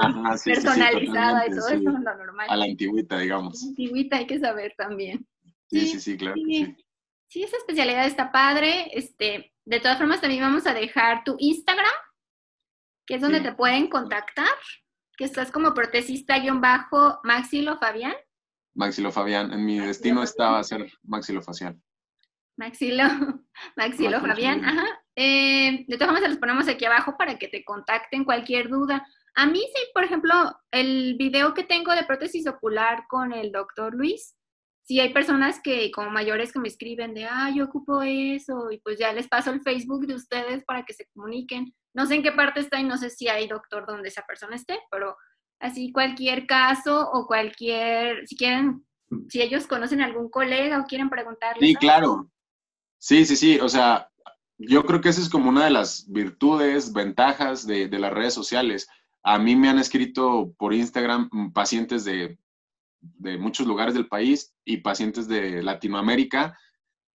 personalizada 0.43 1.45
y 1.45 1.49
todo 1.51 1.67
eso, 1.67 1.83
lo 1.83 1.99
normal. 1.99 2.47
A 2.49 2.55
la 2.55 2.65
antigüita, 2.65 3.19
digamos. 3.19 3.61
A 3.61 3.65
la 3.65 3.69
antigüita 3.69 4.17
hay 4.17 4.25
que 4.25 4.39
saber 4.39 4.73
también. 4.75 5.27
Sí, 5.67 5.85
sí, 5.85 5.99
sí, 5.99 6.17
claro. 6.17 6.35
Sí. 6.35 6.75
sí, 7.27 7.43
esa 7.43 7.57
especialidad 7.57 8.07
está 8.07 8.31
padre. 8.31 8.89
Este, 8.97 9.53
de 9.65 9.79
todas 9.79 9.99
formas, 9.99 10.19
también 10.19 10.41
vamos 10.41 10.65
a 10.65 10.73
dejar 10.73 11.23
tu 11.23 11.35
Instagram, 11.37 11.93
que 13.05 13.15
es 13.15 13.21
donde 13.21 13.41
te 13.41 13.53
pueden 13.53 13.87
contactar, 13.87 14.49
que 15.15 15.25
estás 15.25 15.51
como 15.51 15.75
protesista-maxilo 15.75 17.77
Fabián. 17.77 18.15
Maxilo 18.73 19.11
Fabián, 19.11 19.53
en 19.53 19.63
mi 19.63 19.77
destino 19.77 20.23
estaba 20.23 20.63
ser 20.63 20.91
maxilofacial. 21.03 21.79
Maxilo, 22.57 23.03
Maxilo 23.77 24.19
Fabián, 24.21 24.65
ajá. 24.65 24.98
Eh, 25.21 25.83
de 25.85 25.97
todas 25.97 26.07
formas, 26.07 26.23
se 26.23 26.29
los 26.29 26.37
ponemos 26.37 26.69
aquí 26.69 26.85
abajo 26.85 27.17
para 27.17 27.37
que 27.37 27.49
te 27.49 27.65
contacten 27.65 28.23
cualquier 28.23 28.69
duda. 28.69 29.05
A 29.35 29.45
mí 29.47 29.59
sí, 29.59 29.81
por 29.93 30.05
ejemplo, 30.05 30.33
el 30.71 31.17
video 31.17 31.53
que 31.53 31.65
tengo 31.65 31.91
de 31.91 32.05
prótesis 32.05 32.47
ocular 32.47 33.03
con 33.09 33.33
el 33.33 33.51
doctor 33.51 33.93
Luis, 33.93 34.37
sí 34.83 35.01
hay 35.01 35.11
personas 35.11 35.59
que 35.61 35.91
como 35.91 36.09
mayores 36.09 36.53
que 36.53 36.59
me 36.59 36.69
escriben 36.69 37.13
de, 37.13 37.25
ah, 37.25 37.51
yo 37.53 37.65
ocupo 37.65 38.01
eso, 38.01 38.71
y 38.71 38.77
pues 38.77 38.97
ya 38.97 39.11
les 39.11 39.27
paso 39.27 39.51
el 39.51 39.59
Facebook 39.59 40.07
de 40.07 40.15
ustedes 40.15 40.63
para 40.63 40.85
que 40.85 40.93
se 40.93 41.05
comuniquen. 41.13 41.75
No 41.93 42.05
sé 42.05 42.15
en 42.15 42.23
qué 42.23 42.31
parte 42.31 42.61
está 42.61 42.79
y 42.79 42.85
no 42.85 42.95
sé 42.95 43.09
si 43.09 43.27
hay 43.27 43.45
doctor 43.45 43.85
donde 43.85 44.07
esa 44.07 44.21
persona 44.21 44.55
esté, 44.55 44.79
pero 44.89 45.17
así 45.59 45.91
cualquier 45.91 46.47
caso 46.47 47.09
o 47.11 47.27
cualquier, 47.27 48.25
si 48.25 48.37
quieren, 48.37 48.85
si 49.27 49.41
ellos 49.41 49.67
conocen 49.67 49.99
algún 49.99 50.29
colega 50.29 50.79
o 50.79 50.85
quieren 50.85 51.09
preguntarle. 51.09 51.67
Sí, 51.67 51.75
claro. 51.75 52.31
Sí, 52.97 53.25
sí, 53.25 53.35
sí, 53.35 53.59
o 53.59 53.67
sea, 53.67 54.09
yo 54.59 54.85
creo 54.85 55.01
que 55.01 55.09
esa 55.09 55.21
es 55.21 55.29
como 55.29 55.49
una 55.49 55.65
de 55.65 55.71
las 55.71 56.05
virtudes, 56.11 56.93
ventajas 56.93 57.65
de, 57.65 57.87
de 57.87 57.99
las 57.99 58.13
redes 58.13 58.33
sociales. 58.33 58.87
A 59.23 59.39
mí 59.39 59.55
me 59.55 59.69
han 59.69 59.79
escrito 59.79 60.53
por 60.57 60.73
Instagram 60.73 61.29
mm, 61.31 61.51
pacientes 61.51 62.05
de 62.05 62.37
de 63.01 63.37
muchos 63.37 63.67
lugares 63.67 63.93
del 63.93 64.07
país 64.07 64.53
y 64.65 64.77
pacientes 64.77 65.27
de 65.27 65.63
Latinoamérica. 65.63 66.57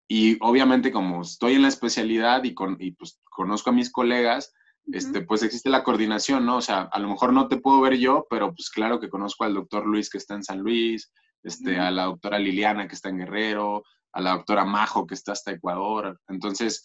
Y 0.09 0.37
obviamente 0.41 0.93
como 0.93 1.23
estoy 1.23 1.55
en 1.55 1.63
la 1.63 1.69
especialidad 1.69 2.45
y, 2.45 2.55
con, 2.55 2.77
y 2.79 2.93
pues 2.93 3.21
conozco 3.31 3.71
a 3.71 3.75
mis 3.75 3.91
colegas, 3.91 4.53
este, 4.93 5.23
pues 5.23 5.43
existe 5.43 5.71
la 5.71 5.85
coordinación, 5.85 6.45
¿no? 6.45 6.57
O 6.57 6.61
sea, 6.61 6.83
a 6.83 6.99
lo 6.99 7.09
mejor 7.09 7.33
no 7.33 7.47
te 7.49 7.57
puedo 7.57 7.81
ver 7.81 7.97
yo, 7.97 8.27
pero 8.29 8.53
pues 8.53 8.69
claro 8.69 8.99
que 8.99 9.09
conozco 9.09 9.45
al 9.45 9.55
doctor 9.55 9.87
Luis 9.87 10.11
que 10.11 10.19
está 10.19 10.35
en 10.35 10.43
San 10.43 10.59
Luis, 10.59 11.13
este, 11.45 11.79
a 11.79 11.91
la 11.91 12.05
doctora 12.05 12.39
Liliana 12.39 12.89
que 12.89 12.95
está 12.95 13.09
en 13.09 13.19
Guerrero, 13.19 13.85
a 14.13 14.21
la 14.21 14.33
doctora 14.33 14.65
Majo 14.65 15.07
que 15.07 15.15
está 15.15 15.33
hasta 15.33 15.53
Ecuador. 15.53 16.21
Entonces, 16.29 16.85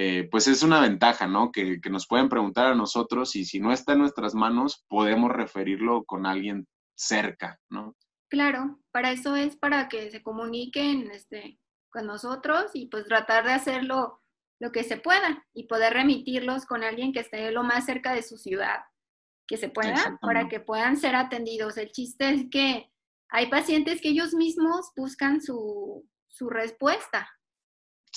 eh, 0.00 0.28
pues 0.30 0.46
es 0.46 0.62
una 0.62 0.80
ventaja, 0.80 1.26
¿no? 1.26 1.50
Que, 1.50 1.80
que, 1.80 1.90
nos 1.90 2.06
pueden 2.06 2.28
preguntar 2.28 2.66
a 2.66 2.76
nosotros 2.76 3.34
y 3.34 3.44
si 3.44 3.58
no 3.58 3.72
está 3.72 3.94
en 3.94 3.98
nuestras 3.98 4.32
manos, 4.32 4.84
podemos 4.86 5.32
referirlo 5.32 6.04
con 6.04 6.24
alguien 6.24 6.68
cerca, 6.94 7.58
¿no? 7.68 7.96
Claro, 8.30 8.78
para 8.92 9.10
eso 9.10 9.34
es 9.34 9.56
para 9.56 9.88
que 9.88 10.12
se 10.12 10.22
comuniquen 10.22 11.10
este, 11.10 11.58
con 11.90 12.06
nosotros 12.06 12.70
y 12.74 12.86
pues 12.86 13.06
tratar 13.06 13.44
de 13.44 13.54
hacerlo 13.54 14.20
lo 14.60 14.70
que 14.70 14.84
se 14.84 14.98
pueda 14.98 15.44
y 15.52 15.66
poder 15.66 15.94
remitirlos 15.94 16.64
con 16.64 16.84
alguien 16.84 17.12
que 17.12 17.20
esté 17.20 17.50
lo 17.50 17.64
más 17.64 17.84
cerca 17.84 18.14
de 18.14 18.22
su 18.22 18.36
ciudad 18.36 18.82
que 19.48 19.56
se 19.56 19.68
pueda 19.68 20.16
para 20.20 20.46
que 20.48 20.60
puedan 20.60 20.96
ser 20.96 21.16
atendidos. 21.16 21.76
El 21.76 21.90
chiste 21.90 22.30
es 22.30 22.44
que 22.52 22.92
hay 23.30 23.50
pacientes 23.50 24.00
que 24.00 24.10
ellos 24.10 24.32
mismos 24.34 24.92
buscan 24.94 25.40
su, 25.40 26.06
su 26.28 26.48
respuesta. 26.50 27.28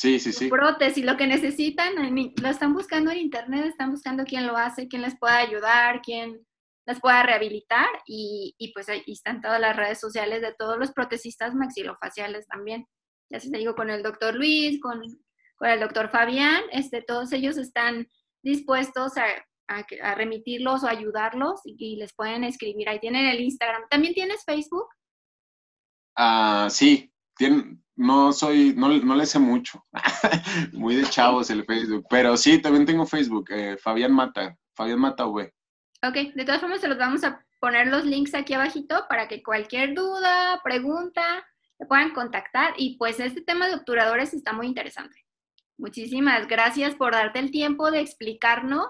Sí, 0.02 0.18
sí, 0.18 0.34
sí. 0.34 0.50
Prótesis, 0.50 1.06
lo 1.06 1.16
que 1.16 1.28
necesitan, 1.28 1.94
lo 2.42 2.50
están 2.50 2.74
buscando 2.74 3.12
en 3.12 3.20
internet, 3.20 3.68
están 3.68 3.92
buscando 3.92 4.24
quién 4.24 4.48
lo 4.48 4.58
hace, 4.58 4.88
quién 4.88 5.04
les 5.04 5.16
pueda 5.16 5.38
ayudar, 5.38 6.02
quién 6.02 6.44
las 6.88 7.00
pueda 7.00 7.22
rehabilitar 7.22 7.86
y, 8.08 8.56
y 8.58 8.74
pues 8.74 8.90
ahí 8.90 9.04
están 9.06 9.42
todas 9.42 9.62
las 9.62 9.76
redes 9.76 10.00
sociales 10.00 10.42
de 10.42 10.56
todos 10.58 10.80
los 10.80 10.92
protecistas 10.92 11.54
maxilofaciales 11.54 12.48
también. 12.48 12.88
Ya 13.30 13.40
se 13.40 13.52
te 13.52 13.60
digo, 13.60 13.76
con 13.76 13.92
el 13.92 14.02
doctor 14.02 14.34
Luis, 14.34 14.82
con, 14.82 15.00
con 15.56 15.70
el 15.70 15.80
doctor 15.80 16.10
Fabián, 16.10 16.64
este, 16.72 17.04
todos 17.04 17.32
ellos 17.32 17.58
están 17.58 18.08
dispuestos 18.42 19.18
a, 19.18 19.26
a, 19.68 20.16
remitirlos 20.16 20.84
o 20.84 20.88
ayudarlos 20.88 21.62
y, 21.64 21.98
les 21.98 22.12
pueden 22.16 22.44
escribir. 22.44 22.90
Ahí 22.90 23.00
tienen 23.00 23.28
el 23.28 23.40
Instagram. 23.40 23.84
¿También 23.88 24.16
tienes 24.16 24.44
Facebook? 24.46 24.88
Ah, 26.18 26.70
sí, 26.72 27.14
no 28.02 28.34
soy, 28.34 28.74
no, 28.76 28.90
no 28.90 29.16
le 29.16 29.26
sé 29.28 29.38
mucho. 29.38 29.86
Muy 30.74 30.96
de 30.96 31.04
chavos 31.04 31.52
el 31.52 31.64
Facebook. 31.66 32.06
Pero 32.10 32.36
sí, 32.36 32.60
también 32.60 32.86
tengo 32.86 33.06
Facebook, 33.06 33.46
eh, 33.52 33.78
Fabián 33.78 34.12
Mata, 34.12 34.58
Fabián 34.74 35.00
Mata 35.00 35.28
V. 35.28 35.54
Ok, 36.04 36.34
de 36.34 36.44
todas 36.44 36.60
formas 36.60 36.82
se 36.82 36.88
los 36.88 36.98
vamos 36.98 37.24
a 37.24 37.46
poner 37.60 37.88
los 37.88 38.04
links 38.04 38.34
aquí 38.34 38.56
abajito 38.56 39.06
para 39.08 39.28
que 39.28 39.44
cualquier 39.44 39.94
duda, 39.94 40.60
pregunta, 40.64 41.46
se 41.78 41.86
puedan 41.86 42.12
contactar. 42.12 42.74
Y 42.76 42.98
pues 42.98 43.20
este 43.20 43.42
tema 43.42 43.68
de 43.68 43.76
obturadores 43.76 44.34
está 44.34 44.52
muy 44.52 44.66
interesante. 44.66 45.24
Muchísimas 45.78 46.48
gracias 46.48 46.96
por 46.96 47.14
darte 47.14 47.38
el 47.38 47.52
tiempo 47.52 47.92
de 47.92 48.00
explicarnos 48.00 48.88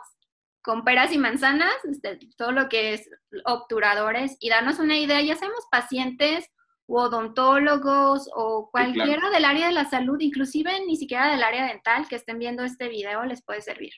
con 0.62 0.86
peras 0.86 1.12
y 1.12 1.18
manzanas 1.18 1.74
este, 1.84 2.18
todo 2.38 2.54
lo 2.54 2.70
que 2.70 2.94
es 2.94 3.10
obturadores 3.44 4.38
y 4.40 4.50
darnos 4.50 4.80
una 4.80 4.98
idea. 4.98 5.22
Ya 5.22 5.36
sabemos 5.36 5.66
pacientes 5.70 6.50
u 6.92 6.98
odontólogos 6.98 8.30
o 8.36 8.70
cualquiera 8.70 9.30
del 9.30 9.46
área 9.46 9.68
de 9.68 9.72
la 9.72 9.90
salud, 9.90 10.20
inclusive 10.20 10.72
ni 10.86 10.98
siquiera 10.98 11.32
del 11.32 11.42
área 11.42 11.66
dental 11.68 12.06
que 12.10 12.18
estén 12.18 12.38
viendo 12.38 12.66
este 12.66 12.90
video 12.90 13.24
les 13.24 13.42
puede 13.42 13.62
servir. 13.62 13.94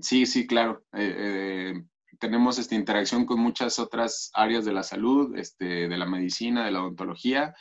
Sí, 0.00 0.24
sí, 0.26 0.46
claro. 0.46 0.84
Eh, 0.92 1.14
eh, 1.18 1.84
tenemos 2.20 2.58
esta 2.58 2.76
interacción 2.76 3.26
con 3.26 3.40
muchas 3.40 3.80
otras 3.80 4.30
áreas 4.34 4.64
de 4.64 4.72
la 4.72 4.84
salud, 4.84 5.36
este, 5.36 5.88
de 5.88 5.98
la 5.98 6.06
medicina, 6.06 6.64
de 6.64 6.70
la 6.70 6.82
odontología, 6.82 7.54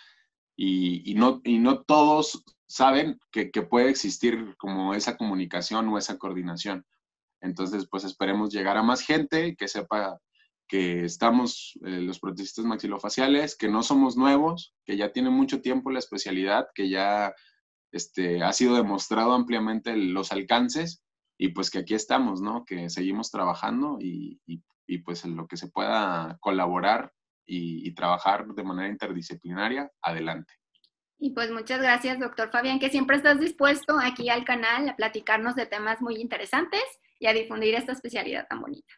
y, 0.56 1.16
no, 1.16 1.42
y 1.44 1.58
no 1.58 1.82
todos 1.82 2.44
saben 2.68 3.20
que, 3.32 3.50
puede 3.64 3.90
existir 3.90 4.56
como 4.58 4.94
esa 4.94 5.18
comunicación 5.18 5.88
o 5.88 5.98
esa 5.98 6.20
coordinación. 6.20 6.86
Entonces, 7.42 7.88
pues 7.90 8.04
esperemos 8.04 8.54
llegar 8.54 8.78
a 8.78 8.84
más 8.84 9.02
gente 9.02 9.56
que 9.56 9.68
sepa 9.68 10.20
que 10.72 11.04
estamos 11.04 11.78
eh, 11.86 12.00
los 12.00 12.22
protesistas 12.22 12.64
maxilofaciales, 12.64 13.58
que 13.58 13.68
no 13.68 13.84
somos 13.84 14.16
nuevos, 14.16 14.74
que 14.86 14.96
ya 14.96 15.12
tiene 15.12 15.30
mucho 15.30 15.62
tiempo 15.62 15.92
la 15.92 16.00
especialidad, 16.00 16.70
que 16.74 16.88
ya 16.88 17.36
este, 17.92 18.42
ha 18.42 18.54
sido 18.54 18.78
demostrado 18.78 19.34
ampliamente 19.34 19.98
los 19.98 20.32
alcances 20.32 21.04
y 21.38 21.50
pues 21.50 21.72
que 21.72 21.80
aquí 21.80 21.94
estamos, 21.94 22.40
¿no? 22.40 22.64
Que 22.64 22.90
seguimos 22.90 23.32
trabajando 23.32 23.98
y, 24.00 24.40
y, 24.48 24.98
pues 25.00 25.26
en 25.26 25.36
lo 25.36 25.46
que 25.46 25.58
se 25.58 25.68
pueda 25.68 26.38
colaborar 26.40 27.12
y, 27.46 27.94
trabajar 27.94 28.48
de 28.48 28.64
manera 28.64 28.88
interdisciplinaria, 28.88 29.92
adelante. 30.02 30.54
Y 31.20 31.32
pues 31.32 31.52
muchas 31.52 31.82
gracias, 31.82 32.18
doctor 32.18 32.50
Fabián, 32.50 32.80
que 32.80 32.90
siempre 32.90 33.18
estás 33.18 33.42
dispuesto 33.42 33.98
aquí 34.02 34.30
al 34.30 34.46
canal 34.46 34.88
a 34.88 34.96
platicarnos 34.96 35.56
de 35.56 35.66
temas 35.66 36.02
muy 36.02 36.16
interesantes 36.16 36.84
y 37.20 37.28
a 37.28 37.34
difundir 37.34 37.76
esta 37.76 37.92
especialidad 37.92 38.48
tan 38.48 38.62
bonita. 38.62 38.94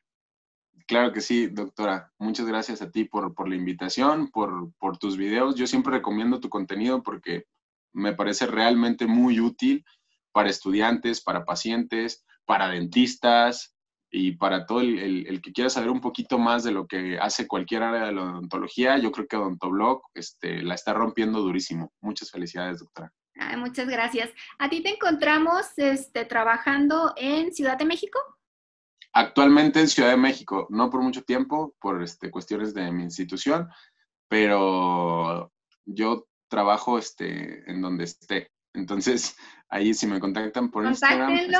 Claro 0.88 1.14
que 1.14 1.22
sí, 1.22 1.48
doctora. 1.48 2.12
Muchas 2.20 2.46
gracias 2.46 2.82
a 2.82 2.92
ti 2.92 3.06
por, 3.06 3.34
por 3.34 3.48
la 3.48 3.56
invitación, 3.56 4.30
por, 4.30 4.74
por 4.80 4.98
tus 4.98 5.18
videos. 5.18 5.56
Yo 5.56 5.68
siempre 5.68 5.94
recomiendo 5.94 6.40
tu 6.40 6.50
contenido 6.50 7.04
porque 7.04 7.46
me 7.94 8.14
parece 8.14 8.48
realmente 8.48 9.08
muy 9.08 9.40
útil 9.40 9.86
para 10.32 10.50
estudiantes, 10.50 11.22
para 11.22 11.46
pacientes, 11.46 12.26
para 12.46 12.68
dentistas 12.68 13.76
y 14.12 14.34
para 14.34 14.66
todo 14.66 14.82
el, 14.82 15.42
que 15.42 15.54
quiera 15.54 15.70
saber 15.70 15.90
un 15.90 16.02
poquito 16.02 16.38
más 16.38 16.64
de 16.64 16.72
lo 16.72 16.86
que 16.86 17.18
hace 17.18 17.48
cualquier 17.48 17.84
área 17.84 18.06
de 18.06 18.12
la 18.12 18.24
odontología, 18.24 18.98
yo 18.98 19.12
creo 19.12 19.28
que 19.28 19.38
Odontoblog 19.38 20.04
este, 20.14 20.62
la 20.62 20.76
está 20.76 20.94
rompiendo 20.94 21.40
durísimo. 21.40 21.92
Muchas 22.02 22.30
felicidades, 22.30 22.80
doctora. 22.80 23.12
muchas 23.58 23.88
gracias. 23.88 24.30
¿A 24.60 24.70
ti 24.70 24.84
te 24.84 24.90
encontramos 24.90 25.66
este, 25.78 26.26
trabajando 26.26 27.14
en 27.16 27.54
Ciudad 27.54 27.78
de 27.78 27.86
México? 27.86 28.20
Actualmente 29.14 29.80
en 29.80 29.88
Ciudad 29.88 30.10
de 30.10 30.18
México, 30.18 30.68
no 30.70 30.90
por 30.90 31.02
mucho 31.02 31.22
tiempo, 31.22 31.76
por 31.80 32.02
este, 32.02 32.32
cuestiones 32.32 32.74
de 32.74 32.92
mi 32.92 33.04
institución, 33.04 33.70
pero 34.28 35.52
yo 35.86 36.28
trabajo 36.48 36.98
este, 36.98 37.70
en 37.70 37.82
donde 37.82 38.06
esté. 38.06 38.52
Entonces, 38.74 39.38
ahí 39.70 39.94
si 39.94 40.08
me 40.08 40.20
contactan 40.20 40.72
por 40.72 40.86
Instagram. 40.86 41.32
Este, 41.32 41.56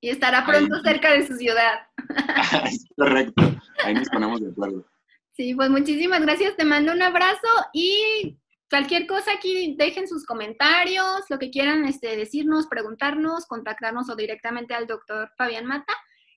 y 0.00 0.10
estará 0.10 0.44
pronto 0.44 0.82
cerca 0.82 1.12
de 1.12 1.26
su 1.26 1.34
ciudad. 1.36 1.88
correcto, 2.96 3.42
ahí 3.82 3.94
nos 3.94 4.08
ponemos 4.10 4.40
de 4.42 4.50
acuerdo. 4.50 4.84
Sí, 5.32 5.54
pues 5.54 5.70
muchísimas 5.70 6.20
gracias, 6.20 6.54
te 6.56 6.64
mando 6.64 6.92
un 6.92 7.00
abrazo 7.00 7.48
y 7.72 8.38
cualquier 8.68 9.06
cosa 9.06 9.32
aquí 9.32 9.74
dejen 9.78 10.06
sus 10.06 10.26
comentarios, 10.26 11.22
lo 11.30 11.38
que 11.38 11.50
quieran 11.50 11.86
este, 11.86 12.16
decirnos, 12.16 12.66
preguntarnos, 12.66 13.46
contactarnos 13.46 14.10
o 14.10 14.16
directamente 14.16 14.74
al 14.74 14.86
doctor 14.86 15.30
Fabián 15.38 15.64
Mata. 15.64 15.94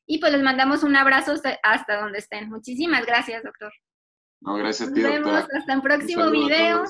Y 0.08 0.20
pues 0.20 0.32
les 0.32 0.42
mandamos 0.42 0.84
un 0.84 0.96
abrazo 0.96 1.34
hasta 1.64 2.02
donde 2.02 2.20
estén. 2.20 2.50
Muchísimas 2.50 3.06
gracias, 3.06 3.44
doctor. 3.44 3.72
No, 4.40 4.56
gracias, 4.56 4.90
Nos 4.90 5.04
vemos 5.04 5.46
hasta 5.54 5.74
el 5.74 5.82
próximo 5.82 6.32
video. 6.32 6.84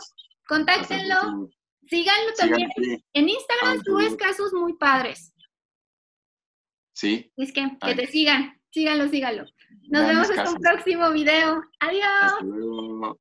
Contáctenlo. 0.48 1.50
Síganlo 1.88 2.34
también. 2.38 2.70
En 3.14 3.30
Instagram 3.30 3.84
subes 3.84 4.16
casos 4.16 4.54
muy 4.54 4.74
padres. 4.74 5.34
Sí. 6.94 7.32
Es 7.38 7.52
que, 7.52 7.78
que 7.82 7.96
te 7.96 8.08
sigan. 8.08 8.60
Síganlo, 8.72 9.08
síganlo. 9.10 9.46
Nos 9.90 10.08
vemos 10.08 10.30
en 10.30 10.48
un 10.48 10.56
próximo 10.56 11.12
video. 11.12 11.64
Adiós. 11.80 13.18